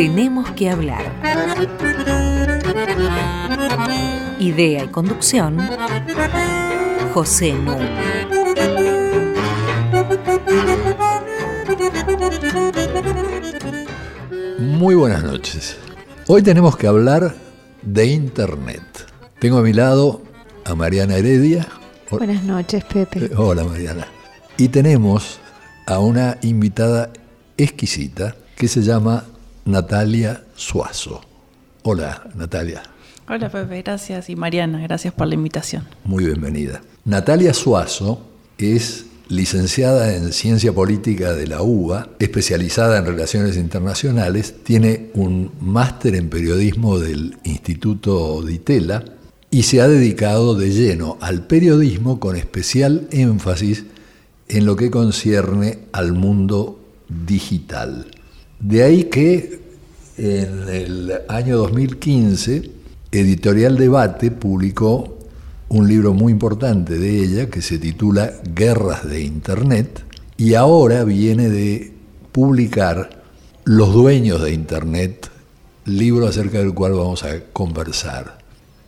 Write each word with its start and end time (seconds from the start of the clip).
Tenemos 0.00 0.50
que 0.52 0.70
hablar. 0.70 1.04
Idea 4.38 4.84
y 4.84 4.88
conducción, 4.88 5.58
José 7.12 7.52
Núñez. 7.52 7.90
Muy 14.58 14.94
buenas 14.94 15.22
noches. 15.22 15.76
Hoy 16.28 16.40
tenemos 16.40 16.78
que 16.78 16.86
hablar 16.86 17.34
de 17.82 18.06
Internet. 18.06 18.80
Tengo 19.38 19.58
a 19.58 19.62
mi 19.62 19.74
lado 19.74 20.22
a 20.64 20.74
Mariana 20.74 21.16
Heredia. 21.16 21.68
Buenas 22.10 22.42
noches, 22.44 22.84
Pepe. 22.84 23.26
Eh, 23.26 23.30
Hola, 23.36 23.64
Mariana. 23.64 24.06
Y 24.56 24.68
tenemos 24.68 25.40
a 25.84 25.98
una 25.98 26.38
invitada 26.40 27.12
exquisita 27.58 28.34
que 28.56 28.66
se 28.66 28.80
llama 28.80 29.26
Natalia 29.64 30.44
Suazo. 30.54 31.20
Hola, 31.82 32.22
Natalia. 32.34 32.82
Hola 33.28 33.48
Pepe, 33.48 33.82
gracias. 33.82 34.28
Y 34.28 34.36
Mariana, 34.36 34.80
gracias 34.82 35.14
por 35.14 35.26
la 35.26 35.34
invitación. 35.34 35.86
Muy 36.04 36.24
bienvenida. 36.24 36.82
Natalia 37.04 37.54
Suazo 37.54 38.26
es 38.58 39.06
licenciada 39.28 40.16
en 40.16 40.32
Ciencia 40.32 40.72
Política 40.72 41.32
de 41.32 41.46
la 41.46 41.62
UBA, 41.62 42.08
especializada 42.18 42.98
en 42.98 43.06
Relaciones 43.06 43.56
Internacionales, 43.56 44.56
tiene 44.64 45.10
un 45.14 45.52
máster 45.60 46.16
en 46.16 46.28
Periodismo 46.28 46.98
del 46.98 47.38
Instituto 47.44 48.42
Ditela 48.42 49.04
y 49.50 49.62
se 49.62 49.80
ha 49.80 49.88
dedicado 49.88 50.56
de 50.56 50.70
lleno 50.70 51.16
al 51.20 51.46
periodismo 51.46 52.18
con 52.18 52.36
especial 52.36 53.06
énfasis 53.12 53.84
en 54.48 54.66
lo 54.66 54.74
que 54.74 54.90
concierne 54.90 55.78
al 55.92 56.12
mundo 56.12 56.80
digital. 57.08 58.06
De 58.60 58.82
ahí 58.82 59.04
que 59.04 59.58
en 60.18 60.68
el 60.68 61.12
año 61.28 61.56
2015 61.56 62.70
Editorial 63.10 63.78
Debate 63.78 64.30
publicó 64.30 65.18
un 65.70 65.88
libro 65.88 66.12
muy 66.12 66.32
importante 66.32 66.98
de 66.98 67.24
ella 67.24 67.48
que 67.48 67.62
se 67.62 67.78
titula 67.78 68.30
Guerras 68.54 69.08
de 69.08 69.22
Internet 69.22 70.04
y 70.36 70.54
ahora 70.54 71.04
viene 71.04 71.48
de 71.48 71.94
publicar 72.32 73.22
Los 73.64 73.94
dueños 73.94 74.42
de 74.42 74.52
Internet, 74.52 75.30
libro 75.86 76.26
acerca 76.26 76.58
del 76.58 76.74
cual 76.74 76.92
vamos 76.92 77.24
a 77.24 77.40
conversar. 77.52 78.38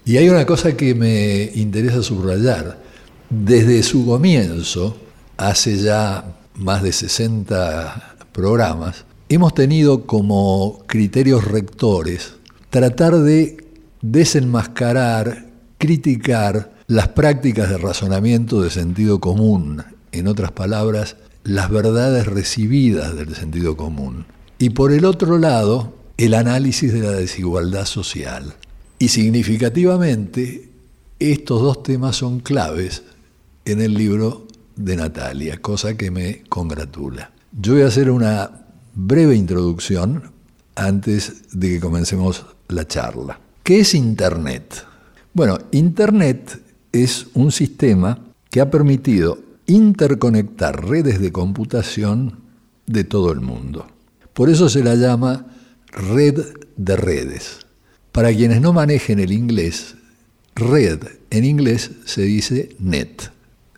Y 0.05 0.19
hay 0.19 0.29
una 0.29 0.45
cosa 0.45 0.77
que 0.77 0.95
me 0.95 1.51
interesa 1.55 2.03
subrayar. 2.03 2.79
Desde 3.31 3.83
su 3.83 4.05
comienzo, 4.05 4.97
hace 5.37 5.79
ya 5.79 6.37
más 6.57 6.83
de 6.83 6.93
60 6.93 8.17
programas, 8.33 9.05
hemos 9.35 9.55
tenido 9.55 10.07
como 10.07 10.83
criterios 10.87 11.45
rectores 11.45 12.35
tratar 12.71 13.19
de 13.19 13.65
desenmascarar, 14.01 15.47
criticar 15.79 16.73
las 16.87 17.09
prácticas 17.09 17.71
de 17.71 17.79
razonamiento 17.79 18.63
de 18.63 18.71
sentido 18.71 19.21
común, 19.21 19.85
en 20.11 20.27
otras 20.27 20.53
palabras, 20.53 21.17
las 21.45 21.71
verdades 21.71 22.27
recibidas 22.27 23.17
del 23.17 23.35
sentido 23.35 23.77
común. 23.77 24.27
Y 24.59 24.71
por 24.71 24.93
el 24.93 25.05
otro 25.05 25.39
lado, 25.39 25.95
el 26.17 26.35
análisis 26.35 26.93
de 26.93 27.01
la 27.01 27.13
desigualdad 27.13 27.87
social. 27.87 28.55
Y 28.99 29.09
significativamente, 29.09 30.69
estos 31.19 31.63
dos 31.63 31.83
temas 31.83 32.17
son 32.17 32.41
claves 32.41 33.03
en 33.65 33.81
el 33.81 33.95
libro 33.95 34.47
de 34.77 34.97
Natalia, 34.97 35.61
cosa 35.61 35.97
que 35.97 36.11
me 36.11 36.43
congratula. 36.49 37.33
Yo 37.53 37.75
voy 37.75 37.83
a 37.83 37.89
hacer 37.89 38.11
una 38.11 38.62
breve 38.95 39.35
introducción 39.35 40.33
antes 40.75 41.51
de 41.53 41.71
que 41.71 41.81
comencemos 41.81 42.45
la 42.69 42.87
charla. 42.87 43.41
¿Qué 43.63 43.81
es 43.81 43.95
Internet? 43.95 44.85
Bueno, 45.35 45.59
Internet 45.71 46.61
es 46.93 47.27
un 47.35 47.53
sistema 47.53 48.19
que 48.51 48.61
ha 48.61 48.71
permitido 48.71 49.39
interconectar 49.67 50.85
redes 50.85 51.21
de 51.21 51.33
computación 51.33 52.41
de 52.87 53.05
todo 53.05 53.33
el 53.33 53.41
mundo. 53.41 53.87
Por 54.35 54.51
eso 54.51 54.69
se 54.69 54.83
la 54.83 54.95
llama 54.95 55.47
red 55.91 56.43
de 56.77 56.97
redes. 56.97 57.59
Para 58.13 58.35
quienes 58.35 58.61
no 58.61 58.73
manejen 58.73 59.21
el 59.21 59.33
inglés, 59.33 59.95
red 60.55 61.01
en 61.31 61.45
inglés 61.45 61.93
se 62.05 62.23
dice 62.23 62.77
net. 62.79 63.31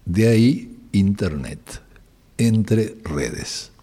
De 0.05 0.29
ahí 0.29 0.77
Internet, 0.93 1.83
entre 2.37 2.97
redes. 3.05 3.74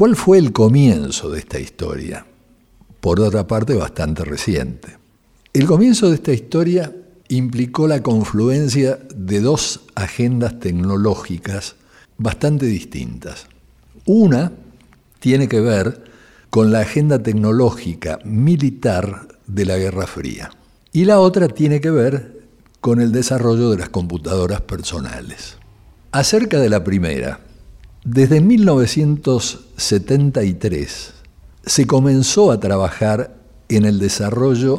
¿Cuál 0.00 0.16
fue 0.16 0.38
el 0.38 0.54
comienzo 0.54 1.28
de 1.28 1.40
esta 1.40 1.60
historia? 1.60 2.24
Por 3.02 3.20
otra 3.20 3.46
parte, 3.46 3.74
bastante 3.74 4.24
reciente. 4.24 4.96
El 5.52 5.66
comienzo 5.66 6.08
de 6.08 6.14
esta 6.14 6.32
historia 6.32 6.90
implicó 7.28 7.86
la 7.86 8.02
confluencia 8.02 8.98
de 9.14 9.40
dos 9.40 9.80
agendas 9.94 10.58
tecnológicas 10.58 11.76
bastante 12.16 12.64
distintas. 12.64 13.46
Una 14.06 14.52
tiene 15.18 15.48
que 15.48 15.60
ver 15.60 16.02
con 16.48 16.72
la 16.72 16.80
agenda 16.80 17.22
tecnológica 17.22 18.20
militar 18.24 19.28
de 19.46 19.66
la 19.66 19.76
Guerra 19.76 20.06
Fría 20.06 20.50
y 20.94 21.04
la 21.04 21.20
otra 21.20 21.46
tiene 21.46 21.82
que 21.82 21.90
ver 21.90 22.40
con 22.80 23.02
el 23.02 23.12
desarrollo 23.12 23.70
de 23.70 23.76
las 23.76 23.90
computadoras 23.90 24.62
personales. 24.62 25.58
Acerca 26.10 26.58
de 26.58 26.70
la 26.70 26.82
primera, 26.84 27.40
desde 28.04 28.40
1973 28.40 31.12
se 31.64 31.86
comenzó 31.86 32.50
a 32.50 32.58
trabajar 32.58 33.36
en 33.68 33.84
el 33.84 33.98
desarrollo 33.98 34.78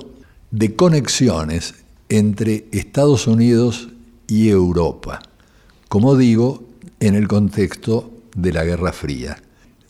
de 0.50 0.76
conexiones 0.76 1.76
entre 2.10 2.66
Estados 2.72 3.28
Unidos 3.28 3.90
y 4.28 4.50
Europa, 4.50 5.22
como 5.88 6.18
digo, 6.18 6.64
en 7.00 7.14
el 7.16 7.28
contexto 7.28 8.12
de 8.36 8.54
la 8.54 8.64
Guerra 8.64 8.92
Fría. 8.92 9.42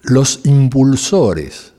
Los 0.02 0.42
impulsores 0.46 1.74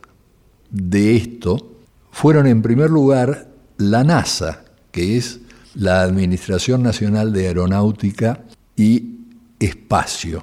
de 0.71 1.17
esto 1.17 1.73
fueron 2.11 2.47
en 2.47 2.63
primer 2.63 2.91
lugar 2.91 3.49
la 3.77 4.05
NASA, 4.05 4.65
que 4.91 5.17
es 5.17 5.41
la 5.75 6.03
Administración 6.03 6.83
Nacional 6.83 7.33
de 7.33 7.49
Aeronáutica 7.49 8.45
y 8.77 9.17
Espacio, 9.59 10.43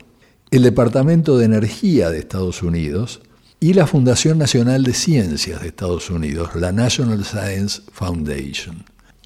el 0.51 0.63
Departamento 0.63 1.37
de 1.37 1.45
Energía 1.45 2.09
de 2.09 2.19
Estados 2.19 2.63
Unidos 2.63 3.21
y 3.59 3.73
la 3.73 3.85
Fundación 3.85 4.37
Nacional 4.37 4.83
de 4.83 4.93
Ciencias 4.93 5.61
de 5.61 5.67
Estados 5.67 6.09
Unidos, 6.09 6.55
la 6.55 6.71
National 6.71 7.23
Science 7.23 7.81
Foundation. 7.91 8.83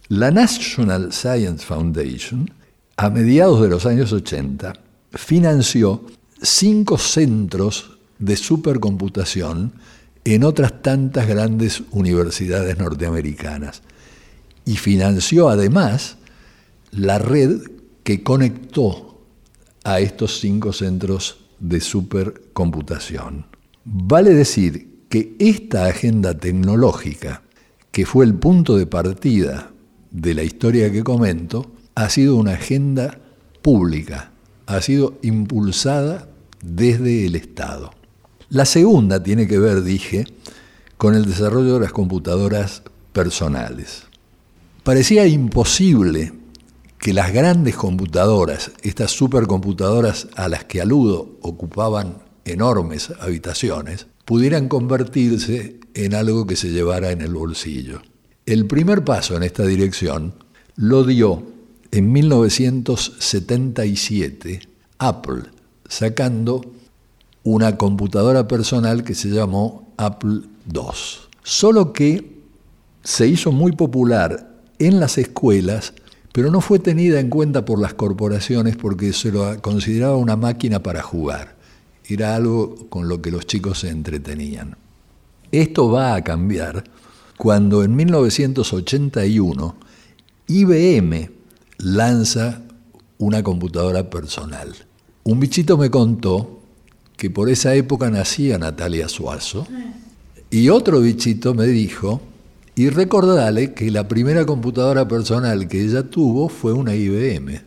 La 0.10 0.32
National 0.32 1.14
Science 1.14 1.66
Foundation, 1.66 2.52
a 2.98 3.10
mediados 3.10 3.62
de 3.62 3.70
los 3.70 3.86
años 3.86 4.12
80, 4.12 4.74
financió 5.14 6.04
cinco 6.42 6.98
centros 6.98 7.98
de 8.20 8.36
supercomputación 8.36 9.74
en 10.26 10.44
otras 10.44 10.82
tantas 10.82 11.28
grandes 11.28 11.84
universidades 11.92 12.78
norteamericanas 12.78 13.82
y 14.66 14.76
financió 14.76 15.50
además 15.50 16.18
la 16.92 17.18
red 17.18 17.62
que 18.04 18.24
conectó 18.24 19.13
a 19.84 20.00
estos 20.00 20.40
cinco 20.40 20.74
centros 20.74 21.46
de 21.60 21.80
supercomputación. 21.80 23.46
Vale 23.86 24.34
decir 24.34 25.06
que 25.10 25.36
esta 25.40 25.86
agenda 25.86 26.38
tecnológica, 26.38 27.44
que 27.92 28.06
fue 28.06 28.26
el 28.26 28.34
punto 28.36 28.78
de 28.78 28.88
partida 28.88 29.72
de 30.12 30.34
la 30.34 30.44
historia 30.44 30.92
que 30.92 31.04
comento, 31.04 31.72
ha 31.96 32.10
sido 32.10 32.36
una 32.36 32.54
agenda 32.54 33.20
pública, 33.62 34.32
ha 34.66 34.82
sido 34.82 35.20
impulsada 35.22 36.30
desde 36.64 37.26
el 37.26 37.36
Estado. 37.36 37.92
La 38.50 38.66
segunda 38.66 39.22
tiene 39.22 39.48
que 39.48 39.60
ver, 39.60 39.84
dije, 39.84 40.26
con 40.98 41.16
el 41.16 41.26
desarrollo 41.26 41.76
de 41.76 41.80
las 41.82 41.92
computadoras 41.92 42.84
personales. 43.12 44.04
Parecía 44.84 45.28
imposible 45.28 46.34
que 47.04 47.14
las 47.14 47.32
grandes 47.34 47.76
computadoras, 47.76 48.72
estas 48.82 49.12
supercomputadoras 49.12 50.30
a 50.38 50.48
las 50.48 50.64
que 50.64 50.80
aludo 50.80 51.38
ocupaban 51.42 52.20
enormes 52.46 53.12
habitaciones, 53.20 54.08
pudieran 54.24 54.70
convertirse 54.70 55.82
en 55.96 56.16
algo 56.16 56.48
que 56.48 56.56
se 56.56 56.70
llevara 56.70 57.12
en 57.12 57.20
el 57.20 57.34
bolsillo. 57.34 58.02
El 58.46 58.68
primer 58.68 59.04
paso 59.04 59.36
en 59.36 59.44
esta 59.44 59.66
dirección 59.66 60.34
lo 60.78 61.04
dio 61.04 61.44
en 61.92 62.10
1977 62.10 64.62
Apple, 64.98 65.42
sacando 65.90 66.62
una 67.44 67.76
computadora 67.76 68.48
personal 68.48 69.04
que 69.04 69.14
se 69.14 69.28
llamó 69.28 69.94
Apple 69.98 70.44
II. 70.74 70.82
Solo 71.44 71.92
que 71.92 72.32
se 73.04 73.28
hizo 73.28 73.52
muy 73.52 73.74
popular 73.74 74.54
en 74.80 75.02
las 75.02 75.18
escuelas 75.18 75.94
pero 76.34 76.52
no 76.52 76.60
fue 76.60 76.80
tenida 76.80 77.20
en 77.20 77.30
cuenta 77.30 77.64
por 77.64 77.80
las 77.80 77.94
corporaciones 77.94 78.76
porque 78.76 79.14
se 79.14 79.32
lo 79.32 79.62
consideraba 79.62 80.18
una 80.18 80.36
máquina 80.36 80.82
para 80.82 81.04
jugar. 81.04 81.56
Era 82.06 82.36
algo 82.36 82.76
con 82.90 83.08
lo 83.08 83.22
que 83.22 83.32
los 83.32 83.46
chicos 83.46 83.80
se 83.80 83.90
entretenían. 83.90 84.76
Esto 85.52 85.92
va 85.92 86.16
a 86.16 86.24
cambiar 86.24 86.84
cuando 87.38 87.84
en 87.84 87.96
1981 87.96 89.76
IBM 90.48 91.30
lanza 91.78 92.64
una 93.20 93.44
computadora 93.44 94.10
personal. 94.10 94.74
Un 95.24 95.40
bichito 95.40 95.78
me 95.78 95.92
contó 95.92 96.62
que 97.16 97.30
por 97.30 97.48
esa 97.50 97.76
época 97.76 98.10
nacía 98.10 98.58
Natalia 98.58 99.08
Suazo 99.08 99.68
y 100.50 100.70
otro 100.70 101.00
bichito 101.00 101.54
me 101.54 101.68
dijo, 101.68 102.22
y 102.76 102.90
recordale 102.90 103.74
que 103.74 103.92
la 103.92 104.08
primera 104.08 104.46
computadora 104.46 105.08
personal 105.08 105.68
que 105.68 105.82
ella 105.82 106.04
tuvo 106.04 106.50
fue 106.50 106.74
una 106.74 106.96
IBM. 106.96 107.62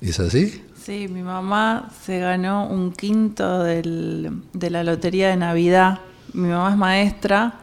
¿Es 0.00 0.20
así? 0.20 0.62
Sí, 0.82 1.08
mi 1.08 1.22
mamá 1.22 1.90
se 2.04 2.20
ganó 2.20 2.66
un 2.66 2.92
quinto 2.92 3.62
del, 3.62 4.42
de 4.52 4.70
la 4.70 4.84
lotería 4.84 5.28
de 5.28 5.36
Navidad. 5.36 6.00
Mi 6.32 6.48
mamá 6.48 6.70
es 6.70 6.76
maestra 6.76 7.60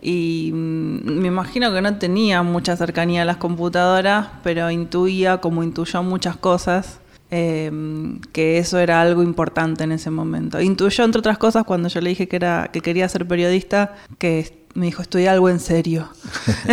y 0.00 0.50
mm, 0.52 1.20
me 1.20 1.28
imagino 1.28 1.72
que 1.72 1.80
no 1.80 1.96
tenía 1.98 2.42
mucha 2.42 2.76
cercanía 2.76 3.22
a 3.22 3.24
las 3.24 3.36
computadoras, 3.36 4.28
pero 4.42 4.70
intuía, 4.70 5.40
como 5.40 5.62
intuyó 5.62 6.02
muchas 6.02 6.36
cosas, 6.36 6.98
eh, 7.30 7.70
que 8.32 8.58
eso 8.58 8.78
era 8.78 9.00
algo 9.00 9.22
importante 9.22 9.84
en 9.84 9.92
ese 9.92 10.10
momento. 10.10 10.60
Intuyó, 10.60 11.04
entre 11.04 11.20
otras 11.20 11.38
cosas, 11.38 11.64
cuando 11.64 11.88
yo 11.88 12.00
le 12.00 12.10
dije 12.10 12.28
que, 12.28 12.36
era, 12.36 12.68
que 12.72 12.80
quería 12.80 13.08
ser 13.08 13.26
periodista, 13.26 13.94
que 14.18 14.61
me 14.74 14.86
dijo, 14.86 15.02
estudia 15.02 15.32
algo 15.32 15.48
en 15.48 15.60
serio. 15.60 16.08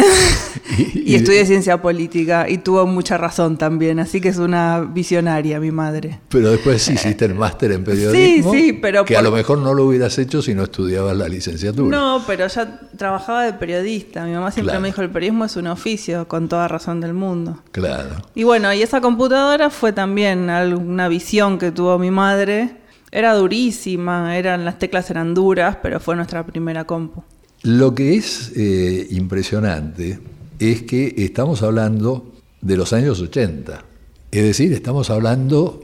y, 0.96 1.16
estudié 1.16 1.46
ciencia 1.46 1.82
política 1.82 2.50
y 2.50 2.60
tuvo 2.60 2.86
mucha 2.88 3.18
razón 3.18 3.58
también, 3.58 4.00
así 4.00 4.22
que 4.22 4.30
es 4.30 4.38
una 4.38 4.82
visionaria 4.82 5.60
mi 5.60 5.72
madre. 5.72 6.20
Pero 6.30 6.52
después 6.52 6.82
sí 6.82 6.94
hiciste 6.94 7.26
el 7.26 7.36
máster 7.36 7.74
en 7.74 7.84
periodismo. 7.84 8.52
Sí, 8.52 8.62
sí, 8.62 8.74
pero... 8.74 9.04
Que 9.04 9.18
a 9.18 9.22
lo 9.22 9.32
mejor 9.32 9.58
no 9.58 9.74
lo 9.74 9.86
hubieras 9.86 10.18
hecho 10.18 10.42
si 10.42 10.54
no 10.54 10.64
estudiabas 10.64 11.16
la 11.18 11.28
licenciatura. 11.28 11.98
No, 11.98 12.24
pero 12.26 12.48
ya 12.48 12.80
trabajaba 12.98 13.44
de 13.44 13.54
periodista. 13.54 14.26
Mi 14.26 14.32
mamá 14.32 14.52
siempre 14.52 14.80
me 14.80 14.90
dijo, 14.90 15.02
el 15.02 15.10
periodismo 15.10 15.46
es 15.46 15.56
un 15.58 15.68
oficio, 15.68 16.28
con 16.28 16.48
toda 16.48 16.68
razón 16.68 17.02
del 17.02 17.14
mundo. 17.14 17.62
Claro. 17.72 18.16
Y 18.34 18.44
bueno, 18.44 18.72
y 18.74 18.82
esa 18.82 19.02
computadora 19.02 19.70
fue 19.70 19.92
también 19.92 20.50
una 20.50 21.08
visión 21.10 21.58
que 21.58 21.72
tuvo 21.72 22.00
mi 22.00 22.12
madre. 22.12 22.78
Era 23.12 23.34
durísima, 23.34 24.38
eran 24.38 24.64
las 24.64 24.78
teclas 24.78 25.10
eran 25.10 25.34
duras, 25.34 25.78
pero 25.82 26.00
fue 26.00 26.16
nuestra 26.16 26.46
primera 26.46 26.86
compu. 26.86 27.24
Lo 27.64 27.94
que 27.94 28.16
es 28.16 28.54
eh, 28.56 29.08
impresionante 29.12 30.20
es 30.60 30.84
que 30.84 31.14
estamos 31.18 31.62
hablando 31.62 32.32
de 32.62 32.78
los 32.78 32.94
años 32.94 33.20
80, 33.20 33.84
es 34.32 34.44
decir, 34.44 34.72
estamos 34.72 35.10
hablando 35.10 35.84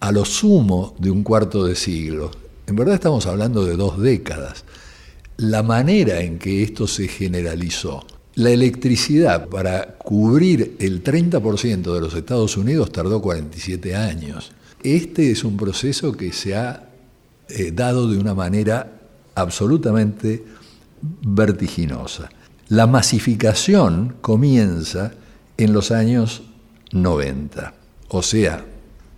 a 0.00 0.12
lo 0.12 0.26
sumo 0.26 0.94
de 0.98 1.10
un 1.10 1.22
cuarto 1.22 1.64
de 1.64 1.74
siglo. 1.74 2.30
En 2.66 2.76
verdad 2.76 2.96
estamos 2.96 3.26
hablando 3.26 3.64
de 3.64 3.76
dos 3.76 3.98
décadas. 3.98 4.64
La 5.38 5.62
manera 5.62 6.20
en 6.20 6.38
que 6.38 6.62
esto 6.62 6.86
se 6.86 7.08
generalizó, 7.08 8.04
la 8.34 8.50
electricidad 8.50 9.48
para 9.48 9.96
cubrir 9.96 10.76
el 10.80 11.02
30% 11.02 11.94
de 11.94 12.00
los 12.00 12.14
Estados 12.14 12.58
Unidos 12.58 12.92
tardó 12.92 13.22
47 13.22 13.94
años. 13.96 14.52
Este 14.82 15.30
es 15.30 15.44
un 15.44 15.56
proceso 15.56 16.12
que 16.12 16.32
se 16.32 16.54
ha 16.54 16.90
eh, 17.48 17.70
dado 17.72 18.06
de 18.06 18.18
una 18.18 18.34
manera 18.34 18.92
absolutamente 19.34 20.44
vertiginosa. 21.00 22.30
La 22.68 22.86
masificación 22.86 24.16
comienza 24.20 25.12
en 25.56 25.72
los 25.72 25.90
años 25.90 26.42
90, 26.92 27.74
o 28.08 28.22
sea, 28.22 28.64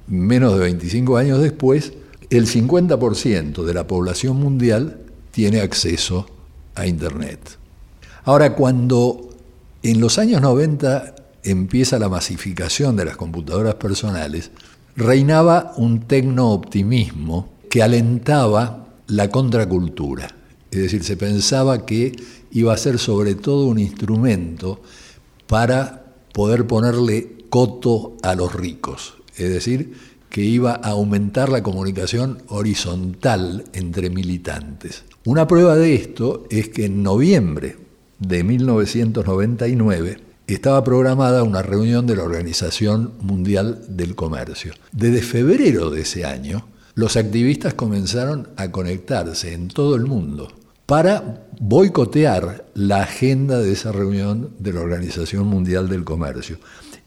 menos 0.07 0.55
de 0.55 0.61
25 0.61 1.17
años 1.17 1.41
después, 1.41 1.93
el 2.31 2.47
50% 2.47 3.65
de 3.65 3.75
la 3.75 3.87
población 3.87 4.37
mundial 4.37 5.01
tiene 5.31 5.61
acceso 5.61 6.27
a 6.75 6.87
Internet. 6.87 7.59
Ahora, 8.25 8.55
cuando 8.55 9.31
en 9.83 10.01
los 10.01 10.19
años 10.19 10.43
90 10.43 11.15
empieza 11.43 11.99
la 11.99 12.09
masificación 12.09 12.97
de 12.97 13.07
las 13.07 13.17
computadoras 13.17 13.77
personales, 13.77 14.51
reinaba 14.97 15.73
un 15.77 16.01
tecno-optimismo 16.01 17.49
que 17.71 17.83
alentaba 17.83 18.89
la 19.07 19.31
contracultura. 19.31 20.29
Es 20.71 20.79
decir, 20.79 21.05
se 21.05 21.17
pensaba 21.17 21.87
que 21.87 22.13
iba 22.51 22.73
a 22.73 22.77
ser 22.77 22.99
sobre 22.99 23.35
todo 23.35 23.67
un 23.67 23.79
instrumento 23.79 24.81
para 25.47 26.15
poder 26.33 26.67
ponerle 26.67 27.39
coto 27.49 28.17
a 28.23 28.35
los 28.35 28.55
ricos. 28.55 29.15
Es 29.37 29.51
decir, 29.51 29.95
que 30.29 30.43
iba 30.43 30.73
a 30.75 30.91
aumentar 30.91 31.49
la 31.49 31.63
comunicación 31.63 32.43
horizontal 32.49 33.65
entre 33.73 34.11
militantes. 34.11 35.05
Una 35.25 35.47
prueba 35.47 35.77
de 35.77 35.95
esto 35.95 36.47
es 36.51 36.69
que 36.69 36.85
en 36.85 37.03
noviembre 37.03 37.77
de 38.19 38.45
1999 38.45 40.19
estaba 40.47 40.85
programada 40.85 41.43
una 41.43 41.63
reunión 41.63 42.07
de 42.07 42.17
la 42.17 42.25
Organización 42.25 43.13
Mundial 43.21 43.85
del 43.89 44.15
Comercio. 44.15 44.75
Desde 44.93 45.23
febrero 45.23 45.91
de 45.91 46.03
ese 46.03 46.25
año, 46.25 46.67
los 46.95 47.17
activistas 47.17 47.75
comenzaron 47.75 48.49
a 48.57 48.71
conectarse 48.71 49.53
en 49.53 49.69
todo 49.69 49.95
el 49.95 50.05
mundo 50.05 50.58
para 50.89 51.47
boicotear 51.61 52.65
la 52.73 53.03
agenda 53.03 53.59
de 53.59 53.73
esa 53.73 53.93
reunión 53.93 54.55
de 54.59 54.73
la 54.73 54.81
Organización 54.81 55.47
Mundial 55.47 55.87
del 55.91 56.03
Comercio. 56.03 56.57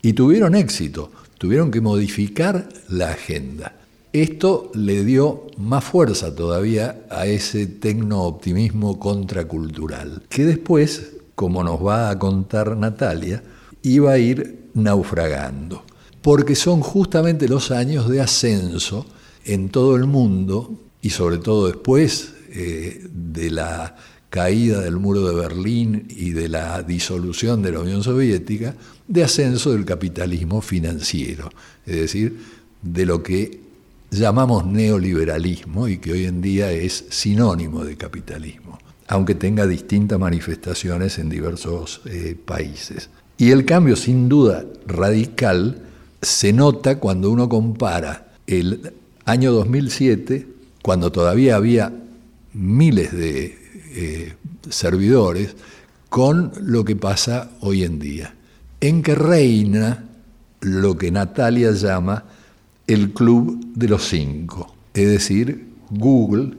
Y 0.04 0.14
tuvieron 0.14 0.54
éxito, 0.54 1.10
tuvieron 1.40 1.72
que 1.72 1.82
modificar 1.82 2.70
la 2.90 3.10
agenda. 3.10 3.74
Esto 4.14 4.72
le 4.76 5.04
dio 5.04 5.48
más 5.58 5.84
fuerza 5.84 6.36
todavía 6.36 7.06
a 7.10 7.26
ese 7.26 7.66
tecno-optimismo 7.66 9.00
contracultural, 9.00 10.22
que 10.30 10.46
después, 10.46 11.14
como 11.34 11.64
nos 11.64 11.84
va 11.84 12.12
a 12.12 12.20
contar 12.20 12.78
Natalia, 12.78 13.42
iba 13.82 14.12
a 14.12 14.20
ir 14.20 14.68
naufragando, 14.76 15.82
porque 16.22 16.54
son 16.54 16.82
justamente 16.82 17.48
los 17.48 17.72
años 17.72 18.08
de 18.10 18.22
ascenso 18.22 19.08
en 19.44 19.70
todo 19.70 19.96
el 19.96 20.06
mundo 20.06 20.70
y 21.02 21.10
sobre 21.10 21.40
todo 21.40 21.66
después 21.66 22.36
eh, 22.54 23.08
de 23.12 23.50
la 23.50 23.96
caída 24.30 24.80
del 24.80 24.96
muro 24.96 25.28
de 25.28 25.36
Berlín 25.36 26.08
y 26.10 26.32
de 26.32 26.48
la 26.48 26.82
disolución 26.84 27.62
de 27.62 27.74
la 27.74 27.82
Unión 27.82 28.02
Soviética, 28.02 28.76
de 29.08 29.24
ascenso 29.24 29.74
del 29.74 29.84
capitalismo 29.84 30.62
financiero, 30.62 31.50
es 31.86 31.98
decir, 31.98 32.38
de 32.82 33.06
lo 33.06 33.22
que 33.22 33.60
llamamos 34.10 34.66
neoliberalismo 34.66 35.88
y 35.88 35.98
que 35.98 36.14
hoy 36.14 36.26
en 36.26 36.42
día 36.42 36.72
es 36.72 37.06
sinónimo 37.10 37.84
de 37.84 37.98
capitalismo, 37.98 38.80
aunque 39.08 39.36
tenga 39.36 39.68
distintas 39.68 40.18
manifestaciones 40.18 41.20
en 41.20 41.30
diversos 41.30 42.02
eh, 42.06 42.38
países. 42.46 43.10
Y 43.38 43.52
el 43.52 43.66
cambio, 43.66 43.98
sin 43.98 44.30
duda 44.30 44.66
radical, 44.88 45.82
se 46.22 46.54
nota 46.54 47.00
cuando 47.00 47.32
uno 47.32 47.50
compara 47.50 48.32
el 48.48 48.94
año 49.26 49.52
2007, 49.52 50.48
cuando 50.82 51.12
todavía 51.12 51.56
había 51.56 51.92
miles 52.54 53.12
de 53.12 53.58
eh, 53.94 54.34
servidores 54.70 55.56
con 56.10 56.52
lo 56.62 56.84
que 56.84 56.96
pasa 56.96 57.52
hoy 57.62 57.84
en 57.84 58.00
día, 58.00 58.36
en 58.80 59.02
que 59.02 59.16
reina 59.16 60.06
lo 60.62 60.98
que 60.98 61.12
Natalia 61.12 61.72
llama 61.72 62.26
el 62.88 63.14
club 63.14 63.74
de 63.76 63.88
los 63.88 64.08
cinco, 64.08 64.76
es 64.94 65.08
decir, 65.08 65.70
Google, 65.90 66.58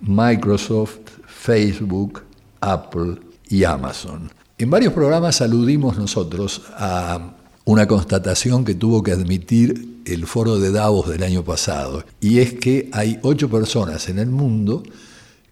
Microsoft, 0.00 0.98
Facebook, 1.26 2.22
Apple 2.60 3.18
y 3.48 3.64
Amazon. 3.64 4.30
En 4.56 4.70
varios 4.70 4.92
programas 4.92 5.40
aludimos 5.40 5.98
nosotros 5.98 6.62
a 6.76 7.34
una 7.64 7.86
constatación 7.86 8.64
que 8.64 8.74
tuvo 8.74 9.02
que 9.02 9.12
admitir 9.12 10.00
el 10.06 10.26
foro 10.26 10.58
de 10.58 10.70
Davos 10.70 11.08
del 11.08 11.22
año 11.22 11.44
pasado, 11.44 12.04
y 12.20 12.38
es 12.38 12.54
que 12.54 12.88
hay 12.92 13.18
ocho 13.22 13.50
personas 13.50 14.08
en 14.08 14.18
el 14.18 14.30
mundo 14.30 14.82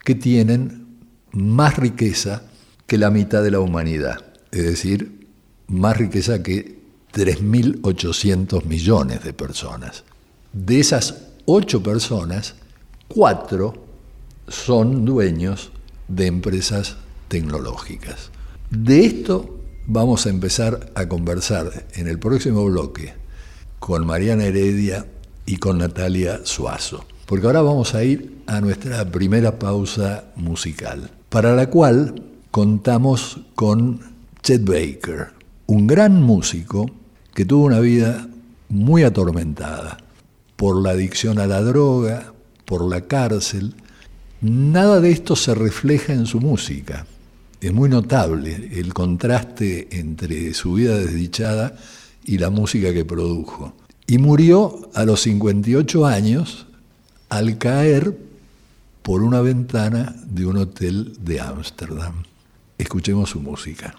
que 0.04 0.14
tienen 0.14 0.98
más 1.32 1.76
riqueza 1.76 2.42
que 2.86 2.98
la 2.98 3.10
mitad 3.10 3.42
de 3.42 3.50
la 3.50 3.60
humanidad, 3.60 4.24
es 4.50 4.64
decir, 4.64 5.28
más 5.68 5.96
riqueza 5.96 6.42
que 6.42 6.82
3.800 7.12 8.64
millones 8.64 9.22
de 9.24 9.32
personas. 9.32 10.04
De 10.52 10.80
esas 10.80 11.22
ocho 11.46 11.82
personas, 11.82 12.54
cuatro 13.08 13.74
son 14.48 15.04
dueños 15.04 15.72
de 16.08 16.26
empresas 16.26 16.96
tecnológicas. 17.28 18.30
De 18.70 19.04
esto 19.04 19.60
vamos 19.86 20.26
a 20.26 20.30
empezar 20.30 20.92
a 20.94 21.08
conversar 21.08 21.86
en 21.94 22.08
el 22.08 22.18
próximo 22.18 22.64
bloque 22.64 23.14
con 23.78 24.06
Mariana 24.06 24.44
Heredia 24.44 25.06
y 25.46 25.56
con 25.56 25.78
Natalia 25.78 26.40
Suazo 26.44 27.04
porque 27.32 27.46
ahora 27.46 27.62
vamos 27.62 27.94
a 27.94 28.04
ir 28.04 28.42
a 28.46 28.60
nuestra 28.60 29.10
primera 29.10 29.58
pausa 29.58 30.24
musical, 30.36 31.10
para 31.30 31.56
la 31.56 31.70
cual 31.70 32.22
contamos 32.50 33.40
con 33.54 34.00
Chet 34.42 34.62
Baker, 34.62 35.28
un 35.64 35.86
gran 35.86 36.20
músico 36.20 36.90
que 37.32 37.46
tuvo 37.46 37.64
una 37.64 37.80
vida 37.80 38.28
muy 38.68 39.04
atormentada 39.04 39.96
por 40.56 40.82
la 40.82 40.90
adicción 40.90 41.38
a 41.38 41.46
la 41.46 41.62
droga, 41.62 42.34
por 42.66 42.86
la 42.86 43.00
cárcel 43.00 43.76
Nada 44.42 45.00
de 45.00 45.10
esto 45.10 45.34
se 45.34 45.54
refleja 45.54 46.12
en 46.12 46.26
su 46.26 46.38
música. 46.38 47.06
Es 47.62 47.72
muy 47.72 47.88
notable 47.88 48.72
el 48.74 48.92
contraste 48.92 49.88
entre 49.98 50.52
su 50.52 50.74
vida 50.74 50.98
desdichada 50.98 51.76
y 52.26 52.36
la 52.36 52.50
música 52.50 52.92
que 52.92 53.06
produjo. 53.06 53.72
Y 54.06 54.18
murió 54.18 54.90
a 54.92 55.06
los 55.06 55.22
58 55.22 56.04
años 56.04 56.66
al 57.32 57.56
caer 57.56 58.14
por 59.00 59.22
una 59.22 59.40
ventana 59.40 60.14
de 60.26 60.44
un 60.44 60.58
hotel 60.58 61.16
de 61.18 61.40
Ámsterdam. 61.40 62.24
Escuchemos 62.76 63.30
su 63.30 63.40
música. 63.40 63.94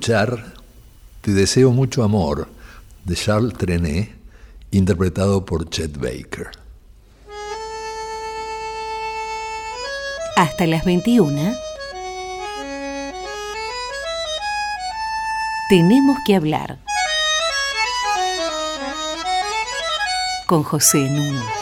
Te 0.00 1.32
deseo 1.32 1.72
mucho 1.72 2.02
amor 2.02 2.48
de 3.04 3.14
Charles 3.14 3.52
Trenet, 3.58 4.10
interpretado 4.70 5.44
por 5.44 5.68
Chet 5.68 5.98
Baker. 5.98 6.50
Hasta 10.36 10.66
las 10.66 10.86
21. 10.86 11.52
Tenemos 15.68 16.16
que 16.24 16.34
hablar. 16.34 16.78
Con 20.46 20.62
José 20.62 21.10
Nuno. 21.10 21.59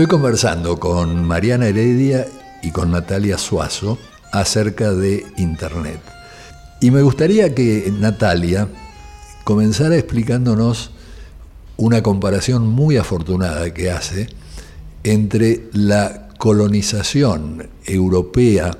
Estoy 0.00 0.16
conversando 0.16 0.80
con 0.80 1.26
Mariana 1.26 1.66
Heredia 1.66 2.26
y 2.62 2.70
con 2.70 2.90
Natalia 2.90 3.36
Suazo 3.36 3.98
acerca 4.32 4.94
de 4.94 5.26
Internet. 5.36 6.00
Y 6.80 6.90
me 6.90 7.02
gustaría 7.02 7.54
que 7.54 7.92
Natalia 8.00 8.66
comenzara 9.44 9.98
explicándonos 9.98 10.92
una 11.76 12.02
comparación 12.02 12.66
muy 12.66 12.96
afortunada 12.96 13.74
que 13.74 13.90
hace 13.90 14.28
entre 15.04 15.68
la 15.74 16.30
colonización 16.38 17.68
europea 17.84 18.78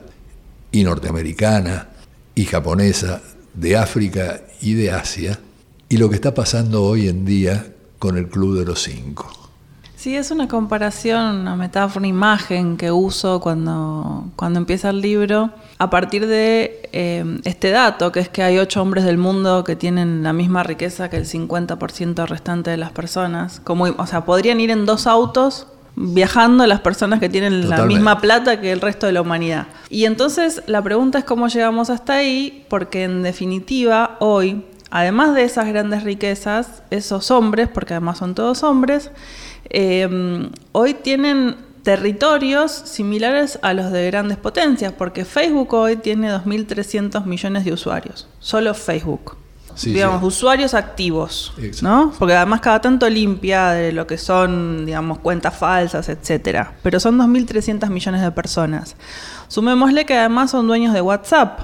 y 0.72 0.84
norteamericana 0.84 1.90
y 2.34 2.46
japonesa 2.46 3.20
de 3.52 3.76
África 3.76 4.40
y 4.62 4.72
de 4.72 4.90
Asia 4.90 5.38
y 5.86 5.98
lo 5.98 6.08
que 6.08 6.14
está 6.14 6.32
pasando 6.32 6.82
hoy 6.82 7.08
en 7.10 7.26
día 7.26 7.74
con 7.98 8.16
el 8.16 8.26
Club 8.26 8.58
de 8.58 8.64
los 8.64 8.82
Cinco. 8.82 9.39
Sí, 10.00 10.16
es 10.16 10.30
una 10.30 10.48
comparación, 10.48 11.40
una 11.40 11.56
metáfora, 11.56 11.98
una 11.98 12.08
imagen 12.08 12.78
que 12.78 12.90
uso 12.90 13.38
cuando, 13.38 14.24
cuando 14.34 14.58
empieza 14.58 14.88
el 14.88 15.02
libro, 15.02 15.50
a 15.76 15.90
partir 15.90 16.26
de 16.26 16.88
eh, 16.92 17.38
este 17.44 17.70
dato, 17.70 18.10
que 18.10 18.20
es 18.20 18.30
que 18.30 18.42
hay 18.42 18.56
ocho 18.56 18.80
hombres 18.80 19.04
del 19.04 19.18
mundo 19.18 19.62
que 19.62 19.76
tienen 19.76 20.22
la 20.22 20.32
misma 20.32 20.62
riqueza 20.62 21.10
que 21.10 21.18
el 21.18 21.26
50% 21.26 22.26
restante 22.26 22.70
de 22.70 22.78
las 22.78 22.92
personas. 22.92 23.60
Como, 23.62 23.84
o 23.84 24.06
sea, 24.06 24.24
podrían 24.24 24.58
ir 24.60 24.70
en 24.70 24.86
dos 24.86 25.06
autos 25.06 25.66
viajando 25.96 26.66
las 26.66 26.80
personas 26.80 27.20
que 27.20 27.28
tienen 27.28 27.68
la 27.68 27.84
misma 27.84 28.22
plata 28.22 28.58
que 28.58 28.72
el 28.72 28.80
resto 28.80 29.04
de 29.04 29.12
la 29.12 29.20
humanidad. 29.20 29.66
Y 29.90 30.06
entonces 30.06 30.62
la 30.66 30.80
pregunta 30.80 31.18
es 31.18 31.24
cómo 31.26 31.48
llegamos 31.48 31.90
hasta 31.90 32.14
ahí, 32.14 32.64
porque 32.70 33.04
en 33.04 33.22
definitiva 33.22 34.16
hoy 34.20 34.64
además 34.90 35.34
de 35.34 35.44
esas 35.44 35.66
grandes 35.68 36.02
riquezas, 36.02 36.82
esos 36.90 37.30
hombres, 37.30 37.68
porque 37.68 37.94
además 37.94 38.18
son 38.18 38.34
todos 38.34 38.62
hombres, 38.62 39.10
eh, 39.70 40.50
hoy 40.72 40.94
tienen 40.94 41.56
territorios 41.82 42.72
similares 42.72 43.58
a 43.62 43.72
los 43.72 43.90
de 43.90 44.06
grandes 44.06 44.36
potencias, 44.36 44.92
porque 44.92 45.24
Facebook 45.24 45.72
hoy 45.72 45.96
tiene 45.96 46.30
2.300 46.30 47.24
millones 47.24 47.64
de 47.64 47.72
usuarios, 47.72 48.28
solo 48.38 48.74
Facebook. 48.74 49.36
Sí, 49.74 49.92
digamos, 49.92 50.20
sí. 50.20 50.26
usuarios 50.26 50.74
activos, 50.74 51.52
Exacto. 51.56 51.88
¿no? 51.88 52.12
Porque 52.18 52.34
además 52.34 52.60
cada 52.60 52.80
tanto 52.80 53.08
limpia 53.08 53.70
de 53.70 53.92
lo 53.92 54.06
que 54.06 54.18
son, 54.18 54.84
digamos, 54.84 55.20
cuentas 55.20 55.56
falsas, 55.56 56.08
etcétera. 56.08 56.74
Pero 56.82 57.00
son 57.00 57.16
2.300 57.16 57.88
millones 57.88 58.20
de 58.20 58.30
personas. 58.32 58.96
Sumémosle 59.48 60.04
que 60.04 60.18
además 60.18 60.50
son 60.50 60.66
dueños 60.66 60.92
de 60.92 61.00
WhatsApp, 61.00 61.60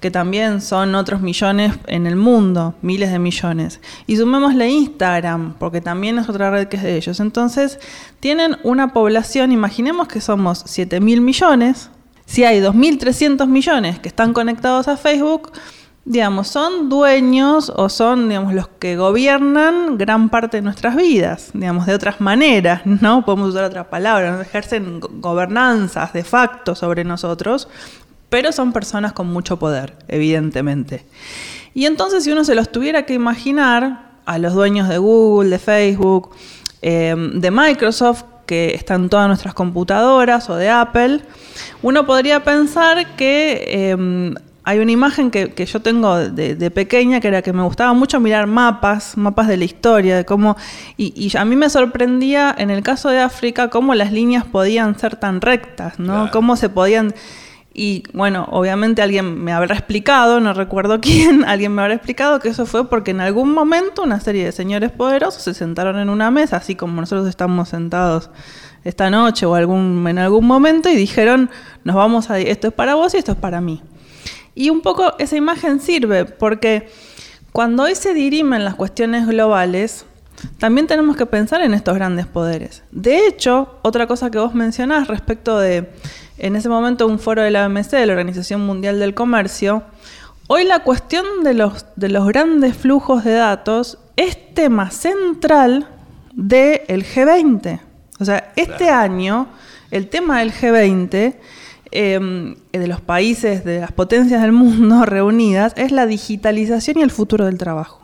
que 0.00 0.10
también 0.10 0.60
son 0.60 0.94
otros 0.94 1.20
millones 1.20 1.72
en 1.86 2.06
el 2.06 2.16
mundo, 2.16 2.74
miles 2.82 3.10
de 3.12 3.18
millones. 3.18 3.80
Y 4.06 4.16
sumémosle 4.16 4.68
Instagram, 4.68 5.54
porque 5.58 5.80
también 5.80 6.18
es 6.18 6.28
otra 6.28 6.50
red 6.50 6.68
que 6.68 6.76
es 6.76 6.82
de 6.82 6.96
ellos. 6.96 7.20
Entonces, 7.20 7.78
tienen 8.20 8.56
una 8.62 8.92
población, 8.92 9.52
imaginemos 9.52 10.08
que 10.08 10.20
somos 10.20 10.64
7.000 10.66 11.20
millones, 11.20 11.90
si 12.26 12.44
hay 12.44 12.60
2.300 12.60 13.46
millones 13.46 13.98
que 13.98 14.08
están 14.08 14.32
conectados 14.32 14.88
a 14.88 14.96
Facebook, 14.96 15.52
digamos, 16.06 16.48
son 16.48 16.90
dueños 16.90 17.72
o 17.74 17.88
son, 17.88 18.28
digamos, 18.28 18.52
los 18.52 18.68
que 18.68 18.94
gobiernan 18.96 19.96
gran 19.96 20.28
parte 20.28 20.58
de 20.58 20.62
nuestras 20.62 20.96
vidas, 20.96 21.50
digamos, 21.54 21.86
de 21.86 21.94
otras 21.94 22.20
maneras, 22.20 22.82
¿no? 22.84 23.24
Podemos 23.24 23.50
usar 23.50 23.64
otras 23.64 23.86
palabras, 23.86 24.40
ejercen 24.46 25.00
go- 25.00 25.08
gobernanzas 25.14 26.12
de 26.12 26.22
facto 26.24 26.74
sobre 26.74 27.04
nosotros, 27.04 27.68
pero 28.28 28.52
son 28.52 28.72
personas 28.72 29.12
con 29.12 29.26
mucho 29.26 29.58
poder, 29.58 29.96
evidentemente. 30.08 31.04
Y 31.74 31.86
entonces, 31.86 32.24
si 32.24 32.32
uno 32.32 32.44
se 32.44 32.54
los 32.54 32.70
tuviera 32.70 33.04
que 33.04 33.14
imaginar, 33.14 34.14
a 34.26 34.38
los 34.38 34.54
dueños 34.54 34.88
de 34.88 34.98
Google, 34.98 35.50
de 35.50 35.58
Facebook, 35.58 36.30
eh, 36.82 37.14
de 37.34 37.50
Microsoft, 37.50 38.24
que 38.46 38.74
están 38.74 39.04
en 39.04 39.08
todas 39.08 39.26
nuestras 39.26 39.54
computadoras, 39.54 40.48
o 40.50 40.56
de 40.56 40.70
Apple, 40.70 41.20
uno 41.82 42.06
podría 42.06 42.44
pensar 42.44 43.16
que 43.16 43.64
eh, 43.66 44.34
hay 44.64 44.78
una 44.78 44.92
imagen 44.92 45.30
que, 45.30 45.52
que 45.52 45.66
yo 45.66 45.80
tengo 45.80 46.16
de, 46.16 46.54
de 46.54 46.70
pequeña 46.70 47.20
que 47.20 47.28
era 47.28 47.42
que 47.42 47.52
me 47.52 47.62
gustaba 47.62 47.92
mucho 47.92 48.18
mirar 48.18 48.46
mapas, 48.46 49.16
mapas 49.16 49.46
de 49.46 49.58
la 49.58 49.64
historia, 49.64 50.16
de 50.16 50.24
cómo. 50.24 50.56
Y, 50.96 51.12
y 51.14 51.36
a 51.36 51.44
mí 51.44 51.54
me 51.54 51.68
sorprendía 51.68 52.54
en 52.56 52.70
el 52.70 52.82
caso 52.82 53.10
de 53.10 53.20
África 53.20 53.68
cómo 53.68 53.94
las 53.94 54.10
líneas 54.10 54.44
podían 54.44 54.98
ser 54.98 55.16
tan 55.16 55.42
rectas, 55.42 55.98
¿no? 55.98 56.14
Claro. 56.14 56.30
Cómo 56.32 56.56
se 56.56 56.70
podían. 56.70 57.14
Y 57.76 58.04
bueno, 58.12 58.46
obviamente 58.52 59.02
alguien 59.02 59.42
me 59.42 59.52
habrá 59.52 59.74
explicado, 59.74 60.38
no 60.38 60.54
recuerdo 60.54 61.00
quién, 61.02 61.44
alguien 61.44 61.74
me 61.74 61.82
habrá 61.82 61.94
explicado 61.94 62.38
que 62.38 62.48
eso 62.48 62.66
fue 62.66 62.88
porque 62.88 63.10
en 63.10 63.20
algún 63.20 63.52
momento 63.52 64.04
una 64.04 64.20
serie 64.20 64.44
de 64.44 64.52
señores 64.52 64.92
poderosos 64.92 65.42
se 65.42 65.54
sentaron 65.54 65.98
en 65.98 66.08
una 66.08 66.30
mesa, 66.30 66.56
así 66.56 66.76
como 66.76 67.00
nosotros 67.00 67.28
estamos 67.28 67.70
sentados 67.70 68.30
esta 68.84 69.10
noche 69.10 69.44
o 69.44 69.56
en 69.58 70.18
algún 70.18 70.46
momento, 70.46 70.88
y 70.88 70.94
dijeron, 70.94 71.50
nos 71.82 71.96
vamos 71.96 72.30
a, 72.30 72.38
esto 72.38 72.68
es 72.68 72.72
para 72.72 72.94
vos 72.94 73.12
y 73.14 73.16
esto 73.16 73.32
es 73.32 73.38
para 73.38 73.60
mí. 73.60 73.82
Y 74.54 74.70
un 74.70 74.80
poco 74.80 75.14
esa 75.18 75.36
imagen 75.36 75.80
sirve 75.80 76.26
porque 76.26 76.88
cuando 77.50 77.84
hoy 77.84 77.96
se 77.96 78.14
dirimen 78.14 78.64
las 78.64 78.76
cuestiones 78.76 79.26
globales, 79.26 80.06
también 80.58 80.86
tenemos 80.86 81.16
que 81.16 81.26
pensar 81.26 81.62
en 81.62 81.74
estos 81.74 81.94
grandes 81.94 82.26
poderes. 82.26 82.84
De 82.92 83.26
hecho, 83.26 83.78
otra 83.82 84.06
cosa 84.06 84.30
que 84.30 84.38
vos 84.38 84.54
mencionás 84.54 85.08
respecto 85.08 85.58
de, 85.58 85.90
en 86.38 86.56
ese 86.56 86.68
momento, 86.68 87.06
un 87.06 87.18
foro 87.18 87.42
de 87.42 87.50
la 87.50 87.66
OMC, 87.66 87.90
de 87.90 88.06
la 88.06 88.12
Organización 88.12 88.60
Mundial 88.66 88.98
del 88.98 89.14
Comercio, 89.14 89.84
hoy 90.48 90.64
la 90.64 90.80
cuestión 90.80 91.24
de 91.42 91.54
los, 91.54 91.86
de 91.96 92.08
los 92.08 92.26
grandes 92.26 92.76
flujos 92.76 93.24
de 93.24 93.34
datos 93.34 93.98
es 94.16 94.54
tema 94.54 94.90
central 94.90 95.88
del 96.34 97.04
G20. 97.04 97.80
O 98.20 98.24
sea, 98.24 98.52
este 98.56 98.88
año, 98.88 99.48
el 99.90 100.08
tema 100.08 100.40
del 100.40 100.52
G20 100.52 101.34
eh, 101.90 102.54
de 102.72 102.86
los 102.88 103.00
países, 103.00 103.64
de 103.64 103.80
las 103.80 103.92
potencias 103.92 104.42
del 104.42 104.52
mundo 104.52 105.04
reunidas, 105.06 105.72
es 105.76 105.92
la 105.92 106.06
digitalización 106.06 106.98
y 106.98 107.02
el 107.02 107.10
futuro 107.10 107.44
del 107.46 107.58
trabajo. 107.58 108.02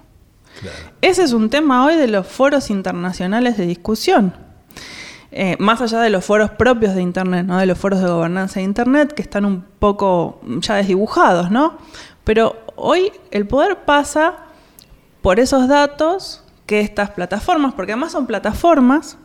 Claro. 0.60 0.76
Ese 1.00 1.24
es 1.24 1.32
un 1.32 1.50
tema 1.50 1.84
hoy 1.84 1.96
de 1.96 2.06
los 2.06 2.26
foros 2.26 2.70
internacionales 2.70 3.56
de 3.56 3.66
discusión. 3.66 4.34
Eh, 5.32 5.56
más 5.58 5.80
allá 5.80 6.00
de 6.00 6.10
los 6.10 6.24
foros 6.24 6.50
propios 6.50 6.94
de 6.94 7.02
Internet, 7.02 7.46
¿no? 7.46 7.58
de 7.58 7.66
los 7.66 7.78
foros 7.78 8.00
de 8.00 8.08
gobernanza 8.08 8.58
de 8.60 8.64
Internet, 8.64 9.12
que 9.12 9.22
están 9.22 9.44
un 9.44 9.62
poco 9.78 10.40
ya 10.58 10.74
desdibujados, 10.74 11.50
¿no? 11.50 11.78
Pero 12.24 12.56
hoy 12.76 13.12
el 13.30 13.46
poder 13.46 13.84
pasa 13.84 14.38
por 15.22 15.38
esos 15.38 15.68
datos 15.68 16.42
que 16.66 16.80
estas 16.80 17.10
plataformas, 17.10 17.74
porque 17.74 17.92
además 17.92 18.12
son 18.12 18.26
plataformas. 18.26 19.18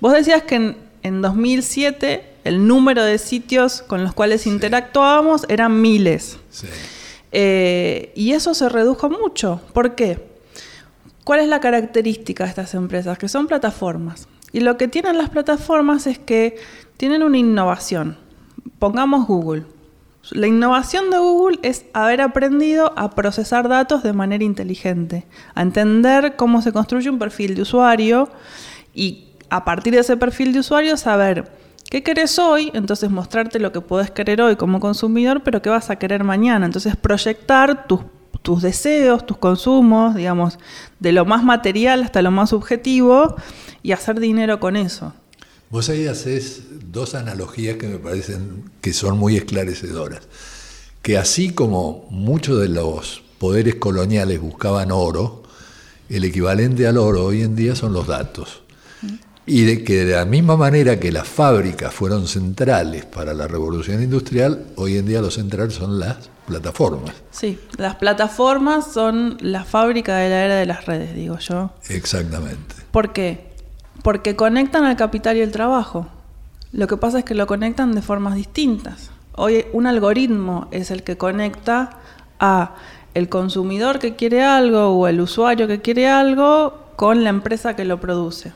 Vos 0.00 0.12
decías 0.12 0.42
que 0.42 0.56
en, 0.56 0.76
en 1.02 1.22
2007 1.22 2.36
el 2.44 2.66
número 2.66 3.04
de 3.04 3.18
sitios 3.18 3.82
con 3.82 4.04
los 4.04 4.14
cuales 4.14 4.46
interactuábamos 4.46 5.46
eran 5.48 5.80
miles. 5.80 6.38
Sí. 6.50 6.66
Eh, 7.32 8.12
y 8.14 8.32
eso 8.32 8.54
se 8.54 8.68
redujo 8.68 9.10
mucho. 9.10 9.60
¿Por 9.72 9.94
qué? 9.94 10.18
¿Cuál 11.24 11.40
es 11.40 11.48
la 11.48 11.60
característica 11.60 12.44
de 12.44 12.50
estas 12.50 12.74
empresas? 12.74 13.18
Que 13.18 13.28
son 13.28 13.46
plataformas. 13.46 14.28
Y 14.56 14.60
lo 14.60 14.78
que 14.78 14.88
tienen 14.88 15.18
las 15.18 15.28
plataformas 15.28 16.06
es 16.06 16.18
que 16.18 16.56
tienen 16.96 17.22
una 17.22 17.36
innovación. 17.36 18.16
Pongamos 18.78 19.26
Google. 19.26 19.66
La 20.30 20.46
innovación 20.46 21.10
de 21.10 21.18
Google 21.18 21.58
es 21.60 21.84
haber 21.92 22.22
aprendido 22.22 22.94
a 22.96 23.10
procesar 23.10 23.68
datos 23.68 24.02
de 24.02 24.14
manera 24.14 24.42
inteligente, 24.44 25.26
a 25.54 25.60
entender 25.60 26.36
cómo 26.36 26.62
se 26.62 26.72
construye 26.72 27.10
un 27.10 27.18
perfil 27.18 27.54
de 27.54 27.60
usuario 27.60 28.30
y 28.94 29.26
a 29.50 29.62
partir 29.66 29.92
de 29.92 30.00
ese 30.00 30.16
perfil 30.16 30.54
de 30.54 30.60
usuario 30.60 30.96
saber 30.96 31.52
qué 31.90 32.02
querés 32.02 32.38
hoy, 32.38 32.70
entonces 32.72 33.10
mostrarte 33.10 33.58
lo 33.58 33.72
que 33.72 33.82
podés 33.82 34.10
querer 34.10 34.40
hoy 34.40 34.56
como 34.56 34.80
consumidor, 34.80 35.42
pero 35.42 35.60
qué 35.60 35.68
vas 35.68 35.90
a 35.90 35.96
querer 35.96 36.24
mañana. 36.24 36.64
Entonces 36.64 36.96
proyectar 36.96 37.86
tus, 37.86 38.00
tus 38.46 38.62
deseos, 38.62 39.26
tus 39.26 39.38
consumos, 39.38 40.14
digamos, 40.14 40.60
de 41.00 41.10
lo 41.10 41.24
más 41.24 41.42
material 41.42 42.04
hasta 42.04 42.22
lo 42.22 42.30
más 42.30 42.50
subjetivo 42.50 43.34
y 43.82 43.90
hacer 43.90 44.20
dinero 44.20 44.60
con 44.60 44.76
eso. 44.76 45.12
Vos 45.68 45.88
ahí 45.88 46.06
haces 46.06 46.62
dos 46.92 47.16
analogías 47.16 47.76
que 47.76 47.88
me 47.88 47.98
parecen 47.98 48.70
que 48.80 48.92
son 48.92 49.18
muy 49.18 49.36
esclarecedoras. 49.36 50.28
Que 51.02 51.18
así 51.18 51.54
como 51.54 52.06
muchos 52.10 52.60
de 52.60 52.68
los 52.68 53.20
poderes 53.40 53.74
coloniales 53.74 54.40
buscaban 54.40 54.92
oro, 54.92 55.42
el 56.08 56.22
equivalente 56.22 56.86
al 56.86 56.98
oro 56.98 57.24
hoy 57.24 57.42
en 57.42 57.56
día 57.56 57.74
son 57.74 57.92
los 57.92 58.06
datos. 58.06 58.62
Y 59.48 59.64
de 59.64 59.84
que 59.84 60.04
de 60.04 60.16
la 60.16 60.24
misma 60.24 60.56
manera 60.56 60.98
que 60.98 61.12
las 61.12 61.28
fábricas 61.28 61.94
fueron 61.94 62.26
centrales 62.26 63.04
para 63.04 63.32
la 63.32 63.46
revolución 63.46 64.02
industrial, 64.02 64.66
hoy 64.74 64.96
en 64.96 65.06
día 65.06 65.20
lo 65.20 65.30
central 65.30 65.70
son 65.70 66.00
las 66.00 66.28
plataformas. 66.46 67.14
Sí, 67.30 67.58
las 67.76 67.94
plataformas 67.94 68.92
son 68.92 69.38
la 69.40 69.64
fábrica 69.64 70.16
de 70.16 70.30
la 70.30 70.44
era 70.44 70.54
de 70.56 70.66
las 70.66 70.86
redes, 70.86 71.14
digo 71.14 71.38
yo. 71.38 71.70
Exactamente. 71.88 72.74
¿Por 72.90 73.12
qué? 73.12 73.52
Porque 74.02 74.34
conectan 74.34 74.84
al 74.84 74.96
capital 74.96 75.36
y 75.36 75.40
el 75.40 75.52
trabajo. 75.52 76.08
Lo 76.72 76.88
que 76.88 76.96
pasa 76.96 77.20
es 77.20 77.24
que 77.24 77.34
lo 77.34 77.46
conectan 77.46 77.92
de 77.92 78.02
formas 78.02 78.34
distintas. 78.34 79.10
Hoy 79.32 79.66
un 79.72 79.86
algoritmo 79.86 80.66
es 80.72 80.90
el 80.90 81.04
que 81.04 81.16
conecta 81.16 81.98
a 82.40 82.74
el 83.14 83.28
consumidor 83.28 83.98
que 83.98 84.16
quiere 84.16 84.42
algo 84.42 84.88
o 84.88 85.06
el 85.06 85.20
usuario 85.20 85.68
que 85.68 85.80
quiere 85.80 86.08
algo 86.08 86.86
con 86.96 87.22
la 87.22 87.30
empresa 87.30 87.76
que 87.76 87.84
lo 87.84 88.00
produce. 88.00 88.52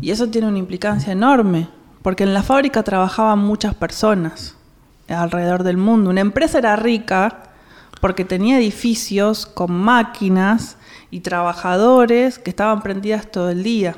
Y 0.00 0.10
eso 0.10 0.28
tiene 0.28 0.48
una 0.48 0.58
implicancia 0.58 1.12
enorme, 1.12 1.68
porque 2.02 2.24
en 2.24 2.34
la 2.34 2.42
fábrica 2.42 2.82
trabajaban 2.82 3.38
muchas 3.38 3.74
personas 3.74 4.56
alrededor 5.08 5.62
del 5.62 5.76
mundo. 5.76 6.10
Una 6.10 6.20
empresa 6.20 6.58
era 6.58 6.76
rica 6.76 7.44
porque 8.00 8.24
tenía 8.24 8.58
edificios 8.58 9.46
con 9.46 9.72
máquinas 9.72 10.76
y 11.10 11.20
trabajadores 11.20 12.38
que 12.38 12.50
estaban 12.50 12.82
prendidas 12.82 13.30
todo 13.30 13.50
el 13.50 13.62
día. 13.62 13.96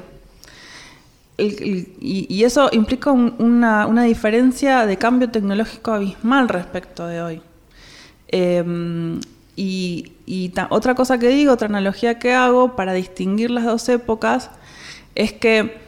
Y, 1.37 2.44
eso 2.44 2.68
implica 2.72 3.11
un- 3.11 3.35
una, 3.38 4.03
diferencia 4.05 4.85
de 4.85 4.98
cambio 4.98 5.31
tecnológico 5.31 5.92
abismal 5.92 6.48
respecto 6.48 7.07
de 7.07 7.22
hoy. 7.22 7.42
Eh, 8.29 9.18
y 9.57 10.12
otra 10.70 10.94
cosa 10.94 11.18
que 11.18 11.29
digo, 11.29 11.53
otra 11.53 11.68
analogía 11.68 12.18
que 12.18 12.35
hago 12.35 12.76
para 12.76 12.92
distinguir 12.92 13.50
las 13.50 13.64
dos 13.64 13.88
épocas, 13.88 14.50
es 15.14 15.33
que 15.33 15.79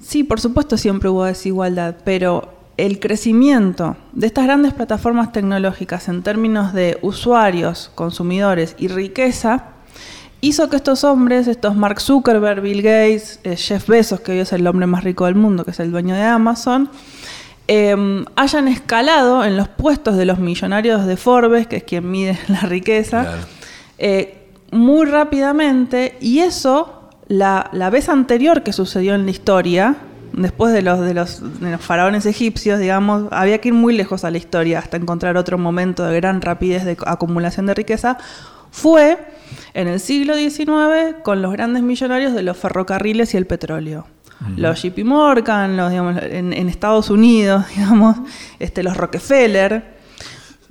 sí, 0.00 0.24
por 0.24 0.40
supuesto 0.40 0.76
siempre 0.76 1.08
hubo 1.08 1.24
desigualdad, 1.24 1.96
pero 2.04 2.54
el 2.76 3.00
crecimiento 3.00 3.96
de 4.12 4.28
estas 4.28 4.44
grandes 4.44 4.72
plataformas 4.72 5.32
tecnológicas 5.32 6.08
en 6.08 6.22
términos 6.22 6.72
de 6.72 6.98
usuarios, 7.02 7.90
consumidores 7.94 8.76
y 8.78 8.88
riqueza, 8.88 9.64
hizo 10.40 10.70
que 10.70 10.76
estos 10.76 11.02
hombres, 11.02 11.48
estos 11.48 11.74
Mark 11.74 12.00
Zuckerberg, 12.00 12.60
Bill 12.60 12.82
Gates, 12.82 13.40
eh, 13.42 13.56
Jeff 13.56 13.88
Bezos, 13.88 14.20
que 14.20 14.30
hoy 14.32 14.38
es 14.38 14.52
el 14.52 14.64
hombre 14.68 14.86
más 14.86 15.02
rico 15.02 15.24
del 15.26 15.34
mundo, 15.34 15.64
que 15.64 15.72
es 15.72 15.80
el 15.80 15.90
dueño 15.90 16.14
de 16.14 16.22
Amazon, 16.22 16.88
eh, 17.66 18.24
hayan 18.36 18.68
escalado 18.68 19.44
en 19.44 19.56
los 19.56 19.66
puestos 19.68 20.16
de 20.16 20.24
los 20.24 20.38
millonarios 20.38 21.04
de 21.04 21.16
Forbes, 21.16 21.66
que 21.66 21.76
es 21.78 21.82
quien 21.82 22.08
mide 22.10 22.38
la 22.48 22.60
riqueza, 22.60 23.22
Claro. 23.22 23.42
eh, 23.98 24.34
muy 24.70 25.06
rápidamente 25.06 26.16
y 26.20 26.38
eso, 26.40 26.97
la, 27.28 27.70
la 27.72 27.90
vez 27.90 28.08
anterior 28.08 28.62
que 28.62 28.72
sucedió 28.72 29.14
en 29.14 29.24
la 29.24 29.30
historia, 29.30 29.96
después 30.32 30.72
de 30.72 30.82
los, 30.82 31.00
de 31.00 31.14
los, 31.14 31.60
de 31.60 31.72
los 31.72 31.80
faraones 31.80 32.26
egipcios, 32.26 32.78
digamos, 32.78 33.24
había 33.30 33.58
que 33.58 33.68
ir 33.68 33.74
muy 33.74 33.96
lejos 33.96 34.24
a 34.24 34.30
la 34.30 34.38
historia 34.38 34.78
hasta 34.78 34.96
encontrar 34.96 35.36
otro 35.36 35.58
momento 35.58 36.04
de 36.04 36.16
gran 36.16 36.40
rapidez 36.40 36.84
de 36.84 36.96
acumulación 37.06 37.66
de 37.66 37.74
riqueza, 37.74 38.18
fue 38.70 39.18
en 39.74 39.88
el 39.88 40.00
siglo 40.00 40.36
XIX 40.36 41.16
con 41.22 41.42
los 41.42 41.52
grandes 41.52 41.82
millonarios 41.82 42.34
de 42.34 42.42
los 42.42 42.56
ferrocarriles 42.56 43.34
y 43.34 43.36
el 43.36 43.46
petróleo. 43.46 44.06
Los 44.56 44.82
JP 44.82 44.98
Morgan, 45.04 45.76
los, 45.76 45.90
digamos, 45.90 46.22
en, 46.22 46.52
en 46.52 46.68
Estados 46.68 47.10
Unidos, 47.10 47.64
digamos, 47.76 48.16
este, 48.60 48.84
los 48.84 48.96
Rockefeller. 48.96 49.98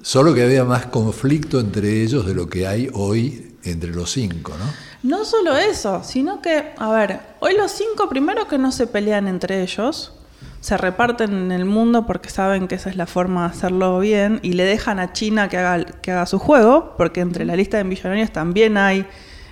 Solo 0.01 0.33
que 0.33 0.43
había 0.43 0.63
más 0.63 0.85
conflicto 0.85 1.59
entre 1.59 2.01
ellos 2.01 2.25
de 2.25 2.33
lo 2.33 2.47
que 2.47 2.65
hay 2.65 2.89
hoy 2.93 3.55
entre 3.63 3.89
los 3.89 4.11
cinco, 4.11 4.53
¿no? 4.57 4.86
No 5.03 5.25
solo 5.25 5.55
eso, 5.55 6.03
sino 6.03 6.41
que, 6.41 6.73
a 6.77 6.89
ver, 6.89 7.19
hoy 7.39 7.55
los 7.55 7.71
cinco 7.71 8.09
primero 8.09 8.47
que 8.47 8.57
no 8.57 8.71
se 8.71 8.87
pelean 8.87 9.27
entre 9.27 9.61
ellos, 9.61 10.13
se 10.59 10.75
reparten 10.75 11.33
en 11.33 11.51
el 11.51 11.65
mundo 11.65 12.05
porque 12.05 12.29
saben 12.29 12.67
que 12.67 12.75
esa 12.75 12.89
es 12.89 12.95
la 12.95 13.05
forma 13.05 13.43
de 13.43 13.55
hacerlo 13.55 13.99
bien 13.99 14.39
y 14.41 14.53
le 14.53 14.63
dejan 14.65 14.99
a 14.99 15.13
China 15.13 15.49
que 15.49 15.57
haga, 15.57 15.85
que 15.85 16.11
haga 16.11 16.25
su 16.25 16.39
juego, 16.39 16.95
porque 16.97 17.21
entre 17.21 17.45
la 17.45 17.55
lista 17.55 17.77
de 17.77 17.83
millonarios 17.83 18.31
también 18.31 18.77
hay 18.77 19.05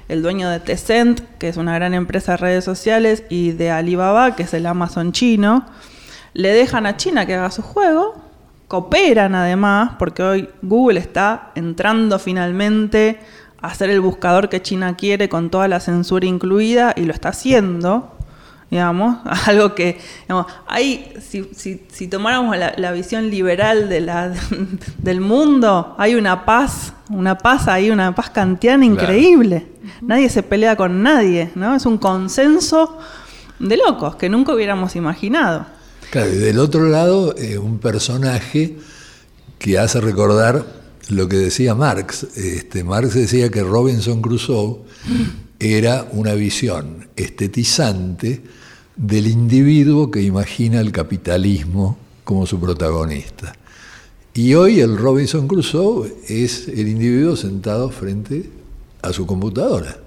el 0.07 0.21
dueño 0.21 0.49
de 0.49 0.59
Tencent, 0.59 1.21
que 1.37 1.49
es 1.49 1.57
una 1.57 1.75
gran 1.75 1.93
empresa 1.93 2.33
de 2.33 2.37
redes 2.37 2.63
sociales, 2.63 3.23
y 3.29 3.51
de 3.51 3.71
Alibaba, 3.71 4.35
que 4.35 4.43
es 4.43 4.53
el 4.53 4.65
Amazon 4.65 5.11
chino. 5.11 5.65
Le 6.33 6.49
dejan 6.49 6.85
a 6.85 6.97
China 6.97 7.25
que 7.25 7.35
haga 7.35 7.49
su 7.49 7.61
juego, 7.61 8.15
cooperan 8.67 9.35
además, 9.35 9.93
porque 9.97 10.23
hoy 10.23 10.49
Google 10.61 10.99
está 10.99 11.51
entrando 11.55 12.19
finalmente 12.19 13.19
hacer 13.65 13.89
el 13.89 14.01
buscador 14.01 14.49
que 14.49 14.61
China 14.61 14.95
quiere 14.95 15.29
con 15.29 15.49
toda 15.49 15.67
la 15.67 15.79
censura 15.79 16.25
incluida 16.25 16.93
y 16.95 17.01
lo 17.01 17.13
está 17.13 17.29
haciendo 17.29 18.15
digamos, 18.69 19.17
algo 19.45 19.75
que, 19.75 19.97
digamos, 20.23 20.47
hay, 20.67 21.13
si, 21.21 21.49
si, 21.55 21.83
si 21.91 22.07
tomáramos 22.07 22.57
la, 22.57 22.73
la, 22.77 22.91
visión 22.91 23.29
liberal 23.29 23.89
de 23.89 24.01
la, 24.01 24.33
del 24.97 25.21
mundo, 25.21 25.95
hay 25.97 26.15
una 26.15 26.45
paz, 26.45 26.93
una 27.09 27.37
paz 27.37 27.67
ahí, 27.67 27.89
una 27.89 28.13
paz 28.13 28.29
kantiana 28.29 28.85
increíble. 28.85 29.67
Claro. 29.81 29.95
Nadie 30.01 30.29
se 30.29 30.43
pelea 30.43 30.75
con 30.75 31.03
nadie, 31.03 31.51
¿no? 31.55 31.75
Es 31.75 31.85
un 31.85 31.97
consenso 31.97 32.97
de 33.59 33.77
locos 33.77 34.15
que 34.15 34.29
nunca 34.29 34.53
hubiéramos 34.53 34.95
imaginado. 34.95 35.65
Claro, 36.11 36.31
y 36.31 36.37
del 36.37 36.59
otro 36.59 36.87
lado, 36.87 37.35
eh, 37.37 37.57
un 37.57 37.79
personaje 37.79 38.77
que 39.57 39.77
hace 39.79 40.01
recordar 40.01 40.65
lo 41.09 41.27
que 41.27 41.37
decía 41.37 41.75
Marx. 41.75 42.27
Este, 42.35 42.83
Marx 42.83 43.13
decía 43.13 43.49
que 43.49 43.63
Robinson 43.63 44.21
Crusoe 44.21 44.79
era 45.59 46.07
una 46.11 46.33
visión 46.33 47.07
estetizante 47.15 48.41
del 48.95 49.27
individuo 49.27 50.09
que 50.09 50.21
imagina 50.21 50.79
el 50.79 50.91
capitalismo 50.91 51.97
como 52.23 52.45
su 52.45 52.59
protagonista. 52.59 53.55
Y 54.33 54.53
hoy 54.53 54.81
el 54.81 54.97
Robinson 54.97 55.47
Crusoe 55.47 56.13
es 56.27 56.67
el 56.67 56.87
individuo 56.87 57.35
sentado 57.35 57.89
frente 57.89 58.49
a 59.01 59.13
su 59.13 59.25
computadora. 59.25 59.97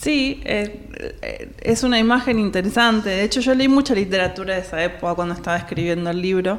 Sí, 0.00 0.40
eh, 0.44 1.50
es 1.60 1.82
una 1.82 1.98
imagen 1.98 2.38
interesante. 2.38 3.10
De 3.10 3.22
hecho, 3.22 3.40
yo 3.40 3.54
leí 3.54 3.68
mucha 3.68 3.94
literatura 3.94 4.54
de 4.54 4.62
esa 4.62 4.82
época 4.82 5.14
cuando 5.14 5.34
estaba 5.34 5.58
escribiendo 5.58 6.10
el 6.10 6.22
libro. 6.22 6.58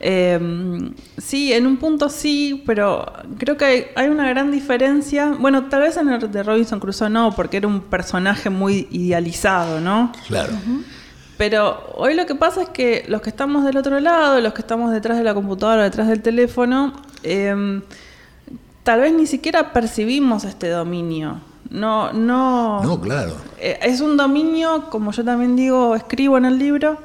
Eh, 0.00 0.90
sí, 1.18 1.52
en 1.52 1.66
un 1.66 1.76
punto 1.76 2.08
sí, 2.08 2.62
pero 2.66 3.10
creo 3.38 3.56
que 3.56 3.64
hay, 3.64 3.84
hay, 3.94 4.08
una 4.08 4.28
gran 4.28 4.50
diferencia. 4.50 5.34
Bueno, 5.38 5.66
tal 5.66 5.82
vez 5.82 5.96
en 5.96 6.08
el 6.08 6.30
de 6.30 6.42
Robinson 6.42 6.80
Crusoe 6.80 7.08
no, 7.08 7.34
porque 7.34 7.58
era 7.58 7.68
un 7.68 7.80
personaje 7.80 8.50
muy 8.50 8.88
idealizado, 8.90 9.80
¿no? 9.80 10.12
Claro. 10.26 10.52
Uh 10.52 10.70
-huh. 10.70 10.82
Pero 11.36 11.92
hoy 11.96 12.14
lo 12.14 12.26
que 12.26 12.34
pasa 12.34 12.62
es 12.62 12.68
que 12.68 13.04
los 13.08 13.20
que 13.20 13.30
estamos 13.30 13.64
del 13.64 13.76
otro 13.76 13.98
lado, 13.98 14.40
los 14.40 14.52
que 14.52 14.60
estamos 14.60 14.92
detrás 14.92 15.18
de 15.18 15.24
la 15.24 15.34
computadora, 15.34 15.82
detrás 15.82 16.08
del 16.08 16.22
teléfono, 16.22 16.92
eh, 17.22 17.80
tal 18.84 19.00
vez 19.00 19.12
ni 19.12 19.26
siquiera 19.26 19.72
percibimos 19.72 20.44
este 20.44 20.68
dominio. 20.68 21.40
No, 21.70 22.12
no. 22.12 22.82
No, 22.84 23.00
claro. 23.00 23.34
Eh, 23.58 23.78
es 23.82 24.00
un 24.00 24.16
dominio, 24.16 24.88
como 24.90 25.10
yo 25.10 25.24
también 25.24 25.56
digo, 25.56 25.96
escribo 25.96 26.38
en 26.38 26.44
el 26.44 26.58
libro, 26.58 26.98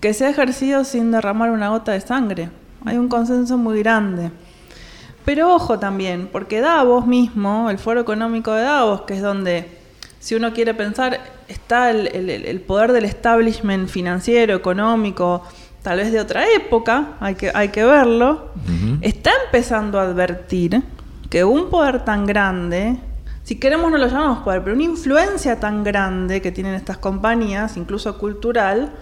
que 0.00 0.14
se 0.14 0.26
ha 0.26 0.30
ejercido 0.30 0.84
sin 0.84 1.10
derramar 1.10 1.50
una 1.50 1.70
gota 1.70 1.92
de 1.92 2.00
sangre. 2.00 2.50
Hay 2.84 2.96
un 2.96 3.08
consenso 3.08 3.58
muy 3.58 3.80
grande. 3.80 4.30
Pero 5.24 5.54
ojo 5.54 5.78
también, 5.78 6.28
porque 6.32 6.60
Davos 6.60 7.06
mismo, 7.06 7.68
el 7.70 7.78
Foro 7.78 8.00
Económico 8.00 8.52
de 8.52 8.62
Davos, 8.62 9.02
que 9.02 9.14
es 9.14 9.22
donde, 9.22 9.68
si 10.20 10.34
uno 10.34 10.52
quiere 10.52 10.72
pensar, 10.72 11.20
está 11.48 11.90
el, 11.90 12.06
el, 12.06 12.30
el 12.30 12.60
poder 12.60 12.92
del 12.92 13.04
establishment 13.04 13.88
financiero, 13.88 14.54
económico, 14.54 15.42
tal 15.82 15.98
vez 15.98 16.12
de 16.12 16.20
otra 16.20 16.44
época, 16.54 17.16
hay 17.20 17.34
que, 17.34 17.50
hay 17.52 17.68
que 17.68 17.84
verlo, 17.84 18.52
uh 18.54 18.70
-huh. 18.70 18.98
está 19.02 19.32
empezando 19.44 19.98
a 20.00 20.04
advertir 20.04 20.82
que 21.28 21.44
un 21.44 21.68
poder 21.68 22.04
tan 22.04 22.24
grande, 22.24 22.96
si 23.42 23.58
queremos 23.58 23.90
no 23.90 23.98
lo 23.98 24.06
llamamos 24.06 24.38
poder, 24.38 24.62
pero 24.62 24.74
una 24.74 24.84
influencia 24.84 25.60
tan 25.60 25.84
grande 25.84 26.40
que 26.40 26.52
tienen 26.52 26.74
estas 26.74 26.96
compañías, 26.96 27.76
incluso 27.76 28.16
cultural, 28.18 28.92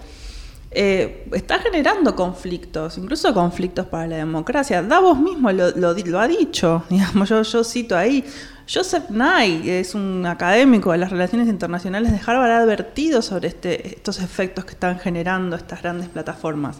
eh, 0.79 1.25
está 1.31 1.57
generando 1.57 2.15
conflictos, 2.15 2.99
incluso 2.99 3.33
conflictos 3.33 3.87
para 3.87 4.05
la 4.05 4.17
democracia. 4.17 4.83
Davos 4.83 5.17
mismo 5.17 5.51
lo, 5.51 6.19
ha 6.19 6.27
dicho, 6.27 6.83
digamos, 6.91 7.29
yo, 7.29 7.63
cito 7.63 7.97
ahí. 7.97 8.23
Joseph 8.71 9.09
Nye 9.09 9.79
es 9.79 9.95
un 9.95 10.23
académico 10.27 10.91
de 10.91 10.99
las 10.99 11.09
relaciones 11.09 11.47
internacionales 11.47 12.11
de 12.11 12.19
Harvard, 12.23 12.51
ha 12.51 12.57
advertido 12.59 13.23
sobre 13.23 13.47
este, 13.47 13.95
estos 13.95 14.19
efectos 14.19 14.65
que 14.65 14.73
están 14.73 14.99
generando 14.99 15.55
estas 15.55 15.81
grandes 15.81 16.09
plataformas. 16.09 16.77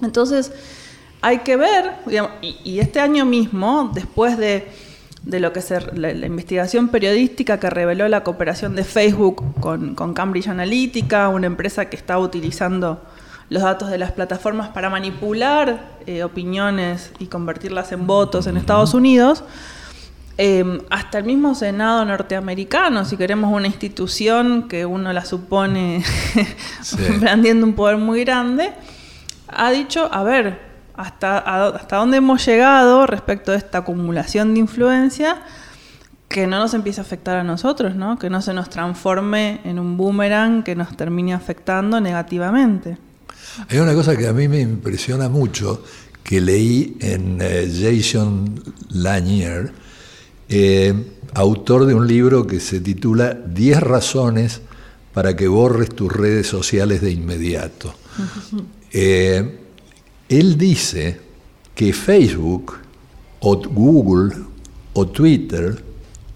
Entonces, 0.00 0.50
hay 1.20 1.40
que 1.40 1.56
ver, 1.56 1.96
digamos, 2.06 2.30
y, 2.40 2.78
este 2.78 2.98
año 2.98 3.26
mismo, 3.26 3.90
después 3.92 4.38
de, 4.38 4.68
lo 5.26 5.52
que 5.52 5.60
se, 5.60 5.80
la, 5.94 6.14
la, 6.14 6.26
investigación 6.26 6.88
periodística 6.88 7.60
que 7.60 7.68
reveló 7.68 8.08
la 8.08 8.24
cooperación 8.24 8.74
de 8.74 8.84
Facebook 8.84 9.60
con, 9.60 9.94
con 9.94 10.14
Cambridge 10.14 10.48
Analytica, 10.48 11.28
una 11.28 11.46
empresa 11.46 11.90
que 11.90 11.96
está 11.96 12.18
utilizando 12.18 13.02
los 13.50 13.62
datos 13.62 13.90
de 13.90 13.98
las 13.98 14.12
plataformas 14.12 14.68
para 14.68 14.90
manipular 14.90 15.98
eh, 16.06 16.22
opiniones 16.22 17.12
y 17.18 17.26
convertirlas 17.26 17.92
en 17.92 18.06
votos 18.06 18.46
en 18.46 18.56
Estados 18.56 18.94
Unidos, 18.94 19.42
eh, 20.36 20.82
hasta 20.90 21.18
el 21.18 21.24
mismo 21.24 21.54
Senado 21.54 22.04
norteamericano, 22.04 23.04
si 23.04 23.16
queremos 23.16 23.52
una 23.52 23.66
institución 23.66 24.68
que 24.68 24.86
uno 24.86 25.12
la 25.12 25.24
supone 25.24 26.04
sí. 26.82 26.96
blandiendo 27.18 27.66
un 27.66 27.74
poder 27.74 27.96
muy 27.96 28.24
grande, 28.24 28.72
ha 29.48 29.70
dicho, 29.70 30.08
a 30.12 30.22
ver, 30.22 30.60
hasta, 30.94 31.38
a, 31.38 31.68
hasta 31.68 31.96
dónde 31.96 32.18
hemos 32.18 32.44
llegado 32.46 33.06
respecto 33.06 33.52
a 33.52 33.56
esta 33.56 33.78
acumulación 33.78 34.54
de 34.54 34.60
influencia, 34.60 35.38
que 36.28 36.46
no 36.46 36.58
nos 36.58 36.74
empiece 36.74 37.00
a 37.00 37.04
afectar 37.04 37.38
a 37.38 37.44
nosotros, 37.44 37.94
¿no? 37.96 38.18
que 38.18 38.28
no 38.28 38.42
se 38.42 38.52
nos 38.52 38.68
transforme 38.68 39.60
en 39.64 39.78
un 39.78 39.96
boomerang 39.96 40.62
que 40.62 40.76
nos 40.76 40.94
termine 40.96 41.32
afectando 41.32 42.00
negativamente. 42.00 42.98
Hay 43.68 43.78
una 43.78 43.94
cosa 43.94 44.16
que 44.16 44.26
a 44.26 44.32
mí 44.32 44.48
me 44.48 44.60
impresiona 44.60 45.28
mucho, 45.28 45.82
que 46.22 46.40
leí 46.40 46.96
en 47.00 47.38
eh, 47.40 47.70
Jason 47.70 48.62
Lanier, 48.90 49.72
eh, 50.48 50.94
autor 51.34 51.86
de 51.86 51.94
un 51.94 52.06
libro 52.06 52.46
que 52.46 52.60
se 52.60 52.80
titula 52.80 53.34
10 53.34 53.80
razones 53.80 54.60
para 55.12 55.36
que 55.36 55.48
borres 55.48 55.90
tus 55.90 56.12
redes 56.12 56.46
sociales 56.46 57.00
de 57.00 57.10
inmediato. 57.10 57.94
Eh, 58.92 59.58
él 60.28 60.56
dice 60.56 61.20
que 61.74 61.92
Facebook 61.92 62.78
o 63.40 63.56
Google 63.56 64.34
o 64.94 65.08
Twitter 65.08 65.84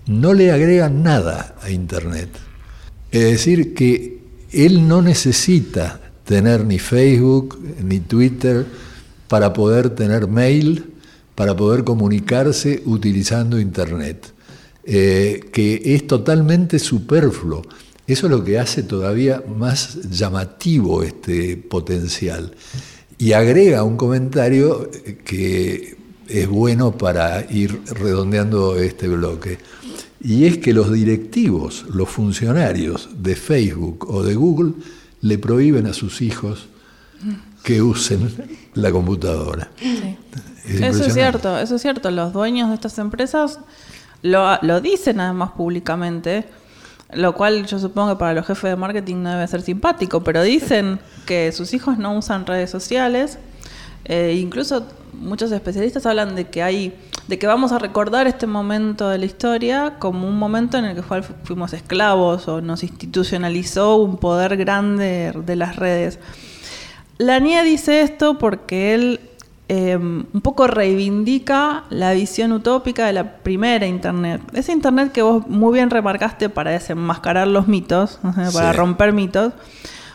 no 0.07 0.35
le 0.35 0.53
agregan 0.53 1.03
nada 1.03 1.57
a 1.63 1.71
Internet. 1.71 2.31
Es 3.11 3.23
decir, 3.23 3.75
que 3.75 4.21
él 4.53 4.87
no 4.87 5.03
necesita 5.03 6.02
tener 6.25 6.65
ni 6.65 6.79
Facebook 6.79 7.59
ni 7.83 8.01
Twitter 8.01 8.67
para 9.29 9.53
poder 9.53 9.91
tener 9.91 10.29
mail, 10.29 10.93
para 11.35 11.57
poder 11.57 11.85
comunicarse 11.85 12.83
utilizando 12.85 13.59
Internet, 13.59 14.33
eh, 14.85 15.41
que 15.53 15.81
es 15.95 16.07
totalmente 16.07 16.79
superfluo. 16.79 17.63
Eso 18.07 18.27
es 18.27 18.31
lo 18.31 18.45
que 18.45 18.59
hace 18.59 18.83
todavía 18.83 19.43
más 19.57 19.99
llamativo 20.11 21.03
este 21.03 21.57
potencial. 21.57 22.55
Y 23.17 23.33
agrega 23.33 23.85
un 23.85 23.97
comentario 23.97 24.91
que 25.25 25.97
es 26.29 26.49
bueno 26.49 26.97
para 26.99 27.47
ir 27.51 27.81
redondeando 27.87 28.77
este 28.77 29.09
bloque. 29.09 29.59
Y 30.21 30.45
es 30.45 30.59
que 30.59 30.73
los 30.73 30.93
directivos, 30.93 31.85
los 31.93 32.09
funcionarios 32.09 33.09
de 33.17 33.37
Facebook 33.37 34.07
o 34.09 34.23
de 34.23 34.35
Google, 34.35 34.73
le 35.23 35.39
prohíben 35.39 35.87
a 35.87 35.95
sus 35.95 36.21
hijos 36.21 36.67
que 37.63 37.81
usen 37.81 38.31
la 38.75 38.91
computadora. 38.91 39.71
Sí. 39.79 40.17
Es 40.67 40.81
eso 40.81 41.05
es 41.05 41.15
cierto, 41.15 41.59
eso 41.59 41.77
es 41.77 41.83
cierto. 41.83 42.11
Los 42.11 42.33
dueños 42.33 42.69
de 42.69 42.75
estas 42.75 42.99
empresas 42.99 43.59
lo, 44.23 44.59
lo 44.63 44.81
dicen 44.81 45.21
además 45.21 45.53
públicamente, 45.53 46.45
lo 47.13 47.35
cual 47.35 47.67
yo 47.67 47.79
supongo 47.79 48.15
que 48.15 48.19
para 48.19 48.35
los 48.35 48.47
jefes 48.47 48.71
de 48.71 48.77
marketing 48.77 49.23
no 49.23 49.31
debe 49.31 49.47
ser 49.47 49.63
simpático, 49.63 50.23
pero 50.23 50.43
dicen 50.43 51.01
que 51.27 51.53
sus 51.53 51.73
hijos 51.75 51.99
no 51.99 52.17
usan 52.17 52.47
redes 52.47 52.71
sociales. 52.71 53.39
Eh, 54.05 54.37
incluso 54.41 54.87
muchos 55.13 55.53
especialistas 55.53 56.07
hablan 56.07 56.35
de 56.35 56.49
que 56.49 56.63
hay, 56.63 56.95
de 57.29 57.39
que 57.39 57.47
vamos 57.47 57.73
a 57.73 57.79
recordar 57.79 58.27
este 58.27 58.47
momento 58.47 59.09
de 59.09 59.19
la 59.19 59.25
historia 59.25 59.95
como 59.99 60.29
un 60.29 60.39
momento 60.39 60.79
en 60.79 60.87
el 60.87 60.95
que 60.97 61.03
fuimos 61.03 61.73
esclavos 61.73 62.49
o 62.49 62.61
nos 62.61 62.83
institucionalizó 62.83 63.97
un 63.97 64.17
poder 64.17 64.57
grande 64.57 65.33
de 65.35 65.57
las 65.57 65.77
redes. 65.77 66.19
Lanier 67.19 67.65
dice 67.65 68.01
esto 68.01 68.39
porque 68.39 68.95
él 68.95 69.21
Em, 69.75 70.27
un 70.35 70.41
poco 70.43 70.67
reivindica 70.67 71.85
la 71.89 72.13
visión 72.13 72.53
utópica 72.53 73.07
de 73.07 73.15
la 73.15 73.39
primera 73.39 73.87
Internet. 73.87 74.43
Ese 74.53 74.71
Internet 74.71 75.13
que 75.13 75.23
vos 75.23 75.47
muy 75.47 75.73
bien 75.73 75.89
remarcaste 75.89 76.51
para 76.51 76.73
desenmascarar 76.73 77.49
los 77.49 77.69
mitos, 77.69 78.21
para 78.53 78.75
romper 78.75 79.15
mitos, 79.15 79.55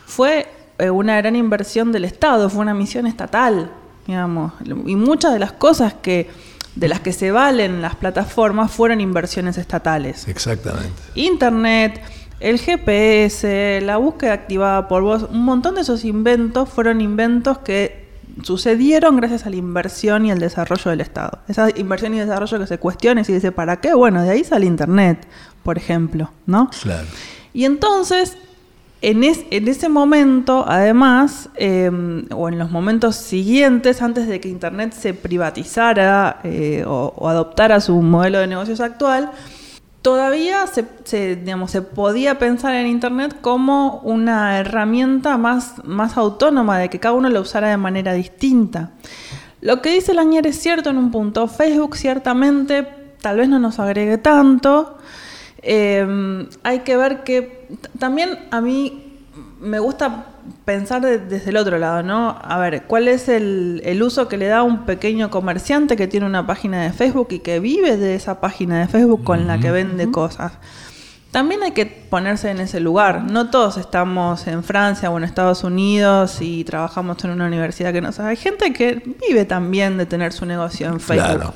fue 0.05 0.45
eh, 0.77 0.91
una 0.91 1.17
gran 1.17 1.35
inversión 1.35 1.91
del 1.91 2.05
Estado, 2.05 2.51
fue 2.51 2.61
una 2.61 2.75
misión 2.75 3.07
estatal, 3.07 3.71
digamos. 4.07 4.53
Y 4.85 4.95
muchas 4.95 5.33
de 5.33 5.39
las 5.39 5.51
cosas 5.51 5.93
que 5.93 6.29
de 6.75 6.87
las 6.87 6.99
que 6.99 7.11
se 7.11 7.31
valen 7.31 7.81
las 7.81 7.95
plataformas 7.95 8.71
fueron 8.71 9.01
inversiones 9.01 9.57
estatales. 9.57 10.27
Exactamente. 10.27 10.93
Internet, 11.15 12.01
el 12.39 12.59
GPS, 12.59 13.81
la 13.81 13.97
búsqueda 13.97 14.33
activada 14.33 14.87
por 14.87 15.01
vos, 15.01 15.25
un 15.31 15.43
montón 15.43 15.75
de 15.75 15.81
esos 15.81 16.05
inventos 16.05 16.69
fueron 16.69 17.01
inventos 17.01 17.57
que 17.59 18.07
sucedieron 18.43 19.17
gracias 19.17 19.47
a 19.47 19.49
la 19.49 19.55
inversión 19.55 20.25
y 20.27 20.31
el 20.31 20.39
desarrollo 20.39 20.91
del 20.91 21.01
Estado. 21.01 21.39
Esa 21.47 21.69
inversión 21.75 22.13
y 22.13 22.19
desarrollo 22.19 22.59
que 22.59 22.67
se 22.67 22.77
cuestiona 22.77 23.21
y 23.21 23.25
se 23.25 23.33
dice, 23.33 23.51
¿para 23.51 23.77
qué? 23.81 23.95
Bueno, 23.95 24.21
de 24.21 24.29
ahí 24.29 24.43
sale 24.43 24.67
Internet, 24.67 25.27
por 25.63 25.77
ejemplo, 25.77 26.31
¿no? 26.45 26.69
Claro. 26.81 27.07
Y 27.53 27.65
entonces, 27.65 28.37
en, 29.01 29.23
ese 29.23 29.89
momento, 29.89 30.65
además, 30.67 31.49
em, 31.55 32.25
o 32.33 32.49
en 32.49 32.57
los 32.57 32.71
momentos 32.71 33.15
siguientes, 33.15 34.01
antes 34.01 34.27
de 34.27 34.39
que 34.39 34.49
Internet 34.49 34.93
se 34.93 35.13
privatizara 35.13 36.39
eh, 36.43 36.83
o, 36.87 37.29
adoptara 37.29 37.79
su 37.79 38.01
modelo 38.01 38.39
de 38.39 38.47
negocios 38.47 38.79
actual, 38.79 39.31
todavía 40.01 40.65
se, 40.65 41.35
digamos, 41.35 41.71
se 41.71 41.83
podía 41.83 42.39
pensar 42.39 42.73
en 42.73 42.87
Internet 42.87 43.37
como 43.39 43.99
una 43.99 44.57
herramienta 44.59 45.37
más, 45.37 45.83
más 45.83 46.17
autónoma, 46.17 46.79
de 46.79 46.89
que 46.89 46.99
cada 46.99 47.13
uno 47.13 47.29
la 47.29 47.41
usara 47.41 47.69
de 47.69 47.77
manera 47.77 48.13
distinta. 48.13 48.91
Lo 49.61 49.81
que 49.81 49.93
dice 49.93 50.15
Lañer 50.15 50.47
es 50.47 50.59
cierto 50.59 50.89
en 50.89 50.97
un 50.97 51.11
punto. 51.11 51.47
Facebook 51.47 51.97
ciertamente 51.97 52.87
tal 53.21 53.37
vez 53.37 53.49
no 53.49 53.59
nos 53.59 53.79
agregue 53.79 54.17
tanto. 54.17 54.97
Eh, 55.61 56.47
hay 56.63 56.79
que 56.79 56.97
ver 56.97 57.23
que 57.23 57.67
también 57.99 58.37
a 58.51 58.61
mí 58.61 59.07
me 59.59 59.79
gusta 59.79 60.25
pensar 60.65 61.01
desde 61.01 61.49
el 61.49 61.57
otro 61.57 61.77
lado, 61.77 62.03
¿no? 62.03 62.37
A 62.41 62.57
ver, 62.57 62.83
¿cuál 62.83 63.07
es 63.07 63.27
el, 63.29 63.99
uso 64.01 64.27
que 64.27 64.37
le 64.37 64.47
da 64.47 64.63
un 64.63 64.85
pequeño 64.85 65.29
comerciante 65.29 65.95
que 65.95 66.07
tiene 66.07 66.25
una 66.25 66.45
página 66.45 66.83
de 66.83 66.93
Facebook 66.93 67.27
y 67.31 67.39
que 67.39 67.59
vive 67.59 67.97
de 67.97 68.15
esa 68.15 68.39
página 68.39 68.79
de 68.79 68.87
Facebook 68.87 69.23
con 69.23 69.47
la 69.47 69.59
que 69.59 69.71
vende 69.71 70.11
cosas? 70.11 70.53
También 71.31 71.61
hay 71.61 71.71
que 71.71 71.85
ponerse 71.85 72.49
en 72.49 72.61
ese 72.61 72.79
lugar. 72.79 73.23
No 73.23 73.49
todos 73.49 73.77
estamos 73.77 74.47
en 74.47 74.63
Francia 74.63 75.09
o 75.09 75.17
en 75.17 75.25
Estados 75.25 75.63
Unidos 75.63 76.37
y 76.41 76.63
trabajamos 76.63 77.23
en 77.25 77.31
una 77.31 77.45
universidad 77.45 77.91
que 77.91 78.01
no 78.01 78.11
sabe. 78.11 78.29
Hay 78.29 78.37
gente 78.37 78.71
que 78.71 79.03
vive 79.27 79.45
también 79.45 79.97
de 79.97 80.05
tener 80.05 80.31
su 80.31 80.45
negocio 80.45 80.87
en 80.87 80.99
Facebook. 80.99 81.53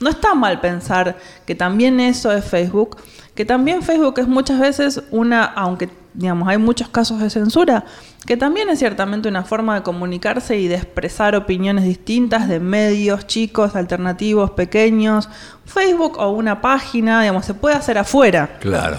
No 0.00 0.10
está 0.10 0.34
mal 0.34 0.60
pensar 0.60 1.16
que 1.46 1.54
también 1.54 2.00
eso 2.00 2.32
es 2.32 2.44
Facebook, 2.44 2.96
que 3.34 3.44
también 3.44 3.82
Facebook 3.82 4.18
es 4.18 4.28
muchas 4.28 4.60
veces 4.60 5.02
una, 5.10 5.44
aunque 5.44 5.88
digamos, 6.18 6.48
hay 6.48 6.58
muchos 6.58 6.88
casos 6.88 7.20
de 7.20 7.30
censura, 7.30 7.84
que 8.26 8.36
también 8.36 8.68
es 8.70 8.80
ciertamente 8.80 9.28
una 9.28 9.44
forma 9.44 9.76
de 9.76 9.82
comunicarse 9.82 10.58
y 10.58 10.66
de 10.66 10.74
expresar 10.74 11.36
opiniones 11.36 11.84
distintas 11.84 12.48
de 12.48 12.58
medios 12.58 13.26
chicos, 13.28 13.76
alternativos, 13.76 14.50
pequeños. 14.50 15.28
Facebook 15.64 16.18
o 16.18 16.30
una 16.30 16.60
página, 16.60 17.20
digamos, 17.20 17.46
se 17.46 17.54
puede 17.54 17.76
hacer 17.76 17.98
afuera. 17.98 18.58
Claro. 18.58 18.98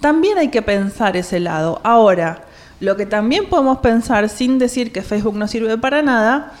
También 0.00 0.36
hay 0.36 0.48
que 0.48 0.60
pensar 0.60 1.16
ese 1.16 1.40
lado. 1.40 1.80
Ahora, 1.82 2.44
lo 2.80 2.96
que 2.96 3.06
también 3.06 3.48
podemos 3.48 3.78
pensar, 3.78 4.28
sin 4.28 4.58
decir 4.58 4.92
que 4.92 5.00
Facebook 5.00 5.36
no 5.36 5.48
sirve 5.48 5.78
para 5.78 6.02
nada, 6.02 6.52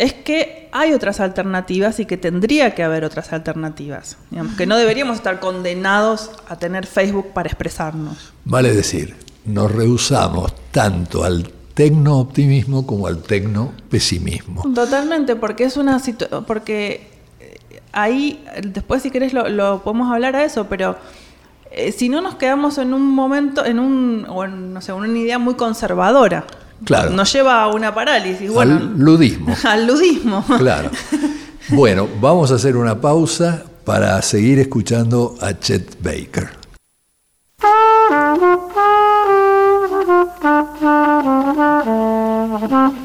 es 0.00 0.14
que 0.14 0.70
hay 0.72 0.94
otras 0.94 1.20
alternativas 1.20 2.00
y 2.00 2.06
que 2.06 2.16
tendría 2.16 2.74
que 2.74 2.82
haber 2.82 3.04
otras 3.04 3.34
alternativas. 3.34 4.16
Digamos, 4.30 4.56
que 4.56 4.64
no 4.64 4.78
deberíamos 4.78 5.16
estar 5.16 5.40
condenados 5.40 6.30
a 6.48 6.56
tener 6.56 6.86
Facebook 6.86 7.34
para 7.34 7.50
expresarnos. 7.50 8.32
Vale 8.46 8.74
decir, 8.74 9.14
nos 9.44 9.70
rehusamos 9.70 10.54
tanto 10.70 11.22
al 11.22 11.52
tecno-optimismo 11.74 12.86
como 12.86 13.08
al 13.08 13.22
tecno-pesimismo. 13.22 14.62
Totalmente, 14.74 15.36
porque 15.36 15.64
es 15.64 15.76
una 15.76 15.98
situación, 15.98 16.46
porque 16.46 17.06
eh, 17.38 17.58
ahí, 17.92 18.42
después 18.62 19.02
si 19.02 19.10
querés 19.10 19.34
lo, 19.34 19.82
podemos 19.82 20.10
hablar 20.10 20.34
a 20.34 20.44
eso, 20.44 20.66
pero 20.66 20.96
eh, 21.70 21.92
si 21.92 22.08
no 22.08 22.22
nos 22.22 22.36
quedamos 22.36 22.78
en 22.78 22.94
un 22.94 23.02
momento, 23.02 23.66
en 23.66 23.78
un, 23.78 24.24
o 24.30 24.44
en, 24.44 24.72
no 24.72 24.80
sé, 24.80 24.94
una 24.94 25.08
idea 25.08 25.38
muy 25.38 25.56
conservadora. 25.56 26.46
Nos 27.10 27.32
lleva 27.32 27.62
a 27.62 27.68
una 27.68 27.94
parálisis. 27.94 28.50
Al 28.56 28.98
ludismo. 28.98 29.54
Al 29.64 29.86
ludismo. 29.86 30.44
Claro. 30.58 30.90
Bueno, 31.68 32.08
vamos 32.20 32.50
a 32.50 32.56
hacer 32.56 32.76
una 32.76 33.00
pausa 33.00 33.64
para 33.84 34.20
seguir 34.22 34.58
escuchando 34.58 35.36
a 35.40 35.58
Chet 35.58 36.02
Baker. 36.02 36.50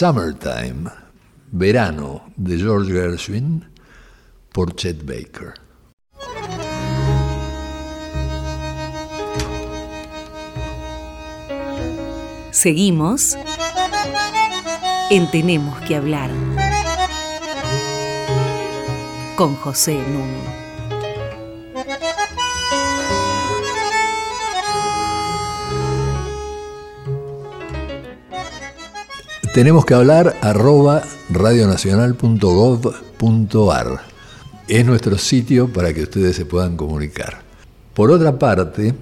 Summertime, 0.00 0.88
Verano 1.50 2.22
de 2.36 2.56
George 2.56 2.92
Gershwin 2.92 3.64
por 4.52 4.76
Chet 4.76 5.04
Baker. 5.04 5.54
Seguimos 12.52 13.36
en 15.10 15.28
Tenemos 15.32 15.80
que 15.80 15.96
hablar 15.96 16.30
con 19.34 19.56
José 19.56 19.94
Nuno. 19.94 20.67
Tenemos 29.58 29.82
que 29.84 29.94
hablar 29.94 30.36
arroba 30.40 31.02
radionacional.gov.ar. 31.30 34.00
Es 34.68 34.86
nuestro 34.86 35.18
sitio 35.18 35.72
para 35.72 35.92
que 35.92 36.04
ustedes 36.04 36.36
se 36.36 36.46
puedan 36.46 36.76
comunicar. 36.76 37.42
Por 37.92 38.12
otra 38.12 38.38
parte, 38.38 38.94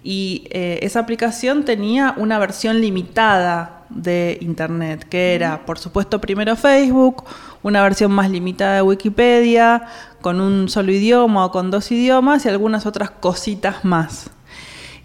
y 0.03 0.47
eh, 0.51 0.79
esa 0.81 0.99
aplicación 0.99 1.65
tenía 1.65 2.13
una 2.17 2.39
versión 2.39 2.79
limitada 2.79 3.83
de 3.89 4.37
Internet, 4.41 5.05
que 5.09 5.35
era, 5.35 5.65
por 5.65 5.79
supuesto, 5.79 6.21
primero 6.21 6.55
Facebook, 6.55 7.25
una 7.63 7.81
versión 7.81 8.11
más 8.11 8.29
limitada 8.29 8.75
de 8.75 8.81
Wikipedia, 8.81 9.83
con 10.21 10.41
un 10.41 10.69
solo 10.69 10.91
idioma 10.91 11.45
o 11.45 11.51
con 11.51 11.71
dos 11.71 11.91
idiomas 11.91 12.45
y 12.45 12.49
algunas 12.49 12.85
otras 12.85 13.09
cositas 13.11 13.85
más. 13.85 14.31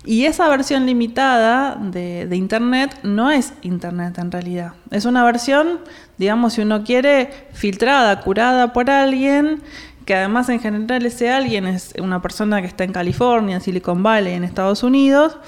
Y 0.06 0.26
esa 0.26 0.48
versión 0.48 0.84
limitada 0.84 1.76
de, 1.76 2.28
Internet 2.32 2.98
no 3.02 3.30
es 3.30 3.54
Internet 3.62 4.18
en 4.18 4.30
realidad. 4.30 4.72
Es 4.90 5.06
una 5.06 5.24
versión, 5.24 5.80
digamos, 6.18 6.52
si 6.54 6.60
uno 6.60 6.84
quiere, 6.84 7.48
filtrada, 7.52 8.20
curada 8.20 8.72
por 8.72 8.90
alguien 8.90 9.62
que 10.04 10.14
además 10.14 10.50
en 10.50 10.60
general 10.60 11.06
ese 11.06 11.30
alguien 11.30 11.66
es 11.66 11.94
una 11.98 12.20
persona 12.20 12.60
que 12.60 12.66
está 12.66 12.84
en 12.84 12.92
California, 12.92 13.56
en 13.56 13.62
Silicon 13.62 14.02
Valley, 14.02 14.34
en 14.34 14.44
Estados 14.44 14.82
Unidos, 14.82 15.38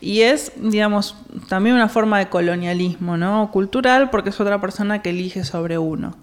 y 0.00 0.22
es, 0.22 0.52
digamos, 0.56 1.16
también 1.50 1.76
una 1.76 1.90
forma 1.90 2.18
de 2.18 2.30
colonialismo 2.30 3.18
¿no? 3.18 3.50
cultural 3.52 4.08
porque 4.08 4.30
es 4.30 4.40
otra 4.40 4.58
persona 4.58 5.02
que 5.02 5.10
elige 5.10 5.44
sobre 5.44 5.76
uno. 5.76 6.14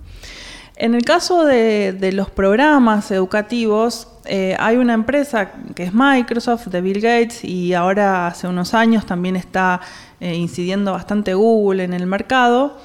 En 0.76 0.96
el 0.96 1.04
caso 1.04 1.46
de, 1.46 2.12
los 2.14 2.30
programas 2.30 3.12
educativos, 3.12 4.08
eh, 4.26 4.56
hay 4.60 4.78
una 4.78 4.94
empresa 4.94 5.52
que 5.76 5.84
es 5.84 5.94
Microsoft, 5.94 6.68
de 6.68 6.82
Bill 6.82 7.00
Gates, 7.00 7.44
y 7.44 7.74
ahora 7.74 8.28
hace 8.28 8.48
unos 8.48 8.74
años 8.74 9.06
también 9.06 9.36
está 9.36 9.82
eh, 10.20 10.34
incidiendo 10.34 10.94
bastante 10.94 11.34
Google 11.34 11.84
en 11.84 11.94
el 11.94 12.08
mercado, 12.08 12.78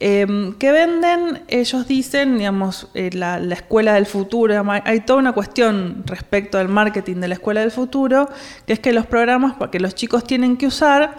Em, 0.00 0.54
que 0.54 0.70
venden, 0.70 1.42
ellos 1.48 1.88
dicen, 1.88 2.38
digamos, 2.38 2.86
eh, 2.94 3.10
la, 3.14 3.38
escuela 3.52 3.94
del 3.94 4.06
futuro, 4.06 4.54
hay 4.84 5.00
toda 5.00 5.18
una 5.18 5.32
cuestión 5.32 6.04
respecto 6.06 6.56
al 6.56 6.68
marketing 6.68 7.16
de 7.16 7.26
la 7.26 7.34
escuela 7.34 7.62
del 7.62 7.72
futuro, 7.72 8.28
que 8.64 8.74
es 8.74 8.78
que 8.78 8.92
los 8.92 9.06
programas 9.06 9.54
que 9.72 9.80
los 9.80 9.96
chicos 9.96 10.22
tienen 10.22 10.56
que 10.56 10.68
usar 10.68 11.16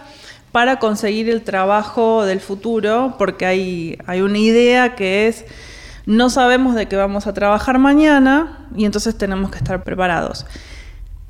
para 0.50 0.78
conseguir 0.78 1.28
el 1.28 1.42
trabajo 1.42 2.24
del 2.24 2.40
futuro, 2.40 3.16
porque 3.18 3.44
hay, 3.44 3.98
hay 4.06 4.22
una 4.22 4.38
idea 4.38 4.94
que 4.94 5.28
es, 5.28 5.44
no 6.10 6.28
sabemos 6.28 6.74
de 6.74 6.88
qué 6.88 6.96
vamos 6.96 7.28
a 7.28 7.32
trabajar 7.32 7.78
mañana 7.78 8.66
y 8.74 8.84
entonces 8.84 9.16
tenemos 9.16 9.52
que 9.52 9.58
estar 9.58 9.84
preparados. 9.84 10.44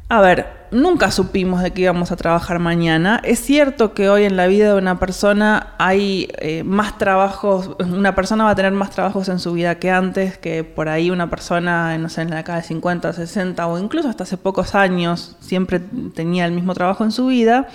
A 0.09 0.23
ver, 0.23 0.47
nunca 0.71 1.11
supimos 1.11 1.63
de 1.63 1.73
qué 1.73 1.83
íbamos 1.83 2.11
a 2.13 2.17
trabajar 2.17 2.61
mañana. 2.61 3.21
Es 3.23 3.41
cierto 3.41 3.93
que 3.93 4.09
hoy 4.09 4.25
en 4.25 4.39
la 4.39 4.47
vida 4.47 4.73
de 4.73 4.79
una 4.79 4.99
persona 4.99 5.75
hay 5.79 6.31
eh, 6.39 6.65
más 6.65 6.97
trabajos, 6.97 7.77
una 7.79 8.15
persona 8.15 8.45
va 8.45 8.51
a 8.51 8.55
tener 8.55 8.73
más 8.73 8.89
trabajos 8.89 9.29
en 9.29 9.39
su 9.39 9.53
vida 9.53 9.79
que 9.79 9.91
antes, 9.91 10.39
que 10.39 10.65
por 10.65 10.89
ahí 10.89 11.11
una 11.11 11.29
persona, 11.29 11.99
no 11.99 12.09
sé, 12.09 12.23
en 12.23 12.31
la 12.31 12.37
década 12.37 12.63
de 12.63 12.65
50, 12.65 13.13
60 13.13 13.67
o 13.67 13.79
incluso 13.79 14.09
hasta 14.09 14.25
hace 14.25 14.39
pocos 14.39 14.75
años 14.75 15.37
siempre 15.41 15.79
tenía 16.15 16.47
el 16.47 16.53
mismo 16.53 16.73
trabajo 16.73 17.05
en 17.05 17.13
su 17.13 17.27
vida. 17.27 17.69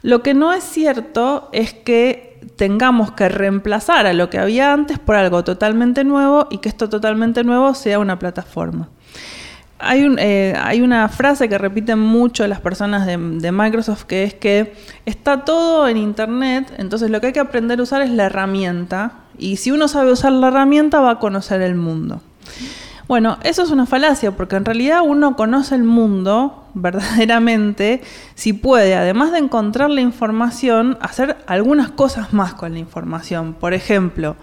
Lo 0.00 0.22
que 0.22 0.32
no 0.32 0.54
es 0.54 0.64
cierto 0.64 1.50
es 1.52 1.74
que 1.74 2.29
tengamos 2.56 3.12
que 3.12 3.28
reemplazar 3.28 4.06
a 4.06 4.12
lo 4.12 4.30
que 4.30 4.38
había 4.38 4.72
antes 4.72 4.98
por 4.98 5.16
algo 5.16 5.44
totalmente 5.44 6.04
nuevo 6.04 6.48
y 6.50 6.58
que 6.58 6.68
esto 6.68 6.88
totalmente 6.88 7.44
nuevo 7.44 7.74
sea 7.74 7.98
una 7.98 8.18
plataforma. 8.18 8.88
Hay, 9.78 10.06
eh, 10.18 10.82
una 10.82 11.08
frase 11.08 11.48
que 11.48 11.56
repiten 11.56 11.98
mucho 11.98 12.46
las 12.46 12.60
personas 12.60 13.06
de, 13.06 13.16
Microsoft 13.16 14.04
que 14.04 14.24
es 14.24 14.34
que 14.34 14.74
está 15.06 15.44
todo 15.46 15.88
en 15.88 15.96
Internet, 15.96 16.70
entonces 16.76 17.10
lo 17.10 17.20
que 17.20 17.28
hay 17.28 17.32
que 17.32 17.40
aprender 17.40 17.80
a 17.80 17.82
usar 17.84 18.02
es 18.02 18.10
la 18.10 18.24
herramienta 18.24 19.12
y 19.38 19.56
si 19.56 19.70
uno 19.70 19.88
sabe 19.88 20.12
usar 20.12 20.32
la 20.32 20.48
herramienta 20.48 21.00
va 21.00 21.12
a 21.12 21.18
conocer 21.18 21.62
el 21.62 21.76
mundo. 21.76 22.20
Bueno, 23.10 23.38
eso 23.42 23.64
es 23.64 23.72
una 23.72 23.86
falacia 23.86 24.30
porque 24.30 24.54
en 24.54 24.64
realidad 24.64 25.00
uno 25.04 25.34
conoce 25.34 25.74
el 25.74 25.82
mundo 25.82 26.66
verdaderamente 26.74 28.02
si 28.36 28.52
puede, 28.52 28.94
además 28.94 29.32
de 29.32 29.38
encontrar 29.38 29.90
la 29.90 30.00
información, 30.00 30.96
hacer 31.00 31.36
algunas 31.48 31.90
cosas 31.90 32.32
más 32.32 32.54
con 32.54 32.72
la 32.72 32.78
información. 32.78 33.54
Por 33.54 33.74
ejemplo, 33.74 34.36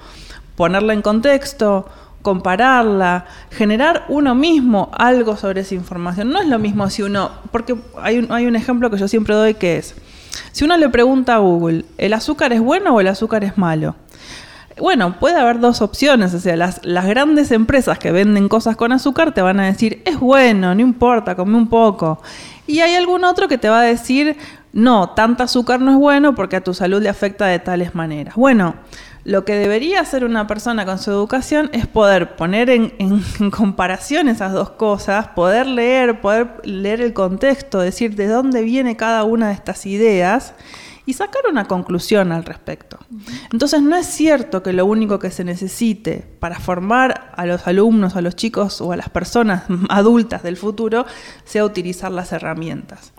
ponerla 0.57 0.91
en 0.91 1.01
contexto, 1.01 1.88
compararla, 2.22 3.24
generar 3.51 4.03
uno 4.09 4.36
mismo 4.36 4.91
algo 4.97 5.38
sobre 5.38 5.61
esa 5.61 5.74
información. 5.74 6.32
No 6.32 6.41
es 6.41 6.49
lo 6.49 6.59
mismo 6.59 6.89
si 6.89 7.03
uno, 7.03 7.32
porque 7.53 7.74
hay 8.01 8.18
un, 8.18 8.30
hay 8.34 8.47
un 8.47 8.57
ejemplo 8.57 8.89
que 8.89 8.97
yo 8.97 9.07
siempre 9.07 9.34
doy 9.34 9.53
que 9.53 9.78
es, 9.78 9.95
si 10.51 10.65
uno 10.65 10.76
le 10.76 10.89
pregunta 10.89 11.36
a 11.36 11.38
Google, 11.38 11.86
¿el 11.97 12.13
azúcar 12.13 12.51
es 12.51 12.59
bueno 12.59 12.93
o 12.95 12.99
el 12.99 13.07
azúcar 13.07 13.45
es 13.45 13.57
malo? 13.57 13.95
Bueno, 14.80 15.20
puede 15.20 15.40
haber 15.40 15.60
dos 15.60 15.82
opciones, 15.82 16.34
o 16.34 16.40
sea, 16.40 16.56
las, 16.56 16.82
grandes 16.84 17.52
empresas 17.52 18.00
que 18.00 18.12
venden 18.12 18.48
cosas 18.48 18.76
con 18.76 18.92
azúcar 18.92 19.34
te 19.34 19.42
van 19.42 19.60
a 19.60 19.66
decir, 19.66 20.02
es 20.06 20.20
bueno, 20.20 20.76
no 20.76 20.82
importa, 20.82 21.36
come 21.36 21.58
un 21.58 21.68
poco. 21.68 22.22
Y 22.68 22.80
hay 22.82 22.96
algún 22.96 23.24
otro 23.24 23.48
que 23.48 23.58
te 23.58 23.70
va 23.70 23.80
a 23.82 23.84
decir, 23.84 24.38
no, 24.74 25.12
tanta 25.12 25.46
azúcar 25.46 25.80
no 25.80 25.92
es 25.92 25.98
bueno 25.98 26.36
porque 26.36 26.58
a 26.58 26.64
tu 26.64 26.74
salud 26.74 27.02
le 27.02 27.10
afecta 27.10 27.46
de 27.48 27.60
tales 27.60 27.96
maneras. 27.96 28.36
Bueno, 28.36 28.76
lo 29.24 29.44
que 29.44 29.56
debería 29.56 30.00
hacer 30.00 30.24
una 30.24 30.48
persona 30.48 30.86
con 30.86 31.00
su 31.00 31.12
educación 31.12 31.70
es 31.74 31.86
poder 31.86 32.36
poner 32.36 32.70
en, 32.70 32.94
comparación 33.52 34.30
esas 34.30 34.54
dos 34.54 34.70
cosas, 34.72 35.28
poder 35.30 35.68
leer, 35.68 36.22
poder 36.22 36.62
leer 36.64 37.02
el 37.02 37.14
contexto, 37.14 37.80
decir 37.80 38.16
de 38.16 38.28
dónde 38.28 38.62
viene 38.62 38.96
cada 38.96 39.24
una 39.24 39.48
de 39.48 39.54
estas 39.54 39.86
ideas 39.86 40.54
y 41.08 41.14
sacar 41.14 41.43
una 41.49 41.66
conclusión 41.66 42.34
al 42.34 42.43
respecto. 42.43 42.99
Entonces 43.51 43.82
no 43.82 43.95
es 43.95 44.05
cierto 44.05 44.62
que 44.62 44.74
lo 44.74 44.86
único 44.86 45.20
que 45.20 45.32
se 45.32 45.45
necesite 45.45 46.26
para 46.39 46.60
formar 46.60 47.32
a 47.36 47.45
los 47.45 47.66
alumnos, 47.66 48.18
a 48.18 48.22
los 48.22 48.36
chicos 48.36 48.82
o 48.82 48.91
a 48.91 48.97
las 48.97 49.10
personas 49.10 49.64
adultas 49.89 50.43
del 50.43 50.58
futuro 50.58 51.05
sea 51.45 51.64
utilizar 51.64 52.12
las 52.12 52.34
herramientas. 52.34 53.14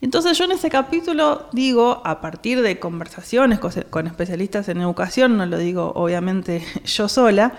Entonces 0.00 0.38
yo 0.38 0.46
en 0.46 0.52
ese 0.52 0.70
capítulo 0.70 1.48
digo, 1.52 2.00
a 2.04 2.22
partir 2.22 2.62
de 2.62 2.78
conversaciones 2.78 3.60
con 3.90 4.06
especialistas 4.06 4.70
en 4.70 4.80
educación, 4.80 5.36
no 5.36 5.44
lo 5.44 5.58
digo 5.58 5.92
obviamente 5.94 6.64
yo 6.86 7.06
sola, 7.06 7.52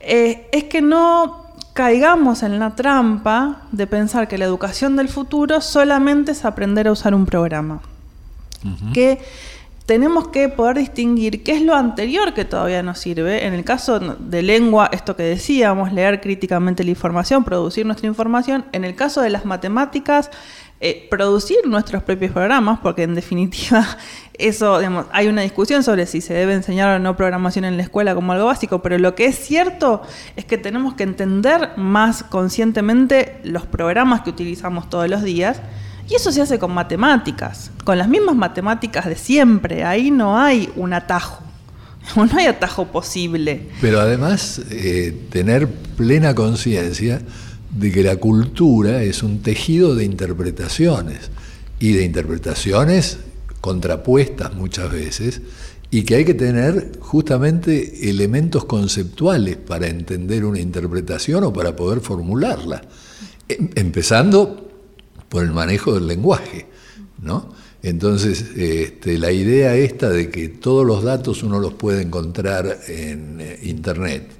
eh, 0.00 0.48
es 0.50 0.64
que 0.64 0.82
no 0.82 1.46
caigamos 1.72 2.42
en 2.42 2.58
la 2.58 2.74
trampa 2.74 3.62
de 3.70 3.86
pensar 3.86 4.26
que 4.26 4.38
la 4.38 4.44
educación 4.44 4.96
del 4.96 5.08
futuro 5.08 5.60
solamente 5.60 6.32
es 6.32 6.44
aprender 6.44 6.88
a 6.88 6.92
usar 6.92 7.14
un 7.14 7.26
programa. 7.26 7.80
Que 8.92 9.18
tenemos 9.88 10.28
que 10.28 10.50
poder 10.50 10.76
distinguir 10.76 11.42
qué 11.42 11.52
es 11.52 11.62
lo 11.62 11.74
anterior 11.74 12.34
que 12.34 12.44
todavía 12.44 12.82
nos 12.82 12.98
sirve. 12.98 13.46
En 13.46 13.54
el 13.54 13.64
caso 13.64 13.98
de 13.98 14.42
lengua, 14.42 14.90
esto 14.92 15.16
que 15.16 15.22
decíamos, 15.22 15.94
leer 15.94 16.20
críticamente 16.20 16.84
la 16.84 16.90
información, 16.90 17.42
producir 17.42 17.86
nuestra 17.86 18.06
información. 18.06 18.66
En 18.72 18.84
el 18.84 18.94
caso 18.94 19.22
de 19.22 19.30
las 19.30 19.46
matemáticas, 19.46 20.30
eh, 20.80 21.08
producir 21.10 21.66
nuestros 21.66 22.02
propios 22.02 22.32
programas, 22.32 22.78
porque 22.80 23.02
en 23.02 23.14
definitiva 23.14 23.84
eso, 24.34 24.78
digamos, 24.78 25.06
hay 25.10 25.26
una 25.26 25.42
discusión 25.42 25.82
sobre 25.82 26.04
si 26.04 26.20
se 26.20 26.34
debe 26.34 26.52
enseñar 26.52 26.94
o 26.94 26.98
no 26.98 27.16
programación 27.16 27.64
en 27.64 27.76
la 27.76 27.82
escuela 27.82 28.14
como 28.14 28.32
algo 28.32 28.44
básico, 28.44 28.82
pero 28.82 28.96
lo 28.98 29.14
que 29.14 29.24
es 29.24 29.36
cierto 29.36 30.02
es 30.36 30.44
que 30.44 30.58
tenemos 30.58 30.92
que 30.92 31.02
entender 31.02 31.70
más 31.76 32.22
conscientemente 32.22 33.40
los 33.42 33.66
programas 33.66 34.20
que 34.20 34.30
utilizamos 34.30 34.90
todos 34.90 35.08
los 35.08 35.22
días. 35.22 35.62
Y 36.08 36.14
eso 36.14 36.32
se 36.32 36.40
hace 36.40 36.58
con 36.58 36.72
matemáticas, 36.72 37.70
con 37.84 37.98
las 37.98 38.08
mismas 38.08 38.34
matemáticas 38.34 39.06
de 39.06 39.16
siempre. 39.16 39.84
Ahí 39.84 40.10
no 40.10 40.38
hay 40.38 40.70
un 40.76 40.94
atajo, 40.94 41.42
no 42.16 42.28
hay 42.36 42.46
atajo 42.46 42.86
posible. 42.86 43.68
Pero 43.80 44.00
además, 44.00 44.62
eh, 44.70 45.26
tener 45.30 45.68
plena 45.68 46.34
conciencia 46.34 47.20
de 47.70 47.92
que 47.92 48.02
la 48.02 48.16
cultura 48.16 49.02
es 49.02 49.22
un 49.22 49.42
tejido 49.42 49.94
de 49.94 50.04
interpretaciones. 50.04 51.30
Y 51.80 51.92
de 51.92 52.04
interpretaciones 52.04 53.18
contrapuestas 53.60 54.54
muchas 54.54 54.90
veces. 54.90 55.42
Y 55.90 56.02
que 56.02 56.16
hay 56.16 56.24
que 56.24 56.34
tener 56.34 56.98
justamente 57.00 58.10
elementos 58.10 58.64
conceptuales 58.64 59.56
para 59.56 59.86
entender 59.86 60.44
una 60.44 60.60
interpretación 60.60 61.44
o 61.44 61.52
para 61.52 61.76
poder 61.76 62.00
formularla, 62.00 62.82
em, 63.48 63.70
empezando 63.74 64.67
por 65.28 65.44
el 65.44 65.52
manejo 65.52 65.94
del 65.94 66.06
lenguaje, 66.06 66.66
¿no? 67.22 67.54
Entonces, 67.82 68.44
este, 68.56 69.18
la 69.18 69.30
idea 69.30 69.74
esta 69.76 70.08
de 70.08 70.30
que 70.30 70.48
todos 70.48 70.84
los 70.84 71.04
datos 71.04 71.42
uno 71.42 71.60
los 71.60 71.74
puede 71.74 72.02
encontrar 72.02 72.80
en 72.88 73.40
eh, 73.40 73.60
Internet, 73.62 74.38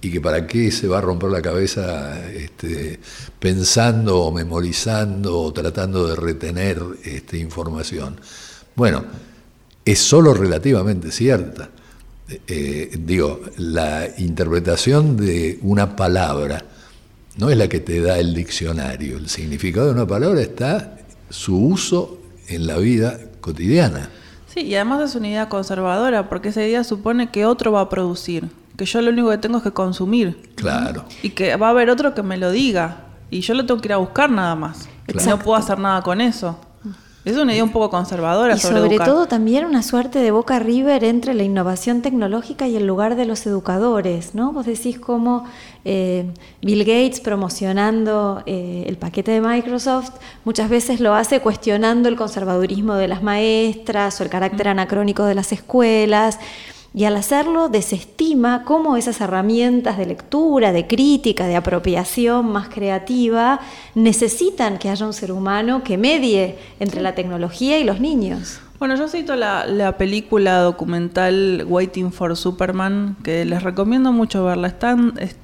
y 0.00 0.10
que 0.10 0.20
para 0.20 0.46
qué 0.46 0.70
se 0.70 0.86
va 0.86 0.98
a 0.98 1.00
romper 1.00 1.30
la 1.30 1.42
cabeza 1.42 2.30
este, 2.30 3.00
pensando 3.38 4.20
o 4.20 4.32
memorizando 4.32 5.40
o 5.40 5.52
tratando 5.52 6.06
de 6.06 6.14
retener 6.14 6.80
este, 7.02 7.38
información. 7.38 8.16
Bueno, 8.76 9.04
es 9.84 9.98
solo 9.98 10.32
relativamente 10.34 11.10
cierta. 11.10 11.70
Eh, 12.46 12.90
digo, 13.00 13.40
la 13.56 14.08
interpretación 14.18 15.16
de 15.16 15.58
una 15.62 15.96
palabra 15.96 16.64
no 17.36 17.50
es 17.50 17.56
la 17.56 17.68
que 17.68 17.80
te 17.80 18.00
da 18.00 18.18
el 18.18 18.34
diccionario. 18.34 19.16
El 19.16 19.28
significado 19.28 19.86
de 19.86 19.92
una 19.92 20.06
palabra 20.06 20.40
está 20.40 20.98
su 21.30 21.56
uso 21.56 22.18
en 22.48 22.66
la 22.66 22.76
vida 22.78 23.18
cotidiana. 23.40 24.10
Sí, 24.46 24.60
y 24.60 24.74
además 24.74 25.10
es 25.10 25.16
una 25.16 25.28
idea 25.28 25.48
conservadora, 25.48 26.28
porque 26.28 26.48
esa 26.48 26.64
idea 26.64 26.84
supone 26.84 27.30
que 27.30 27.44
otro 27.46 27.72
va 27.72 27.82
a 27.82 27.88
producir 27.88 28.48
que 28.76 28.84
yo 28.84 29.00
lo 29.00 29.10
único 29.10 29.30
que 29.30 29.38
tengo 29.38 29.58
es 29.58 29.64
que 29.64 29.72
consumir. 29.72 30.50
Claro. 30.54 31.04
Y 31.22 31.30
que 31.30 31.56
va 31.56 31.68
a 31.68 31.70
haber 31.70 31.90
otro 31.90 32.14
que 32.14 32.22
me 32.22 32.36
lo 32.36 32.50
diga. 32.50 32.98
Y 33.30 33.40
yo 33.40 33.54
lo 33.54 33.66
tengo 33.66 33.80
que 33.80 33.88
ir 33.88 33.92
a 33.92 33.96
buscar 33.96 34.30
nada 34.30 34.54
más. 34.54 34.88
No 35.24 35.38
puedo 35.38 35.56
hacer 35.56 35.78
nada 35.78 36.02
con 36.02 36.20
eso. 36.20 36.58
Es 37.26 37.36
una 37.36 37.52
idea 37.52 37.64
un 37.64 37.72
poco 37.72 37.90
conservadora 37.90 38.54
y 38.54 38.58
sobre, 38.60 38.98
todo 38.98 39.26
también 39.26 39.64
una 39.64 39.82
suerte 39.82 40.20
de 40.20 40.30
boca 40.30 40.60
river 40.60 41.02
entre 41.02 41.34
la 41.34 41.42
innovación 41.42 42.00
tecnológica 42.00 42.68
y 42.68 42.76
el 42.76 42.86
lugar 42.86 43.16
de 43.16 43.26
los 43.26 43.44
educadores, 43.48 44.36
¿no? 44.36 44.52
Vos 44.52 44.64
decís 44.64 45.00
cómo 45.00 45.44
eh, 45.84 46.30
Bill 46.62 46.84
Gates 46.84 47.18
promocionando 47.18 48.44
eh, 48.46 48.84
el 48.86 48.96
paquete 48.96 49.32
de 49.32 49.40
Microsoft 49.40 50.12
muchas 50.44 50.70
veces 50.70 51.00
lo 51.00 51.14
hace 51.14 51.40
cuestionando 51.40 52.08
el 52.08 52.14
conservadurismo 52.14 52.94
de 52.94 53.08
las 53.08 53.24
maestras 53.24 54.20
o 54.20 54.22
el 54.22 54.30
carácter 54.30 54.68
anacrónico 54.68 55.24
de 55.24 55.34
las 55.34 55.50
escuelas 55.50 56.38
y 56.96 57.04
al 57.04 57.14
hacerlo 57.14 57.68
desestima 57.68 58.64
cómo 58.64 58.96
esas 58.96 59.20
herramientas 59.20 59.98
de 59.98 60.06
lectura, 60.06 60.72
de 60.72 60.86
crítica, 60.86 61.46
de 61.46 61.54
apropiación 61.54 62.50
más 62.50 62.70
creativa 62.70 63.60
necesitan 63.94 64.78
que 64.78 64.88
haya 64.88 65.04
un 65.04 65.12
ser 65.12 65.30
humano 65.30 65.84
que 65.84 65.98
medie 65.98 66.56
entre 66.80 67.02
la 67.02 67.14
tecnología 67.14 67.78
y 67.78 67.84
los 67.84 68.00
niños. 68.00 68.60
Bueno, 68.78 68.94
yo 68.96 69.08
cito 69.08 69.36
la, 69.36 69.94
película 69.98 70.60
documental 70.60 71.66
Waiting 71.68 72.12
for 72.12 72.34
Superman, 72.34 73.18
que 73.22 73.44
les 73.44 73.62
recomiendo 73.62 74.10
mucho 74.12 74.44
verla. 74.44 74.68
Está 74.68 74.96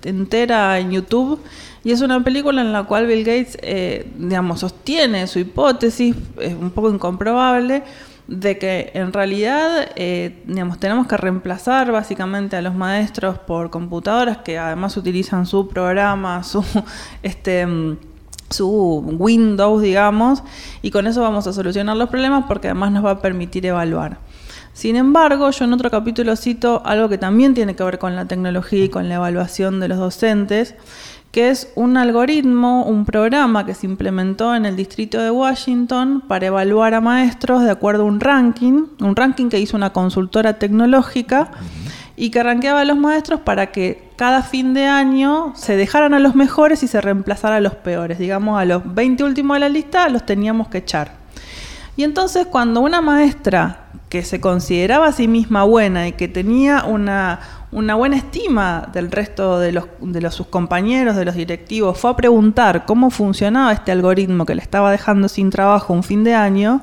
entera 0.05 0.79
en 0.79 0.93
YouTube 0.93 1.39
y 1.85 1.93
es 1.93 2.01
una 2.01 2.25
película 2.25 2.63
en 2.63 2.73
la 2.73 2.85
cual 2.85 3.07
Bill 3.07 3.25
Gates, 3.25 3.59
eh, 3.61 4.11
digamos, 4.17 4.61
sostiene 4.61 5.27
su 5.27 5.39
hipótesis, 5.39 6.17
es 6.41 6.55
un 6.55 6.71
poco 6.71 6.91
incomprobable, 6.91 7.83
de 8.29 8.59
que 8.59 8.91
en 8.95 9.13
realidad 9.13 9.91
eh, 9.97 10.45
tenemos 10.79 11.07
que 11.07 11.17
reemplazar 11.17 11.91
básicamente 11.93 12.57
a 12.57 12.63
los 12.63 12.75
maestros 12.75 13.39
por 13.39 13.71
computadoras 13.71 14.39
que 14.39 14.59
además 14.59 14.97
utilizan 14.97 15.47
su 15.47 15.69
programa, 15.69 16.43
su, 16.45 16.65
este, 17.23 17.67
su 18.51 19.03
Windows, 19.19 19.83
digamos, 19.83 20.43
y 20.83 20.91
con 20.91 21.07
eso 21.07 21.21
vamos 21.23 21.47
a 21.47 21.53
solucionar 21.53 21.97
los 21.97 22.09
problemas 22.09 22.45
porque 22.47 22.69
además 22.69 22.93
nos 22.93 23.05
va 23.05 23.13
a 23.13 23.21
permitir 23.21 23.67
evaluar. 23.67 24.19
Sin 24.73 24.97
embargo, 24.97 25.51
yo 25.51 25.65
en 25.67 25.73
otro 25.75 25.91
capítulo 25.91 26.35
cito 26.35 26.81
algo 26.87 27.09
que 27.11 27.19
también 27.19 27.53
tiene 27.53 27.77
que 27.77 27.85
ver 27.85 27.99
con 27.99 28.17
la 28.17 28.25
tecnología 28.25 28.85
y 28.85 28.89
con 28.89 29.09
la 29.09 29.17
evaluación 29.17 29.81
de 29.81 29.89
los 29.89 29.99
docentes, 29.99 30.75
que 31.33 31.49
es 31.49 31.73
un 31.77 31.97
algoritmo, 31.97 32.85
un 32.85 33.07
programa 33.07 33.65
que 33.65 33.75
se 33.75 33.87
implementó 33.87 34.55
en 34.55 34.67
el 34.67 34.77
distrito 34.77 35.19
de 35.19 35.31
Washington 35.31 36.23
para 36.29 36.47
evaluar 36.47 36.93
a 36.93 37.01
maestros 37.01 37.63
de 37.63 37.71
acuerdo 37.71 38.03
a 38.03 38.07
un 38.07 38.21
ranking, 38.21 38.85
un 39.01 39.17
ranking 39.17 39.49
que 39.49 39.59
hizo 39.59 39.75
una 39.75 39.95
consultora 39.95 40.59
tecnológica 40.59 41.51
y 42.17 42.31
que 42.31 42.43
ranqueaba 42.43 42.83
a 42.83 42.85
los 42.85 42.99
maestros 42.99 43.41
para 43.41 43.73
que 43.73 44.11
cada 44.17 44.43
fin 44.43 44.75
de 44.75 44.85
año 44.85 45.55
se 45.57 45.75
dejaran 45.75 46.13
a 46.13 46.19
los 46.19 46.35
mejores 46.35 46.83
y 46.83 46.87
se 46.87 47.01
reemplazara 47.01 47.57
a 47.57 47.61
los 47.61 47.77
peores. 47.77 48.19
Digamos, 48.19 48.61
a 48.61 48.67
los 48.67 48.95
20 48.95 49.25
últimos 49.25 49.57
de 49.57 49.61
la 49.61 49.69
lista 49.71 50.11
los 50.11 50.27
teníamos 50.27 50.69
que 50.69 50.79
echar. 50.79 51.23
Y 51.97 52.05
entonces 52.05 52.47
cuando 52.47 52.81
una 52.81 53.01
maestra 53.01 53.87
que 54.09 54.23
se 54.23 54.41
consideraba 54.41 55.07
a 55.07 55.13
sí 55.13 55.29
misma 55.29 55.65
buena 55.65 56.09
y 56.09 56.13
que 56.13 56.29
tenía 56.29 56.85
una, 56.85 57.41
buena 57.71 58.17
estima 58.17 58.89
del 58.93 59.11
resto 59.11 59.59
de, 59.59 59.73
los, 59.73 59.87
de 60.01 60.31
sus 60.31 60.47
compañeros, 60.47 61.17
de 61.17 61.25
los 61.25 61.35
directivos, 61.35 61.99
fue 61.99 62.11
a 62.11 62.17
preguntar 62.17 62.85
cómo 62.87 63.11
funcionaba 63.11 63.73
este 63.73 63.93
algoritmo 63.93 64.45
que 64.47 64.55
le 64.55 64.63
estaba 64.63 64.91
dejando 64.91 65.29
sin 65.29 65.51
trabajo 65.51 65.93
un 65.93 66.03
fin 66.03 66.25
de 66.25 66.35
año, 66.35 66.83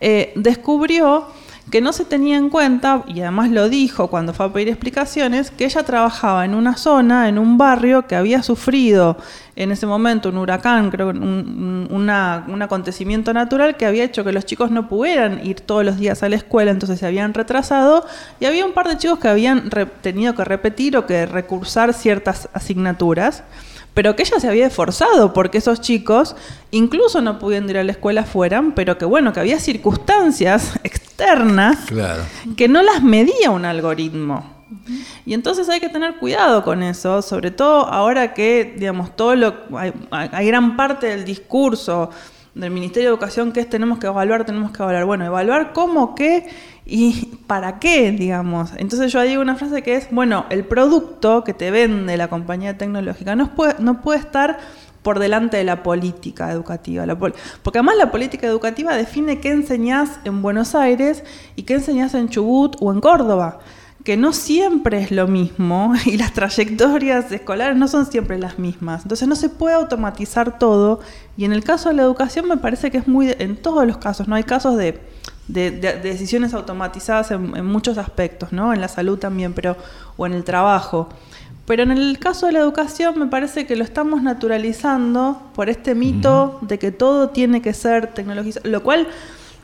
eh, 0.00 0.32
descubrió 0.36 1.26
que 1.70 1.80
no 1.80 1.92
se 1.92 2.04
tenía 2.04 2.36
en 2.36 2.50
cuenta, 2.50 3.04
y 3.06 3.20
además 3.20 3.50
lo 3.50 3.68
dijo 3.68 4.08
cuando 4.08 4.34
fue 4.34 4.46
a 4.46 4.52
pedir 4.52 4.68
explicaciones, 4.68 5.50
que 5.52 5.64
ella 5.64 5.84
trabajaba 5.84 6.44
en 6.44 6.54
una 6.54 6.76
zona, 6.76 7.28
en 7.28 7.38
un 7.38 7.58
barrio 7.58 8.06
que 8.08 8.16
había 8.16 8.42
sufrido 8.42 9.16
en 9.62 9.72
ese 9.72 9.86
momento 9.86 10.30
un 10.30 10.38
huracán, 10.38 10.90
creo 10.90 11.10
un, 11.10 11.86
un 11.90 12.62
acontecimiento 12.62 13.34
natural 13.34 13.76
que 13.76 13.84
había 13.84 14.04
hecho 14.04 14.24
que 14.24 14.32
los 14.32 14.46
chicos 14.46 14.70
no 14.70 14.88
pudieran 14.88 15.46
ir 15.46 15.60
todos 15.60 15.84
los 15.84 15.98
días 15.98 16.22
a 16.22 16.30
la 16.30 16.36
escuela, 16.36 16.70
entonces 16.70 16.98
se 16.98 17.06
habían 17.06 17.34
retrasado, 17.34 18.06
y 18.40 18.46
había 18.46 18.64
un 18.64 18.72
par 18.72 18.88
de 18.88 18.96
chicos 18.96 19.18
que 19.18 19.28
habían 19.28 19.68
tenido 20.00 20.34
que 20.34 20.44
repetir 20.44 20.96
o 20.96 21.06
que 21.06 21.26
recursar 21.26 21.92
ciertas 21.92 22.48
asignaturas 22.54 23.44
pero 23.92 24.14
que 24.14 24.22
ella 24.22 24.38
se 24.38 24.48
había 24.48 24.68
esforzado 24.68 25.32
porque 25.32 25.58
esos 25.58 25.80
chicos 25.80 26.36
incluso 26.70 27.20
no 27.20 27.40
pudiendo 27.40 27.72
ir 27.72 27.78
a 27.78 27.84
la 27.84 27.90
escuela 27.90 28.22
fueran, 28.22 28.72
pero 28.72 28.96
que 28.96 29.04
bueno, 29.04 29.32
que 29.32 29.40
había 29.40 29.58
circunstancias 29.58 30.78
externas 30.84 31.78
que 32.56 32.68
no 32.68 32.82
las 32.82 33.02
medía 33.02 33.50
un 33.50 33.64
algoritmo. 33.64 34.59
Y 35.26 35.34
entonces 35.34 35.68
hay 35.68 35.80
que 35.80 35.88
tener 35.88 36.16
cuidado 36.16 36.62
con 36.62 36.82
eso, 36.82 37.22
sobre 37.22 37.50
todo 37.50 37.86
ahora 37.86 38.34
que, 38.34 38.74
digamos, 38.78 39.16
todo 39.16 39.34
lo 39.34 39.54
hay, 40.10 40.46
gran 40.46 40.76
parte 40.76 41.08
del 41.08 41.24
discurso 41.24 42.10
del 42.54 42.70
Ministerio 42.70 43.08
de 43.08 43.14
Educación 43.14 43.52
que 43.52 43.60
es 43.60 43.70
tenemos 43.70 43.98
que 43.98 44.06
evaluar, 44.06 44.44
tenemos 44.44 44.72
que 44.72 44.82
evaluar. 44.82 45.04
Bueno, 45.04 45.24
evaluar 45.24 45.72
cómo, 45.72 46.14
qué 46.14 46.48
y 46.84 47.38
para 47.46 47.78
qué, 47.78 48.10
digamos. 48.10 48.70
Entonces 48.76 49.12
yo 49.12 49.22
digo 49.22 49.40
una 49.40 49.56
frase 49.56 49.82
que 49.82 49.94
es, 49.94 50.08
bueno, 50.10 50.46
el 50.50 50.64
producto 50.64 51.44
que 51.44 51.54
te 51.54 51.70
vende 51.70 52.16
la 52.16 52.28
compañía 52.28 52.76
tecnológica 52.76 53.36
no 53.36 53.54
puede, 53.54 54.18
estar 54.18 54.58
por 55.02 55.18
delante 55.18 55.56
de 55.56 55.64
la 55.64 55.82
política 55.82 56.50
educativa. 56.50 57.06
porque 57.16 57.78
además 57.78 57.96
la 57.96 58.10
política 58.10 58.46
educativa 58.46 58.96
define 58.96 59.40
qué 59.40 59.50
enseñás 59.50 60.20
en 60.24 60.42
Buenos 60.42 60.74
Aires 60.74 61.24
y 61.56 61.62
qué 61.62 61.74
enseñás 61.74 62.14
en 62.14 62.28
Chubut 62.28 62.76
o 62.80 62.92
en 62.92 63.00
Córdoba, 63.00 63.60
que 64.04 64.16
no 64.16 64.32
siempre 64.32 65.02
es 65.02 65.10
lo 65.10 65.26
mismo 65.26 65.94
y 66.06 66.16
las 66.16 66.32
trayectorias 66.32 67.30
escolares 67.32 67.76
no 67.76 67.88
son 67.88 68.06
siempre 68.06 68.38
las 68.38 68.58
mismas. 68.58 69.02
Entonces 69.02 69.28
no 69.28 69.36
se 69.36 69.48
puede 69.48 69.74
automatizar 69.74 70.58
todo 70.58 71.00
y 71.36 71.44
en 71.44 71.52
el 71.52 71.64
caso 71.64 71.88
de 71.88 71.96
la 71.96 72.02
educación 72.02 72.48
me 72.48 72.56
parece 72.56 72.90
que 72.90 72.98
es 72.98 73.08
muy, 73.08 73.34
en 73.38 73.56
todos 73.56 73.86
los 73.86 73.98
casos, 73.98 74.28
no 74.28 74.34
hay 74.34 74.44
casos 74.44 74.76
de, 74.76 75.00
decisiones 75.48 76.54
automatizadas 76.54 77.32
en, 77.32 77.56
en, 77.56 77.66
muchos 77.66 77.98
aspectos, 77.98 78.52
¿no? 78.52 78.72
En 78.72 78.80
la 78.80 78.86
salud 78.86 79.18
también, 79.18 79.52
pero 79.52 79.76
o 80.16 80.24
en 80.24 80.32
el 80.32 80.44
trabajo. 80.44 81.08
Pero 81.66 81.82
en 81.82 81.90
el 81.90 82.18
caso 82.18 82.46
de 82.46 82.52
la 82.52 82.60
educación 82.60 83.18
me 83.18 83.26
parece 83.26 83.66
que 83.66 83.74
lo 83.74 83.84
estamos 83.84 84.22
naturalizando 84.22 85.50
por 85.54 85.68
este 85.68 85.94
mito 85.94 86.58
de 86.62 86.78
que 86.78 86.92
todo 86.92 87.30
tiene 87.30 87.62
que 87.62 87.74
ser 87.74 88.08
tecnologizado, 88.08 88.68
lo 88.68 88.82
cual 88.82 89.08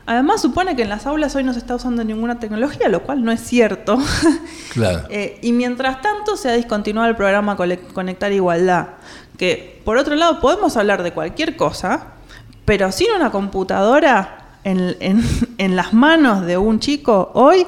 además 0.07 0.41
supone 0.41 0.75
que 0.75 0.81
en 0.81 0.89
las 0.89 1.05
aulas 1.05 1.35
hoy 1.35 1.43
no 1.43 1.53
se 1.53 1.59
está 1.59 1.75
usando 1.75 2.03
ninguna 2.03 2.39
tecnología, 2.39 2.89
lo 2.89 3.03
cual 3.03 3.23
no 3.23 3.31
es 3.31 3.41
cierto. 3.41 3.97
Claro. 4.73 5.07
Eh, 5.09 5.39
y 5.41 5.53
mientras 5.53 6.03
tanto 6.03 6.37
se 6.37 6.49
ha 6.49 6.53
discontinuado 6.53 7.09
el 7.09 7.15
programa 7.15 7.55
Conectar 7.55 8.31
Igualdad, 8.31 8.89
que 9.35 9.81
por 9.83 9.97
otro 9.97 10.13
lado 10.13 10.39
podemos 10.39 10.77
hablar 10.77 11.01
de 11.01 11.13
cualquier 11.13 11.55
cosa, 11.55 12.09
pero 12.63 12.91
sin 12.91 13.07
una 13.15 13.31
computadora 13.31 14.49
en, 14.63 14.95
en 15.57 15.75
las 15.75 15.93
manos 15.93 16.45
de 16.45 16.57
un 16.57 16.79
chico 16.79 17.31
hoy 17.33 17.65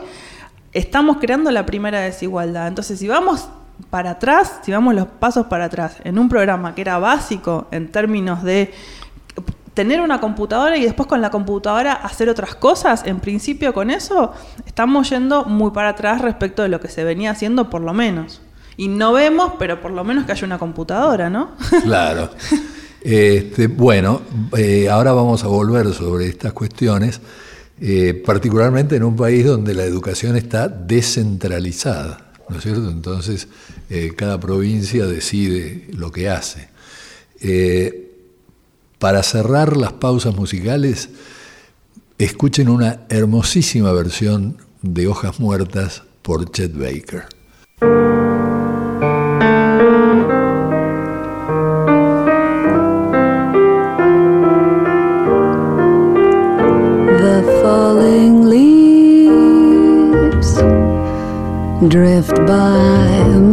estamos 0.72 1.18
creando 1.18 1.50
la 1.52 1.66
primera 1.66 2.00
desigualdad. 2.02 2.68
Entonces, 2.68 3.00
si 3.00 3.08
vamos 3.08 3.50
para 3.90 4.12
atrás, 4.12 4.60
si 4.64 4.72
vamos 4.72 4.94
los 4.94 5.08
pasos 5.08 5.48
para 5.48 5.66
atrás, 5.66 5.98
en 6.04 6.20
un 6.20 6.30
programa 6.30 6.76
que 6.76 6.82
era 6.82 7.00
básico 7.00 7.68
en 7.72 7.92
términos 7.92 8.44
de 8.44 8.74
tener 9.80 10.02
una 10.02 10.20
computadora 10.20 10.76
y 10.76 10.84
después 10.84 11.08
con 11.08 11.22
la 11.22 11.30
computadora 11.30 11.94
hacer 11.94 12.28
otras 12.28 12.54
cosas, 12.54 13.04
en 13.06 13.22
principio 13.22 13.74
con 13.74 13.92
eso 13.92 14.34
estamos 14.66 15.10
yendo 15.10 15.46
muy 15.46 15.72
para 15.72 15.92
atrás 15.92 16.22
respecto 16.22 16.64
de 16.64 16.68
lo 16.68 16.82
que 16.82 16.90
se 16.90 17.06
venía 17.06 17.32
haciendo 17.32 17.70
por 17.70 17.80
lo 17.80 17.94
menos. 17.94 18.42
Y 18.76 18.90
no 18.90 19.14
vemos, 19.14 19.54
pero 19.58 19.80
por 19.80 19.92
lo 19.92 20.04
menos 20.04 20.26
que 20.26 20.34
haya 20.34 20.46
una 20.46 20.58
computadora, 20.58 21.30
¿no? 21.30 21.52
Claro. 21.84 22.30
Este, 23.00 23.68
bueno, 23.68 24.22
eh, 24.58 24.90
ahora 24.90 25.14
vamos 25.14 25.46
a 25.46 25.48
volver 25.48 25.94
sobre 25.94 26.28
estas 26.28 26.52
cuestiones, 26.52 27.22
eh, 27.80 28.22
particularmente 28.26 28.98
en 28.98 29.04
un 29.04 29.16
país 29.16 29.46
donde 29.46 29.74
la 29.74 29.86
educación 29.86 30.36
está 30.36 30.68
descentralizada. 30.68 32.34
¿no 32.50 32.58
es 32.58 32.64
cierto? 32.64 32.90
Entonces, 32.90 33.48
eh, 33.90 34.12
cada 34.14 34.42
provincia 34.42 35.06
decide 35.06 35.88
lo 35.94 36.12
que 36.12 36.30
hace. 36.30 36.68
Para 39.00 39.24
cerrar 39.24 39.78
las 39.78 39.94
pausas 39.94 40.36
musicales, 40.36 41.10
escuchen 42.18 42.68
una 42.68 43.06
hermosísima 43.08 43.94
versión 43.94 44.58
de 44.82 45.08
Hojas 45.08 45.40
Muertas 45.40 46.04
por 46.22 46.52
Chet 46.52 46.78
Baker. 46.78 47.26
drift 61.90 62.36
by 62.46 63.49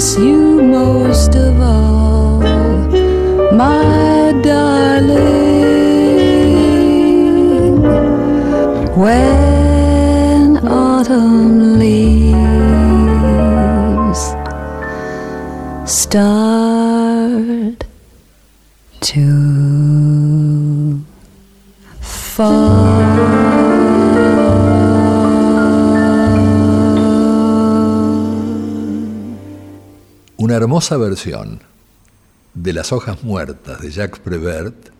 miss 0.00 0.16
you 0.16 0.62
most 0.62 1.34
of 1.34 1.60
all, 1.60 2.40
my 3.52 4.32
darling. 4.42 5.20
When 8.96 9.49
hermosa 30.70 30.96
versión 30.98 31.60
de 32.54 32.72
Las 32.72 32.92
hojas 32.92 33.24
muertas 33.24 33.80
de 33.80 33.90
Jacques 33.90 34.20
Prévert 34.20 34.90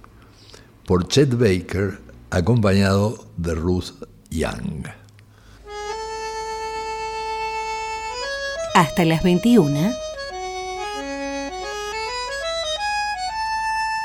por 0.84 1.06
Chet 1.06 1.30
Baker 1.38 2.00
acompañado 2.28 3.24
de 3.36 3.54
Ruth 3.54 3.92
Young. 4.30 4.88
Hasta 8.74 9.04
las 9.04 9.22
21. 9.22 9.92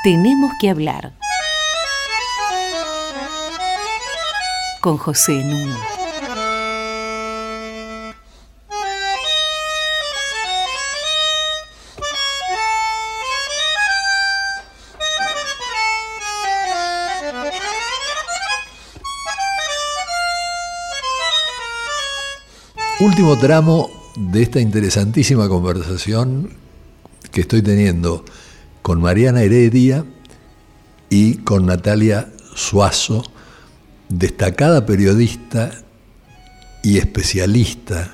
Tenemos 0.04 0.52
que 0.60 0.70
hablar. 0.70 1.14
Con 4.80 4.98
José 4.98 5.32
Nuno. 5.32 6.05
Último 23.06 23.38
tramo 23.38 23.88
de 24.16 24.42
esta 24.42 24.58
interesantísima 24.58 25.48
conversación 25.48 26.50
que 27.30 27.42
estoy 27.42 27.62
teniendo 27.62 28.24
con 28.82 29.00
Mariana 29.00 29.42
Heredia 29.42 30.04
y 31.08 31.36
con 31.36 31.66
Natalia 31.66 32.32
Suazo, 32.56 33.22
destacada 34.08 34.86
periodista 34.86 35.70
y 36.82 36.98
especialista 36.98 38.10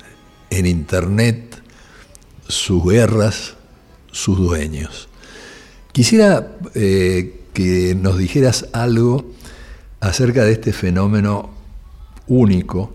en 0.51 0.67
Internet, 0.67 1.59
sus 2.47 2.85
guerras, 2.85 3.55
sus 4.11 4.37
dueños. 4.37 5.09
Quisiera 5.91 6.55
eh, 6.75 7.47
que 7.51 7.95
nos 7.95 8.19
dijeras 8.19 8.67
algo 8.73 9.25
acerca 10.01 10.43
de 10.43 10.51
este 10.51 10.71
fenómeno 10.71 11.49
único 12.27 12.93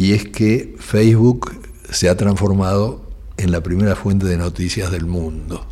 y 0.00 0.14
es 0.14 0.26
que 0.26 0.74
Facebook 0.78 1.52
se 1.90 2.08
ha 2.08 2.16
transformado 2.16 3.02
en 3.36 3.52
la 3.52 3.60
primera 3.60 3.94
fuente 3.94 4.24
de 4.24 4.38
noticias 4.38 4.90
del 4.90 5.04
mundo. 5.04 5.66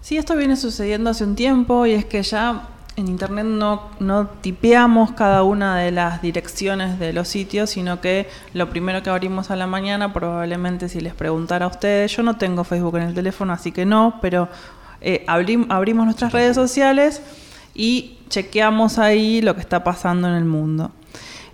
Sí, 0.00 0.16
esto 0.16 0.34
viene 0.34 0.56
sucediendo 0.56 1.10
hace 1.10 1.22
un 1.22 1.36
tiempo 1.36 1.86
y 1.86 1.92
es 1.92 2.04
que 2.04 2.20
ya 2.24 2.68
en 2.96 3.06
Internet 3.06 3.46
no, 3.46 3.90
no 4.00 4.26
tipeamos 4.26 5.12
cada 5.12 5.44
una 5.44 5.76
de 5.78 5.92
las 5.92 6.20
direcciones 6.20 6.98
de 6.98 7.12
los 7.12 7.28
sitios, 7.28 7.70
sino 7.70 8.00
que 8.00 8.28
lo 8.54 8.70
primero 8.70 9.04
que 9.04 9.10
abrimos 9.10 9.52
a 9.52 9.56
la 9.56 9.68
mañana, 9.68 10.12
probablemente 10.12 10.88
si 10.88 11.00
les 11.00 11.14
preguntara 11.14 11.66
a 11.66 11.68
ustedes, 11.68 12.16
yo 12.16 12.24
no 12.24 12.38
tengo 12.38 12.64
Facebook 12.64 12.96
en 12.96 13.04
el 13.04 13.14
teléfono, 13.14 13.52
así 13.52 13.70
que 13.70 13.86
no, 13.86 14.18
pero 14.20 14.48
eh, 15.00 15.24
abrim- 15.28 15.66
abrimos 15.68 16.06
nuestras 16.06 16.32
redes 16.32 16.56
sociales 16.56 17.22
y 17.72 18.18
chequeamos 18.28 18.98
ahí 18.98 19.42
lo 19.42 19.54
que 19.54 19.60
está 19.60 19.84
pasando 19.84 20.26
en 20.26 20.34
el 20.34 20.44
mundo. 20.44 20.90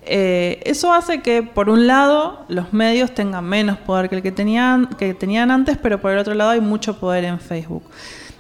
Eh, 0.06 0.60
eso 0.64 0.92
hace 0.92 1.20
que, 1.20 1.42
por 1.42 1.68
un 1.68 1.86
lado, 1.86 2.44
los 2.48 2.72
medios 2.72 3.12
tengan 3.12 3.44
menos 3.44 3.76
poder 3.78 4.08
que 4.08 4.16
el 4.16 4.22
que 4.22 4.32
tenían, 4.32 4.86
que 4.98 5.14
tenían 5.14 5.50
antes, 5.50 5.76
pero 5.76 6.00
por 6.00 6.12
el 6.12 6.18
otro 6.18 6.34
lado 6.34 6.50
hay 6.50 6.60
mucho 6.60 6.98
poder 6.98 7.24
en 7.24 7.40
Facebook. 7.40 7.82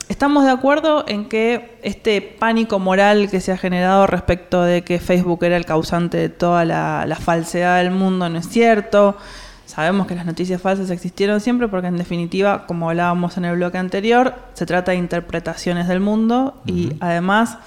Estamos 0.08 0.44
de 0.44 0.50
acuerdo 0.50 1.04
en 1.08 1.28
que 1.28 1.78
este 1.82 2.22
pánico 2.22 2.78
moral 2.78 3.28
que 3.28 3.40
se 3.40 3.50
ha 3.50 3.56
generado 3.56 4.06
respecto 4.06 4.62
de 4.62 4.82
que 4.82 5.00
Facebook 5.00 5.42
era 5.42 5.56
el 5.56 5.64
causante 5.64 6.16
de 6.16 6.28
toda 6.28 6.64
la, 6.64 7.04
la 7.06 7.16
falsedad 7.16 7.78
del 7.78 7.90
mundo 7.90 8.28
no 8.28 8.38
es 8.38 8.48
cierto. 8.48 9.16
Sabemos 9.64 10.06
que 10.06 10.14
las 10.14 10.24
noticias 10.24 10.62
falsas 10.62 10.90
existieron 10.90 11.40
siempre 11.40 11.66
porque 11.66 11.88
en 11.88 11.96
definitiva, 11.96 12.66
como 12.66 12.88
hablábamos 12.88 13.36
en 13.36 13.46
el 13.46 13.56
bloque 13.56 13.78
anterior, 13.78 14.34
se 14.54 14.64
trata 14.64 14.92
de 14.92 14.98
interpretaciones 14.98 15.88
del 15.88 15.98
mundo 15.98 16.62
y 16.66 16.92
además 17.00 17.58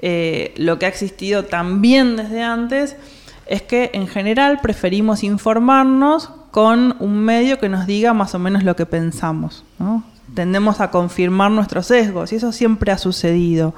eh, 0.00 0.54
lo 0.56 0.78
que 0.78 0.86
ha 0.86 0.88
existido 0.88 1.44
también 1.46 2.14
desde 2.14 2.42
antes 2.42 2.96
es 3.46 3.62
que 3.62 3.90
en 3.94 4.06
general 4.06 4.60
preferimos 4.62 5.22
informarnos 5.24 6.30
con 6.50 6.96
un 6.98 7.18
medio 7.18 7.58
que 7.58 7.68
nos 7.68 7.86
diga 7.86 8.12
más 8.12 8.34
o 8.34 8.38
menos 8.38 8.62
lo 8.62 8.76
que 8.76 8.86
pensamos. 8.86 9.64
Tendemos 10.34 10.80
a 10.80 10.90
confirmar 10.90 11.50
nuestros 11.50 11.86
sesgos 11.86 12.32
y 12.32 12.36
eso 12.36 12.52
siempre 12.52 12.92
ha 12.92 12.98
sucedido. 12.98 13.74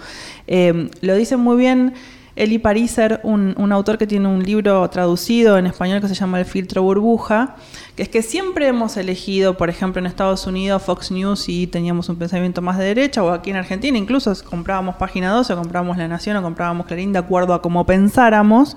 Eh, 0.46 0.90
lo 1.00 1.14
dice 1.14 1.36
muy 1.36 1.56
bien 1.56 1.94
Eli 2.36 2.58
Pariser, 2.58 3.20
un, 3.22 3.54
un 3.56 3.70
autor 3.70 3.96
que 3.96 4.08
tiene 4.08 4.26
un 4.26 4.42
libro 4.42 4.88
traducido 4.90 5.56
en 5.56 5.66
español 5.66 6.00
que 6.00 6.08
se 6.08 6.14
llama 6.14 6.40
El 6.40 6.44
filtro 6.44 6.82
burbuja, 6.82 7.54
que 7.94 8.02
es 8.02 8.08
que 8.08 8.22
siempre 8.22 8.66
hemos 8.66 8.96
elegido, 8.96 9.56
por 9.56 9.70
ejemplo, 9.70 10.00
en 10.00 10.06
Estados 10.06 10.46
Unidos 10.48 10.82
Fox 10.82 11.12
News 11.12 11.48
y 11.48 11.68
teníamos 11.68 12.08
un 12.08 12.16
pensamiento 12.16 12.60
más 12.60 12.76
de 12.78 12.86
derecha, 12.86 13.22
o 13.22 13.30
aquí 13.30 13.50
en 13.50 13.56
Argentina 13.56 13.96
incluso 13.96 14.32
comprábamos 14.50 14.96
Página 14.96 15.30
12, 15.30 15.52
o 15.52 15.56
comprábamos 15.56 15.96
La 15.96 16.08
Nación, 16.08 16.36
o 16.36 16.42
comprábamos 16.42 16.86
Clarín 16.86 17.12
de 17.12 17.20
acuerdo 17.20 17.54
a 17.54 17.62
cómo 17.62 17.86
pensáramos. 17.86 18.76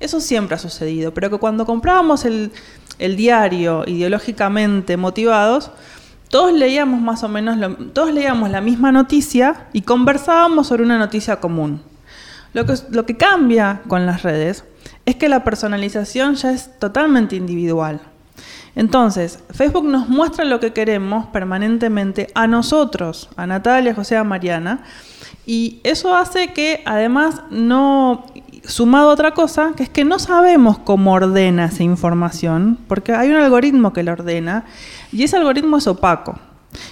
Eso 0.00 0.20
siempre 0.20 0.54
ha 0.54 0.58
sucedido, 0.58 1.12
pero 1.12 1.30
que 1.30 1.38
cuando 1.38 1.66
comprábamos 1.66 2.24
el, 2.24 2.52
diario 2.98 3.84
ideológicamente 3.86 4.96
motivados, 4.96 5.70
todos 6.28 6.52
leíamos 6.52 7.00
más 7.00 7.22
o 7.24 7.28
menos, 7.28 7.56
lo- 7.56 7.74
todos 7.76 8.12
leíamos 8.12 8.50
la 8.50 8.60
misma 8.60 8.92
noticia 8.92 9.66
y 9.72 9.82
conversábamos 9.82 10.66
sobre 10.68 10.82
una 10.84 10.98
noticia 10.98 11.36
común. 11.40 11.82
Lo 12.52 12.64
que, 12.66 12.74
lo 12.90 13.06
que 13.06 13.16
cambia 13.16 13.82
con 13.88 14.06
las 14.06 14.22
redes 14.22 14.64
es 15.06 15.16
que 15.16 15.28
la 15.28 15.42
personalización 15.44 16.34
ya 16.36 16.52
es 16.52 16.78
totalmente 16.78 17.36
individual. 17.36 18.00
Entonces, 18.76 19.40
Facebook 19.50 19.84
nos 19.86 20.08
muestra 20.08 20.44
lo 20.44 20.60
que 20.60 20.72
queremos 20.72 21.26
permanentemente 21.26 22.28
a 22.34 22.46
nosotros, 22.46 23.28
a 23.36 23.46
Natalia, 23.46 23.94
José, 23.94 24.16
a 24.16 24.22
Mariana, 24.24 24.84
y 25.46 25.80
eso 25.82 26.14
hace 26.14 26.52
que 26.52 26.82
además 26.84 27.42
no, 27.50 28.26
sumado 28.68 29.10
a 29.10 29.12
otra 29.14 29.32
cosa, 29.32 29.72
que 29.74 29.82
es 29.82 29.88
que 29.88 30.04
no 30.04 30.18
sabemos 30.18 30.78
cómo 30.78 31.14
ordena 31.14 31.64
esa 31.64 31.82
información, 31.82 32.78
porque 32.86 33.12
hay 33.12 33.30
un 33.30 33.36
algoritmo 33.36 33.92
que 33.92 34.02
la 34.02 34.12
ordena, 34.12 34.66
y 35.10 35.24
ese 35.24 35.36
algoritmo 35.38 35.78
es 35.78 35.86
opaco. 35.86 36.38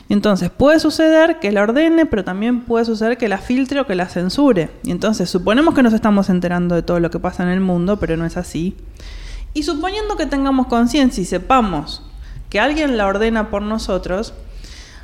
Entonces 0.08 0.50
puede 0.50 0.80
suceder 0.80 1.38
que 1.38 1.52
la 1.52 1.62
ordene, 1.62 2.06
pero 2.06 2.24
también 2.24 2.62
puede 2.62 2.86
suceder 2.86 3.18
que 3.18 3.28
la 3.28 3.38
filtre 3.38 3.80
o 3.80 3.86
que 3.86 3.94
la 3.94 4.08
censure. 4.08 4.70
Y 4.84 4.90
entonces 4.90 5.28
suponemos 5.28 5.74
que 5.74 5.82
nos 5.82 5.92
estamos 5.92 6.30
enterando 6.30 6.74
de 6.74 6.82
todo 6.82 6.98
lo 6.98 7.10
que 7.10 7.18
pasa 7.18 7.42
en 7.42 7.50
el 7.50 7.60
mundo, 7.60 7.98
pero 7.98 8.16
no 8.16 8.24
es 8.24 8.38
así. 8.38 8.74
Y 9.52 9.64
suponiendo 9.64 10.16
que 10.16 10.26
tengamos 10.26 10.68
conciencia 10.68 11.22
y 11.22 11.26
sepamos 11.26 12.02
que 12.48 12.58
alguien 12.58 12.96
la 12.96 13.06
ordena 13.06 13.50
por 13.50 13.60
nosotros, 13.60 14.32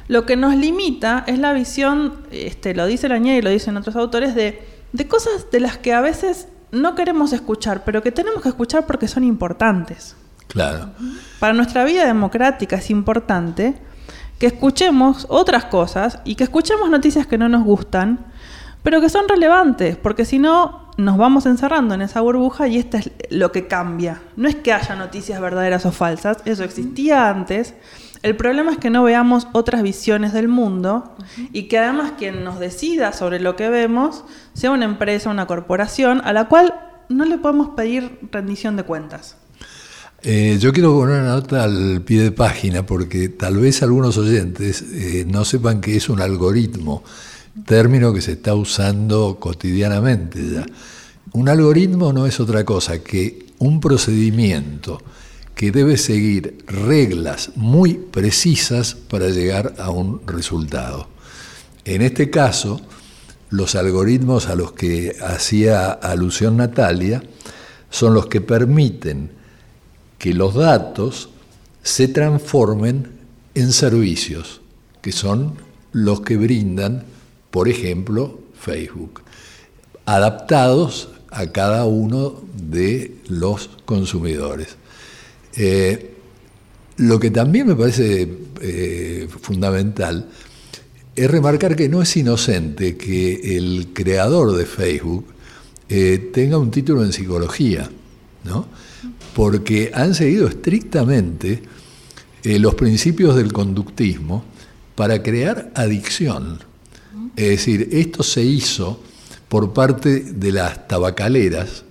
lo 0.09 0.25
que 0.25 0.37
nos 0.37 0.57
limita 0.57 1.25
es 1.27 1.39
la 1.39 1.53
visión, 1.53 2.15
este, 2.31 2.75
lo 2.75 2.87
dice 2.87 3.09
Lañé 3.09 3.37
y 3.37 3.43
lo 3.43 3.51
dicen 3.51 3.77
otros 3.77 3.95
autores, 3.95 4.35
de, 4.35 4.67
de 4.93 5.07
cosas 5.07 5.51
de 5.51 5.61
las 5.61 5.77
que 5.77 5.93
a 5.93 6.01
veces 6.01 6.49
no 6.73 6.95
queremos 6.95 7.33
escuchar, 7.33 7.85
pero 7.85 8.03
que 8.03 8.11
tenemos 8.11 8.43
que 8.43 8.49
escuchar 8.49 8.87
porque 8.87 9.07
son 9.07 9.25
importantes. 9.25 10.17
Claro. 10.49 10.91
Para 11.39 11.53
nuestra 11.53 11.85
vida 11.85 12.07
democrática 12.07 12.77
es 12.77 12.91
importante 12.91 13.75
que 14.39 14.47
escuchemos 14.47 15.27
otras 15.29 15.67
cosas 15.67 16.19
y 16.25 16.35
que 16.35 16.45
escuchemos 16.45 16.91
noticias 16.91 17.27
que 17.27 17.39
no 17.39 17.49
nos 17.49 17.63
gustan, 17.63 18.27
pero 18.83 19.01
que 19.01 19.09
son 19.09 19.29
relevantes, 19.29 19.97
porque 19.97 20.25
si 20.25 20.39
no 20.39 20.91
nos 20.97 21.17
vamos 21.17 21.47
encerrando 21.47 21.95
en 21.95 22.03
esa 22.03 22.21
burbuja 22.21 22.67
y 22.69 22.79
esto 22.79 22.97
es 22.97 23.11
lo 23.31 23.53
que 23.53 23.67
cambia. 23.67 24.21
No 24.37 24.49
es 24.49 24.57
que 24.57 24.73
haya 24.73 24.95
noticias 24.97 25.41
verdaderas 25.41 25.87
o 25.87 25.93
falsas, 25.93 26.39
eso 26.45 26.65
existía 26.65 27.29
antes, 27.29 27.75
El 28.23 28.37
problema 28.37 28.71
es 28.71 28.79
que 28.79 28.91
no 28.91 29.03
veamos 29.03 29.49
otras 29.53 29.83
visiones 29.83 30.33
del 30.33 30.47
mundo 30.47 31.17
y 31.53 31.65
que 31.65 31.79
además 31.79 32.13
quien 32.17 32.45
nos 32.45 32.61
decida 32.61 33.13
sobre 33.13 33.41
lo 33.41 33.57
que 33.57 33.69
vemos 33.69 34.25
sea 34.55 34.71
una 34.71 34.85
empresa, 34.85 35.29
una 35.29 35.47
corporación, 35.47 36.21
a 36.25 36.33
la 36.33 36.49
cual 36.49 36.73
no 37.09 37.25
le 37.25 37.39
podemos 37.39 37.71
pedir 37.71 38.19
rendición 38.31 38.77
de 38.77 38.85
cuentas. 38.85 39.37
Eh, 40.23 40.57
yo 40.61 40.73
quiero 40.73 40.95
poner 40.95 41.21
una 41.21 41.31
nota 41.31 41.65
al 41.65 42.03
pie 42.03 42.23
de 42.23 42.31
página 42.31 42.87
porque 42.87 43.29
tal 43.29 43.57
vez 43.57 43.83
algunos 43.83 44.17
oyentes 44.19 44.83
eh, 44.83 45.25
no 45.29 45.45
sepan 45.45 45.81
que 45.81 45.97
es 45.97 46.09
un 46.09 46.21
algoritmo, 46.21 47.03
término 47.67 48.13
que 48.15 48.21
se 48.21 48.33
está 48.33 48.55
usando 48.55 49.39
cotidianamente 49.41 50.41
ya. 50.49 50.65
Un 51.33 51.49
algoritmo 51.49 52.13
no 52.13 52.27
es 52.27 52.39
otra 52.39 52.65
cosa 52.65 53.03
que 53.03 53.47
un 53.59 53.81
procedimiento 53.81 55.03
que 55.63 55.71
debe 55.71 55.97
seguir 55.97 56.65
reglas 56.67 57.53
muy 57.55 57.95
precisas 57.95 58.97
para 58.97 59.29
llegar 59.29 59.77
a 59.79 59.91
un 59.91 60.21
resultado. 60.27 61.07
En 61.85 62.03
este 62.03 62.31
caso, 62.31 62.81
los 63.49 63.77
algoritmos 63.77 64.49
a 64.49 64.57
los 64.57 64.73
que 64.73 65.15
hacía 65.25 65.93
alusión 65.93 66.57
Natalia 66.57 67.23
son 67.91 68.13
los 68.13 68.27
que 68.27 68.41
permiten 68.41 69.31
que 70.19 70.35
los 70.35 70.57
datos 70.57 71.29
se 71.85 72.09
transformen 72.09 73.13
en 73.55 73.71
servicios, 73.73 74.63
que 75.01 75.13
son 75.13 75.55
los 75.93 76.23
que 76.23 76.37
brindan, 76.39 77.05
por 77.53 77.69
ejemplo, 77.69 78.41
Facebook, 78.59 79.23
adaptados 80.07 81.11
a 81.31 81.47
cada 81.53 81.85
uno 81.85 82.43
de 82.53 83.17
los 83.29 83.71
consumidores. 83.85 84.77
Eh, 85.57 86.15
lo 86.99 87.19
que 87.19 87.31
también 87.31 87.67
me 87.67 87.75
parece 87.75 88.29
eh, 88.61 89.29
fundamental 89.41 90.29
es 91.15 91.31
remarcar 91.31 91.77
que 91.77 91.89
no 91.89 92.03
es 92.03 92.17
inocente 92.17 92.97
que 92.97 93.57
el 93.57 93.89
creador 93.93 94.55
de 94.57 94.67
Facebook 94.67 95.27
eh, 95.89 96.31
tenga 96.33 96.59
un 96.59 96.71
título 96.71 97.05
en 97.05 97.13
psicología, 97.13 97.91
¿no? 98.45 98.67
porque 99.35 99.91
han 99.95 100.15
seguido 100.15 100.47
estrictamente 100.47 101.63
los 102.45 102.75
principios 102.75 103.37
del 103.37 103.53
conductismo 103.53 104.45
para 104.95 105.23
crear 105.23 105.71
adicción. 105.75 106.59
Es 107.37 107.49
decir, 107.49 107.89
esto 107.93 108.23
se 108.23 108.43
hizo 108.43 109.01
por 109.49 109.73
parte 109.73 110.21
de 110.21 110.53
las 110.53 110.89
tabacaleras 110.89 111.85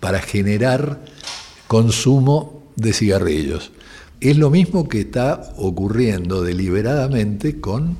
para 0.00 0.20
generar 0.20 1.04
consumo 1.68 2.59
de 2.76 2.92
cigarrillos. 2.92 3.72
Es 4.20 4.36
lo 4.36 4.50
mismo 4.50 4.88
que 4.88 5.00
está 5.00 5.52
ocurriendo 5.56 6.42
deliberadamente 6.42 7.60
con 7.60 7.96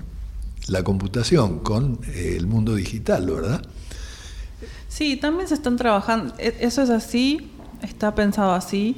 la 0.69 0.83
computación, 0.83 1.61
con 1.61 1.99
eh, 2.07 2.35
el 2.37 2.47
mundo 2.47 2.75
digital, 2.75 3.27
¿verdad? 3.27 3.63
Sí, 4.89 5.17
también 5.17 5.49
se 5.49 5.55
están 5.55 5.77
trabajando, 5.77 6.35
e-, 6.39 6.57
eso 6.61 6.83
es 6.83 6.91
así, 6.91 7.51
está 7.83 8.15
pensado 8.15 8.53
así 8.53 8.97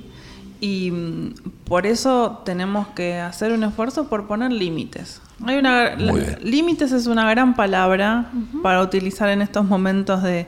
y 0.60 0.90
mm, 0.90 1.34
por 1.64 1.86
eso 1.86 2.42
tenemos 2.44 2.88
que 2.88 3.18
hacer 3.18 3.52
un 3.52 3.64
esfuerzo 3.64 4.08
por 4.08 4.26
poner 4.26 4.52
límites. 4.52 5.20
Hay 5.44 5.56
una 5.58 5.96
límites 6.40 6.92
es 6.92 7.06
una 7.06 7.28
gran 7.28 7.56
palabra 7.56 8.30
para 8.62 8.80
utilizar 8.80 9.28
en 9.28 9.42
estos 9.42 9.64
momentos 9.64 10.22
de, 10.22 10.46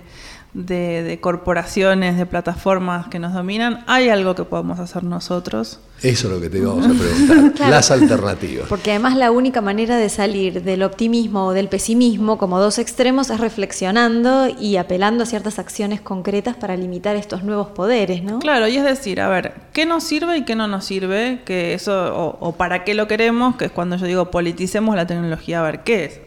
de, 0.54 1.18
corporaciones, 1.20 2.16
de 2.16 2.26
plataformas 2.26 3.08
que 3.08 3.18
nos 3.18 3.34
dominan, 3.34 3.84
hay 3.86 4.08
algo 4.08 4.34
que 4.34 4.44
podemos 4.44 4.78
hacer 4.78 5.02
nosotros. 5.02 5.80
Eso 6.00 6.28
es 6.28 6.34
lo 6.34 6.40
que 6.40 6.48
te 6.48 6.58
íbamos 6.58 6.86
a 6.86 6.88
preguntar, 7.28 7.70
las 7.70 7.90
alternativas. 7.90 8.68
Porque 8.68 8.90
además 8.90 9.16
la 9.16 9.30
única 9.30 9.60
manera 9.60 9.96
de 9.96 10.08
salir 10.08 10.62
del 10.62 10.82
optimismo 10.82 11.46
o 11.46 11.52
del 11.52 11.68
pesimismo 11.68 12.38
como 12.38 12.60
dos 12.60 12.78
extremos 12.78 13.30
es 13.30 13.40
reflexionando 13.40 14.48
y 14.48 14.76
apelando 14.76 15.24
a 15.24 15.26
ciertas 15.26 15.58
acciones 15.58 16.00
concretas 16.00 16.56
para 16.56 16.76
limitar 16.76 17.16
estos 17.16 17.42
nuevos 17.42 17.68
poderes, 17.68 18.22
¿no? 18.22 18.38
Claro, 18.38 18.68
y 18.68 18.76
es 18.76 18.84
decir, 18.84 19.20
a 19.20 19.28
ver, 19.28 19.54
¿qué 19.72 19.86
nos 19.86 20.04
sirve 20.04 20.38
y 20.38 20.44
qué 20.44 20.54
no 20.54 20.68
nos 20.68 20.84
sirve? 20.84 21.42
Que 21.44 21.74
eso, 21.74 22.14
o, 22.14 22.38
o 22.40 22.52
para 22.52 22.84
qué 22.84 22.94
lo 22.94 23.08
queremos, 23.08 23.56
que 23.56 23.66
es 23.66 23.70
cuando 23.72 23.96
yo 23.96 24.06
digo 24.06 24.30
politicemos 24.30 24.94
la 24.94 25.06
tecnología, 25.06 25.60
a 25.60 25.62
ver, 25.62 25.82
¿qué 25.82 26.04
es? 26.04 26.20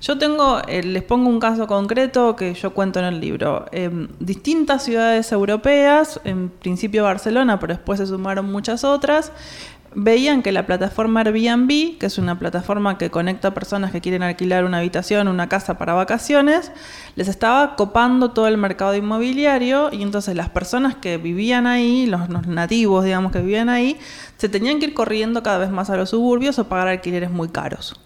Yo 0.00 0.18
tengo, 0.18 0.60
eh, 0.66 0.82
les 0.82 1.02
pongo 1.02 1.28
un 1.28 1.40
caso 1.40 1.66
concreto 1.66 2.36
que 2.36 2.54
yo 2.54 2.72
cuento 2.72 2.98
en 2.98 3.04
el 3.06 3.20
libro. 3.20 3.66
Em, 3.72 4.08
distintas 4.18 4.84
ciudades 4.84 5.30
europeas, 5.32 6.20
en 6.24 6.48
principio 6.48 7.04
Barcelona, 7.04 7.58
pero 7.58 7.74
después 7.74 7.98
se 7.98 8.06
sumaron 8.06 8.50
muchas 8.50 8.84
otras, 8.84 9.32
veían 9.94 10.42
que 10.42 10.52
la 10.52 10.66
plataforma 10.66 11.20
Airbnb, 11.20 11.98
que 11.98 12.06
es 12.06 12.18
una 12.18 12.38
plataforma 12.38 12.96
que 12.96 13.10
conecta 13.10 13.52
personas 13.52 13.90
que 13.90 14.00
quieren 14.00 14.22
alquilar 14.22 14.64
una 14.64 14.78
habitación, 14.78 15.28
una 15.28 15.48
casa 15.48 15.78
para 15.78 15.94
vacaciones, 15.94 16.70
les 17.16 17.28
estaba 17.28 17.76
copando 17.76 18.30
todo 18.30 18.46
el 18.46 18.56
mercado 18.56 18.94
inmobiliario 18.94 19.90
y 19.92 20.02
entonces 20.02 20.36
las 20.36 20.48
personas 20.48 20.94
que 20.94 21.16
vivían 21.18 21.66
ahí, 21.66 22.06
los, 22.06 22.28
los, 22.28 22.46
nativos, 22.46 23.04
digamos, 23.04 23.32
que 23.32 23.40
vivían 23.40 23.68
ahí, 23.68 23.98
se 24.36 24.48
tenían 24.48 24.78
que 24.78 24.86
ir 24.86 24.94
corriendo 24.94 25.42
cada 25.42 25.58
vez 25.58 25.70
más 25.70 25.90
a 25.90 25.96
los 25.96 26.10
suburbios 26.10 26.58
o 26.58 26.68
pagar 26.68 26.88
alquileres 26.88 27.30
muy 27.30 27.48
caros. 27.48 28.00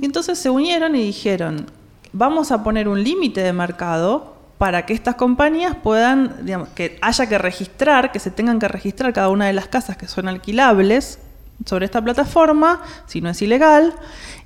Y 0.00 0.04
entonces 0.04 0.38
se 0.38 0.50
unieron 0.50 0.96
y 0.96 1.02
dijeron, 1.04 1.66
vamos 2.12 2.50
a 2.50 2.62
poner 2.62 2.88
un 2.88 3.02
límite 3.02 3.42
de 3.42 3.52
mercado 3.52 4.41
para 4.58 4.86
que 4.86 4.92
estas 4.92 5.16
compañías 5.16 5.74
puedan, 5.74 6.44
digamos, 6.44 6.68
que 6.68 6.98
haya 7.02 7.28
que 7.28 7.38
registrar, 7.38 8.12
que 8.12 8.18
se 8.18 8.30
tengan 8.30 8.58
que 8.58 8.68
registrar 8.68 9.12
cada 9.12 9.28
una 9.28 9.46
de 9.46 9.52
las 9.52 9.68
casas 9.68 9.96
que 9.96 10.06
son 10.06 10.28
alquilables 10.28 11.18
sobre 11.66 11.84
esta 11.84 12.02
plataforma, 12.02 12.82
si 13.06 13.20
no 13.20 13.30
es 13.30 13.42
ilegal, 13.42 13.94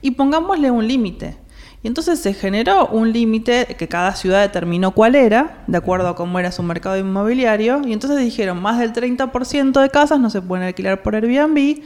y 0.01 0.13
pongámosle 0.13 0.71
un 0.71 0.87
límite. 0.87 1.37
Y 1.83 1.89
entonces 1.89 2.19
se 2.19 2.35
generó 2.35 2.89
un 2.89 3.13
límite 3.13 3.77
que 3.79 3.89
cada 3.89 4.15
ciudad 4.17 4.41
determinó 4.41 4.91
cuál 4.93 5.15
era, 5.15 5.63
de 5.67 5.79
acuerdo 5.79 6.09
a 6.09 6.17
cómo 6.17 6.39
era 6.39 6.51
su 6.51 6.63
mercado 6.63 6.99
inmobiliario, 6.99 7.83
y 7.87 7.93
entonces 7.93 8.19
dijeron, 8.19 8.61
más 8.61 8.79
del 8.79 8.93
30% 8.93 9.81
de 9.81 9.91
casas 9.91 10.19
no 10.19 10.31
se 10.31 10.43
pueden 10.43 10.67
alquilar 10.67 11.03
por 11.03 11.15
Airbnb, 11.15 11.83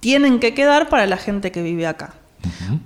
tienen 0.00 0.38
que 0.38 0.54
quedar 0.54 0.88
para 0.88 1.06
la 1.06 1.16
gente 1.16 1.52
que 1.52 1.62
vive 1.62 1.86
acá. 1.86 2.14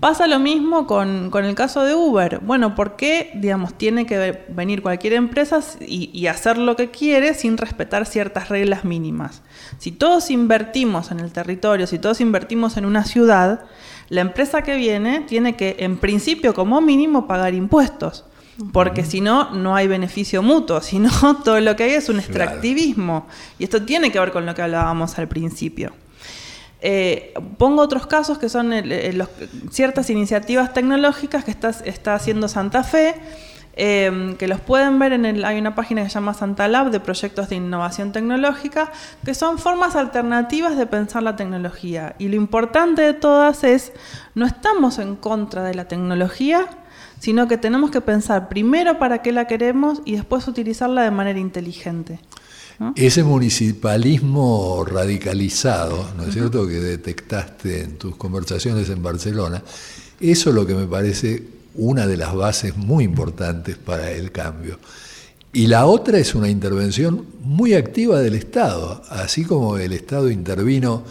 Pasa 0.01 0.27
lo 0.27 0.39
mismo 0.39 0.87
con, 0.87 1.31
el 1.35 1.55
caso 1.55 1.85
de 1.85 1.95
Uber. 1.95 2.41
Bueno, 2.41 2.75
¿por 2.75 2.97
qué, 2.97 3.33
digamos, 3.35 3.75
tiene 3.75 4.07
que 4.07 4.45
venir 4.49 4.83
cualquier 4.83 5.15
empresa 5.15 5.61
y, 5.81 6.27
hacer 6.27 6.59
lo 6.59 6.77
que 6.77 6.91
quiere 6.91 7.35
sin 7.35 7.57
respetar 7.57 8.07
ciertas 8.07 8.49
reglas 8.49 8.85
mínimas? 8.85 9.43
Si 9.79 9.93
todos 9.93 10.31
invertimos 10.31 11.11
en 11.11 11.21
el 11.21 11.33
territorio, 11.33 11.87
si 11.87 11.99
todos 11.99 12.21
invertimos 12.21 12.77
en 12.77 12.85
una 12.85 13.05
ciudad, 13.05 13.65
la 14.09 14.21
empresa 14.21 14.63
que 14.63 14.77
viene 14.77 15.21
tiene 15.21 15.57
que, 15.57 15.77
en 15.81 15.99
principio, 15.99 16.55
como 16.55 16.81
mínimo, 16.81 17.27
pagar 17.27 17.55
impuestos. 17.55 18.25
Porque 18.73 19.05
si 19.05 19.21
no, 19.21 19.51
no 19.51 19.77
hay 19.77 19.87
beneficio 19.87 20.43
mutuo, 20.43 20.81
si 20.81 20.99
no, 20.99 21.11
todo 21.45 21.61
lo 21.61 21.77
que 21.77 21.85
hay 21.85 21.91
es 21.93 22.09
un 22.09 22.19
extractivismo. 22.19 23.27
Y 23.59 23.65
esto 23.65 23.83
tiene 23.83 24.11
que 24.11 24.19
ver 24.19 24.33
con 24.33 24.47
lo 24.47 24.55
que 24.55 24.63
hablábamos 24.63 25.19
al 25.19 25.29
principio. 25.29 25.93
Eh, 26.81 27.35
pongo 27.57 27.83
otros 27.83 28.07
casos 28.07 28.39
que 28.39 28.49
son 28.49 28.73
ciertas 29.71 30.11
iniciativas 30.11 30.73
tecnológicas 30.73 31.45
que 31.45 31.51
está, 31.51 31.71
está 31.71 32.15
haciendo 32.15 32.49
Santa 32.49 32.85
Fe, 32.85 33.17
eh, 33.81 34.35
que 34.41 34.49
los 34.49 34.61
pueden 34.61 34.99
ver 34.99 35.13
en 35.13 35.25
el, 35.25 35.45
hay 35.45 35.57
una 35.57 35.77
página 35.77 36.03
que 36.03 36.09
se 36.09 36.15
llama 36.15 36.35
Santa 36.35 36.67
Lab 36.67 36.91
de 36.91 36.99
proyectos 36.99 37.49
de 37.49 37.57
innovación 37.57 38.11
tecnológica, 38.11 38.91
que 39.25 39.35
son 39.35 39.59
formas 39.59 39.95
alternativas 39.95 40.77
de 40.77 40.87
pensar 40.87 41.23
la 41.23 41.37
tecnología. 41.37 42.17
Y 42.19 42.27
lo 42.27 42.35
importante 42.35 43.03
de 43.03 43.15
todas 43.15 43.63
es, 43.63 43.93
no 44.35 44.47
estamos 44.47 44.99
en 44.99 45.15
contra 45.15 45.63
de 45.63 45.75
la 45.75 45.87
tecnología, 45.87 46.67
sino 47.21 47.47
que 47.47 47.57
tenemos 47.57 47.93
que 47.93 48.01
pensar 48.01 48.49
primero 48.49 48.99
para 48.99 49.23
qué 49.23 49.31
la 49.31 49.47
queremos 49.47 50.03
y 50.05 50.17
después 50.17 50.49
utilizarla 50.49 51.03
de 51.03 51.13
manera 51.13 51.39
inteligente. 51.39 52.19
Ese 52.95 53.25
municipalismo 53.25 54.85
radicalizado, 54.85 56.11
¿no 56.17 56.25
es 56.25 56.35
cierto?, 56.35 56.67
que 56.67 56.75
detectaste 56.75 57.83
en 57.83 57.99
tus 57.99 58.15
conversaciones 58.17 58.89
en 58.89 59.03
Barcelona, 59.03 59.63
eso 60.21 60.51
es 60.51 60.55
lo 60.55 60.65
que 60.65 60.75
me 60.75 60.87
parece 60.87 61.43
una 61.75 62.07
de 62.07 62.17
las 62.17 62.35
bases 62.35 62.77
muy 62.77 63.05
importantes 63.05 63.77
para 63.77 64.11
el 64.13 64.31
cambio. 64.31 64.79
Y 65.53 65.67
la 65.67 65.87
otra 65.87 66.19
es 66.19 66.35
una 66.35 66.49
intervención 66.49 67.27
muy 67.43 67.75
activa 67.75 68.21
del 68.21 68.35
Estado, 68.35 69.03
así 69.09 69.45
como 69.45 69.79
el 69.79 69.93
Estado 69.93 70.31
intervino 70.31 71.05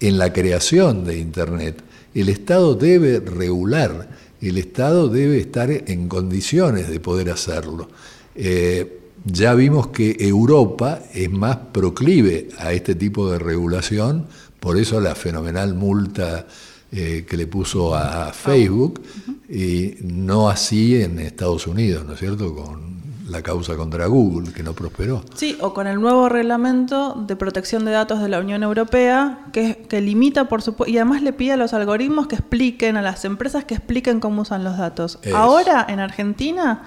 en 0.00 0.18
la 0.18 0.32
creación 0.32 1.04
de 1.04 1.18
Internet. 1.18 1.82
El 2.14 2.30
Estado 2.30 2.74
debe 2.74 3.20
regular, 3.20 4.08
el 4.40 4.58
Estado 4.58 5.08
debe 5.08 5.38
estar 5.38 5.70
en 5.70 6.08
condiciones 6.08 6.88
de 6.88 6.98
poder 6.98 7.30
hacerlo. 7.30 7.88
Eh, 8.34 9.01
ya 9.24 9.54
vimos 9.54 9.88
que 9.88 10.16
Europa 10.18 11.00
es 11.14 11.30
más 11.30 11.56
proclive 11.72 12.48
a 12.58 12.72
este 12.72 12.94
tipo 12.94 13.30
de 13.30 13.38
regulación, 13.38 14.26
por 14.60 14.76
eso 14.76 15.00
la 15.00 15.14
fenomenal 15.14 15.74
multa 15.74 16.46
eh, 16.90 17.24
que 17.28 17.36
le 17.36 17.46
puso 17.46 17.94
a 17.94 18.32
Facebook, 18.32 19.02
y 19.48 19.94
no 20.02 20.48
así 20.48 21.00
en 21.00 21.18
Estados 21.18 21.66
Unidos, 21.66 22.04
¿no 22.06 22.14
es 22.14 22.20
cierto?, 22.20 22.54
con 22.54 22.92
la 23.28 23.42
causa 23.42 23.76
contra 23.76 24.06
Google, 24.06 24.52
que 24.52 24.62
no 24.62 24.74
prosperó. 24.74 25.24
Sí, 25.34 25.56
o 25.60 25.72
con 25.72 25.86
el 25.86 26.00
nuevo 26.00 26.28
reglamento 26.28 27.14
de 27.26 27.34
protección 27.34 27.84
de 27.86 27.92
datos 27.92 28.20
de 28.20 28.28
la 28.28 28.40
Unión 28.40 28.62
Europea, 28.62 29.46
que, 29.52 29.86
que 29.88 30.00
limita, 30.02 30.48
por 30.48 30.60
supuesto, 30.60 30.92
y 30.92 30.98
además 30.98 31.22
le 31.22 31.32
pide 31.32 31.52
a 31.52 31.56
los 31.56 31.72
algoritmos 31.72 32.26
que 32.26 32.36
expliquen, 32.36 32.96
a 32.98 33.02
las 33.02 33.24
empresas 33.24 33.64
que 33.64 33.74
expliquen 33.74 34.20
cómo 34.20 34.42
usan 34.42 34.64
los 34.64 34.76
datos. 34.76 35.18
Ahora, 35.34 35.86
en 35.88 35.98
Argentina, 35.98 36.82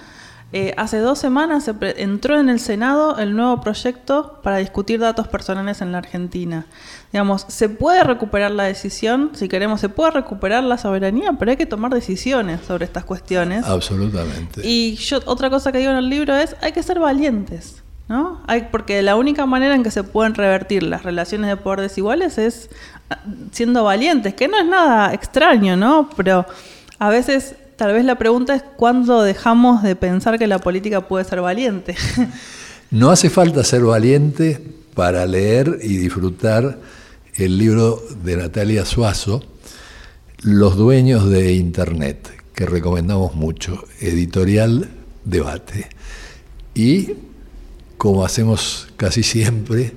eh, 0.58 0.74
hace 0.78 1.00
dos 1.00 1.20
semanas 1.20 1.66
se 1.66 1.74
entró 2.02 2.40
en 2.40 2.48
el 2.48 2.62
Senado 2.62 3.18
el 3.18 3.36
nuevo 3.36 3.60
proyecto 3.60 4.40
para 4.42 4.56
discutir 4.56 5.02
datos 5.02 5.28
personales 5.28 5.82
en 5.82 5.92
la 5.92 5.98
Argentina. 5.98 6.66
Digamos, 7.12 7.46
se 7.50 7.68
puede 7.68 8.06
recuperar 8.06 8.52
la 8.52 8.64
decisión, 8.64 9.32
si 9.34 9.50
queremos, 9.50 9.82
se 9.82 9.90
puede 9.90 10.12
recuperar 10.12 10.64
la 10.64 10.78
soberanía, 10.78 11.34
pero 11.38 11.52
hay 11.52 11.58
que 11.58 11.66
tomar 11.66 11.94
decisiones 11.94 12.62
sobre 12.66 12.86
estas 12.86 13.04
cuestiones. 13.04 13.66
Absolutamente. 13.66 14.62
Y 14.64 14.96
yo 14.96 15.20
otra 15.26 15.50
cosa 15.50 15.74
que 15.74 15.80
digo 15.80 15.92
en 15.92 15.98
el 15.98 16.10
libro 16.10 16.34
es 16.34 16.56
hay 16.62 16.72
que 16.72 16.84
ser 16.84 17.00
valientes, 17.00 17.84
¿no? 18.08 18.42
Hay, 18.48 18.70
porque 18.72 19.02
la 19.02 19.18
única 19.18 19.46
manera 19.46 19.76
en 19.76 19.84
que 19.84 19.92
se 19.92 20.06
pueden 20.06 20.36
revertir 20.36 20.84
las 20.84 21.04
relaciones 21.04 21.50
de 21.50 21.58
poder 21.58 21.82
desiguales 21.82 22.38
es 22.38 22.70
ah, 23.10 23.20
siendo 23.52 23.84
valientes, 23.84 24.34
que 24.36 24.48
no 24.48 24.58
es 24.58 24.66
nada 24.66 25.14
extraño, 25.14 25.76
¿no? 25.76 26.10
Pero 26.16 26.46
a 26.98 27.10
veces 27.10 27.56
tal 27.76 27.94
vez 27.94 28.06
la 28.06 28.18
pregunta 28.18 28.56
es 28.56 28.64
cuándo 28.78 29.24
dejamos 29.24 29.84
de 29.84 29.96
pensar 29.96 30.40
que 30.40 30.48
la 30.48 30.60
política 30.60 31.08
puede 31.08 31.26
ser 31.26 31.42
valiente. 31.42 31.96
No 32.92 33.10
hace 33.10 33.32
falta 33.32 33.64
ser 33.64 33.82
valiente 33.84 34.62
para 34.94 35.26
leer 35.26 35.80
y 35.82 35.98
disfrutar 35.98 36.78
el 37.34 37.58
libro 37.58 38.02
de 38.24 38.38
Natalia 38.38 38.86
Suazo, 38.86 39.44
Los 40.44 40.78
dueños 40.78 41.28
de 41.28 41.54
Internet, 41.54 42.32
que 42.54 42.68
recomendamos 42.68 43.34
mucho, 43.34 43.84
editorial 44.00 44.88
Debate. 45.26 45.90
Y, 46.76 47.14
como 47.98 48.24
hacemos 48.24 48.88
casi 48.98 49.24
siempre, 49.24 49.94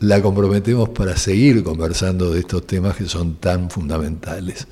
la 0.00 0.20
comprometemos 0.20 0.88
para 0.90 1.16
seguir 1.16 1.62
conversando 1.62 2.32
de 2.32 2.40
estos 2.40 2.66
temas 2.66 2.96
que 2.96 3.06
son 3.06 3.36
tan 3.36 3.70
fundamentales. 3.70 4.66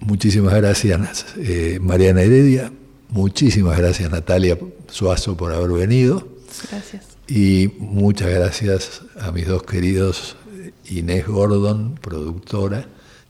Muchísimas 0.00 0.54
gracias, 0.54 1.26
eh, 1.36 1.78
Mariana 1.80 2.22
Heredia. 2.22 2.72
Muchísimas 3.08 3.78
gracias, 3.78 4.10
Natalia 4.10 4.58
Suazo, 4.88 5.36
por 5.36 5.52
haber 5.52 5.70
venido. 5.70 6.28
Gracias. 6.70 7.06
Y 7.26 7.72
muchas 7.78 8.30
gracias 8.30 9.02
a 9.18 9.32
mis 9.32 9.46
dos 9.46 9.62
queridos 9.62 10.36
eh, 10.58 10.72
Inés 10.90 11.26
Gordon, 11.26 11.94
productora, 12.00 12.86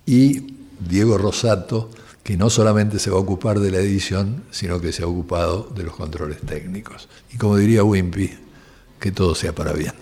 y 0.06 0.54
Diego 0.80 1.18
Rosato, 1.18 1.90
que 2.22 2.36
no 2.36 2.50
solamente 2.50 2.98
se 2.98 3.10
va 3.10 3.18
a 3.18 3.20
ocupar 3.20 3.60
de 3.60 3.70
la 3.70 3.78
edición, 3.78 4.44
sino 4.50 4.80
que 4.80 4.92
se 4.92 5.02
ha 5.02 5.06
ocupado 5.06 5.70
de 5.74 5.84
los 5.84 5.94
controles 5.94 6.40
técnicos. 6.40 7.08
Y 7.32 7.36
como 7.36 7.56
diría 7.56 7.84
Wimpy, 7.84 8.30
que 8.98 9.12
todo 9.12 9.34
sea 9.34 9.54
para 9.54 9.72
bien. 9.74 9.92